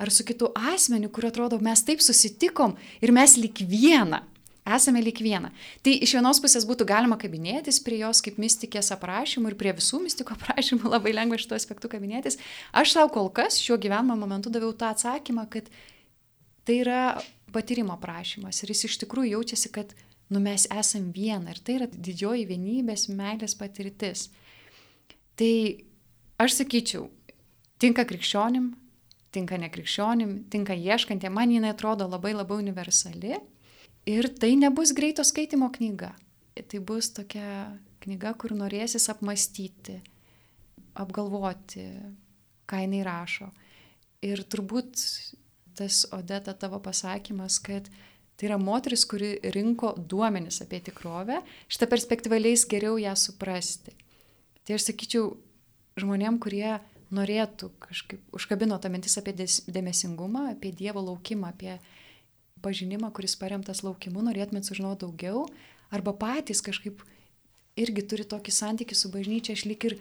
ar 0.00 0.10
su 0.10 0.24
kitu 0.24 0.50
asmeniu, 0.56 1.10
kur 1.12 1.28
atrodo 1.28 1.58
mes 1.60 1.82
taip 1.84 2.00
susitikom 2.04 2.76
ir 3.04 3.12
mes 3.12 3.36
lik 3.40 3.64
viena. 3.68 4.24
Esame 4.70 5.00
lik 5.02 5.18
viena. 5.24 5.50
Tai 5.82 5.92
iš 6.04 6.12
vienos 6.14 6.38
pusės 6.42 6.66
būtų 6.68 6.84
galima 6.88 7.16
kabinėtis 7.18 7.80
prie 7.82 8.02
jos 8.02 8.20
kaip 8.22 8.36
mystikės 8.38 8.92
aprašymų 8.94 9.50
ir 9.50 9.56
prie 9.58 9.72
visų 9.76 10.02
mystikų 10.04 10.36
aprašymų 10.36 10.90
labai 10.94 11.14
lengva 11.16 11.40
šituo 11.40 11.56
aspektu 11.56 11.90
kabinėtis. 11.92 12.38
Aš 12.76 12.94
savo 12.94 13.10
kol 13.16 13.32
kas 13.34 13.58
šiuo 13.60 13.80
gyvenimo 13.80 14.18
momentu 14.20 14.52
daviau 14.52 14.76
tą 14.76 14.92
atsakymą, 14.94 15.48
kad 15.50 15.72
tai 16.68 16.78
yra 16.84 17.02
patyrimo 17.52 17.96
aprašymas 17.96 18.62
ir 18.62 18.72
jis 18.74 18.86
iš 18.86 19.00
tikrųjų 19.02 19.34
jaučiasi, 19.34 19.72
kad 19.74 19.96
nu 20.30 20.42
mes 20.42 20.66
esam 20.70 21.10
viena 21.14 21.54
ir 21.54 21.60
tai 21.64 21.78
yra 21.80 21.88
didžioji 21.90 22.46
vienybės, 22.48 23.08
meilės 23.10 23.56
patirtis. 23.58 24.28
Tai 25.38 25.52
aš 26.40 26.60
sakyčiau, 26.60 27.08
tinka 27.80 28.04
krikščionim, 28.06 28.72
tinka 29.34 29.58
nekrikščionim, 29.60 30.36
tinka 30.52 30.76
ieškantiem, 30.76 31.34
man 31.34 31.52
jinai 31.54 31.72
atrodo 31.74 32.06
labai 32.10 32.34
labai 32.34 32.60
universali 32.62 33.38
Ir 34.08 34.28
tai 34.40 34.54
nebus 34.56 34.94
greito 34.96 35.24
skaitimo 35.24 35.68
knyga. 35.72 36.14
Tai 36.54 36.78
bus 36.84 37.10
tokia 37.12 37.68
knyga, 38.00 38.32
kur 38.40 38.54
norėsis 38.56 39.08
apmastyti, 39.12 39.98
apgalvoti, 40.96 41.84
ką 42.68 42.80
jinai 42.84 43.02
rašo. 43.04 43.50
Ir 44.24 44.42
turbūt 44.48 45.04
tas 45.76 46.02
Odeta 46.12 46.54
tavo 46.56 46.80
pasakymas, 46.84 47.60
kad 47.64 47.88
tai 48.40 48.48
yra 48.48 48.56
moteris, 48.56 49.04
kuri 49.04 49.34
rinko 49.52 49.92
duomenis 50.08 50.62
apie 50.64 50.80
tikrovę, 50.86 51.42
šitą 51.68 51.90
perspektyvą 51.92 52.38
leis 52.40 52.64
geriau 52.64 52.96
ją 52.96 53.12
suprasti. 53.20 53.92
Tai 54.64 54.78
aš 54.78 54.86
sakyčiau, 54.88 55.34
žmonėm, 56.00 56.38
kurie 56.40 56.78
norėtų 57.12 57.68
kažkaip 57.84 58.36
užkabino 58.38 58.78
tą 58.80 58.88
mintis 58.88 59.18
apie 59.20 59.34
dėmesingumą, 59.36 60.46
apie 60.54 60.72
Dievo 60.72 61.02
laukimą, 61.04 61.50
apie 61.52 61.76
pažinimą, 62.64 63.10
kuris 63.12 63.36
paremtas 63.36 63.82
laukimu, 63.84 64.22
norėtumėt 64.24 64.68
sužinoti 64.68 65.04
daugiau, 65.04 65.44
arba 65.92 66.14
patys 66.16 66.62
kažkaip 66.64 67.02
irgi 67.80 68.04
turi 68.08 68.24
tokį 68.28 68.54
santykių 68.54 68.96
su 68.96 69.10
bažnyčia, 69.12 69.56
aš 69.56 69.66
lik 69.68 69.88
ir 69.90 69.96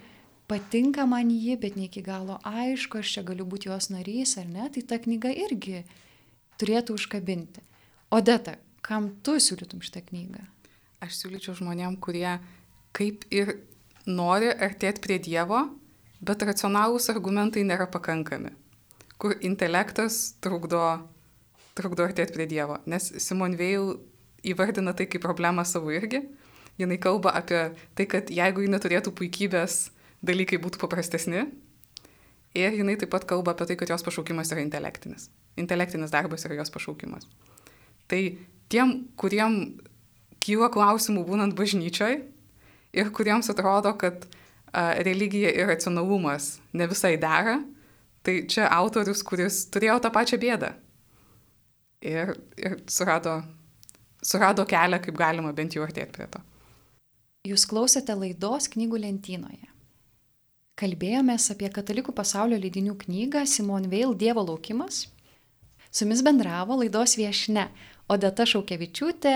patinka 0.49 1.05
man 1.09 1.31
ji, 1.31 1.55
bet 1.59 1.75
ne 1.75 1.87
iki 1.87 2.03
galo 2.05 2.39
aišku, 2.47 3.01
aš 3.01 3.17
čia 3.17 3.25
galiu 3.27 3.47
būti 3.47 3.71
jos 3.71 3.91
narys 3.93 4.37
ar 4.41 4.47
ne, 4.47 4.69
tai 4.73 4.85
ta 4.85 4.99
knyga 5.01 5.33
irgi 5.45 5.83
turėtų 6.61 6.95
užkabinti. 6.99 7.63
Odeta, 8.09 8.55
kam 8.81 9.11
tu 9.23 9.37
siūlytum 9.37 9.83
šitą 9.85 10.01
knygą? 10.07 10.41
Aš 11.05 11.21
siūlyčiau 11.21 11.53
žmonėm, 11.59 11.99
kurie 12.01 12.39
kaip 12.97 13.27
ir 13.31 13.59
nori 14.09 14.49
artėti 14.49 15.03
prie 15.03 15.19
Dievo, 15.21 15.61
bet 16.19 16.43
racionalūs 16.43 17.11
argumentai 17.13 17.63
nėra 17.67 17.85
pakankami, 17.91 18.51
kur 19.21 19.37
intelektas 19.45 20.33
trukdo 20.43 20.81
trukdo 21.79 22.05
artėti 22.07 22.35
prie 22.35 22.47
Dievo. 22.49 22.79
Nes 22.89 23.11
Simon 23.23 23.55
Veil 23.59 23.95
įvardina 24.47 24.93
tai 24.95 25.07
kaip 25.11 25.23
problemą 25.23 25.65
savo 25.67 25.93
irgi. 25.95 26.23
Jis 26.79 26.99
kalba 27.03 27.33
apie 27.35 27.73
tai, 27.95 28.05
kad 28.07 28.29
jeigu 28.31 28.63
ji 28.63 28.71
neturėtų 28.71 29.11
puikybės, 29.15 29.89
dalykai 30.23 30.61
būtų 30.63 30.79
paprastesni. 30.79 31.43
Ir 32.55 32.75
jinai 32.79 32.95
taip 32.99 33.11
pat 33.13 33.27
kalba 33.27 33.53
apie 33.53 33.67
tai, 33.69 33.75
kad 33.79 33.91
jos 33.91 34.05
pašaukimas 34.05 34.51
yra 34.55 34.63
intelektinis. 34.63 35.27
Intelektinis 35.59 36.13
darbas 36.13 36.47
yra 36.47 36.57
jos 36.61 36.71
pašaukimas. 36.73 37.27
Tai 38.09 38.21
tiem, 38.71 38.93
kuriem 39.19 39.59
kyla 40.43 40.69
klausimų 40.73 41.25
būnant 41.27 41.55
bažnyčioj 41.57 42.19
ir 42.97 43.11
kuriems 43.13 43.51
atrodo, 43.53 43.93
kad 44.01 44.25
a, 44.25 44.95
religija 45.05 45.51
ir 45.53 45.69
racionalumas 45.69 46.57
ne 46.73 46.87
visai 46.89 47.15
dera, 47.21 47.59
tai 48.25 48.43
čia 48.49 48.69
autorius, 48.73 49.23
kuris 49.25 49.65
turėjo 49.73 49.99
tą 50.03 50.11
pačią 50.13 50.39
bėdą 50.41 50.73
ir, 52.01 52.35
ir 52.57 52.79
surado, 52.89 53.39
surado 54.23 54.65
kelią, 54.67 55.01
kaip 55.03 55.17
galima 55.19 55.53
bent 55.55 55.75
jau 55.75 55.85
artėti 55.85 56.15
prie 56.15 56.27
to. 56.31 56.41
Jūs 57.47 57.65
klausėte 57.69 58.15
laidos 58.19 58.67
knygų 58.73 58.99
lentynoje. 59.05 59.69
Kalbėjomės 60.79 61.49
apie 61.51 61.67
katalikų 61.75 62.13
pasaulio 62.15 62.59
leidinių 62.59 62.95
knygą 63.01 63.43
Simon 63.47 63.89
Veil 63.91 64.13
Dievo 64.15 64.45
laukimas. 64.47 65.07
Su 65.91 66.05
jumis 66.05 66.21
bendravo 66.23 66.77
laidos 66.79 67.17
viešne 67.19 67.65
Odeta 68.09 68.45
Šaukevičiūtė 68.49 69.33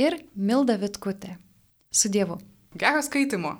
ir 0.00 0.18
Milda 0.36 0.76
Vitkutė. 0.80 1.36
Su 1.92 2.12
Dievu. 2.12 2.38
Gerą 2.78 3.02
skaitimo. 3.04 3.56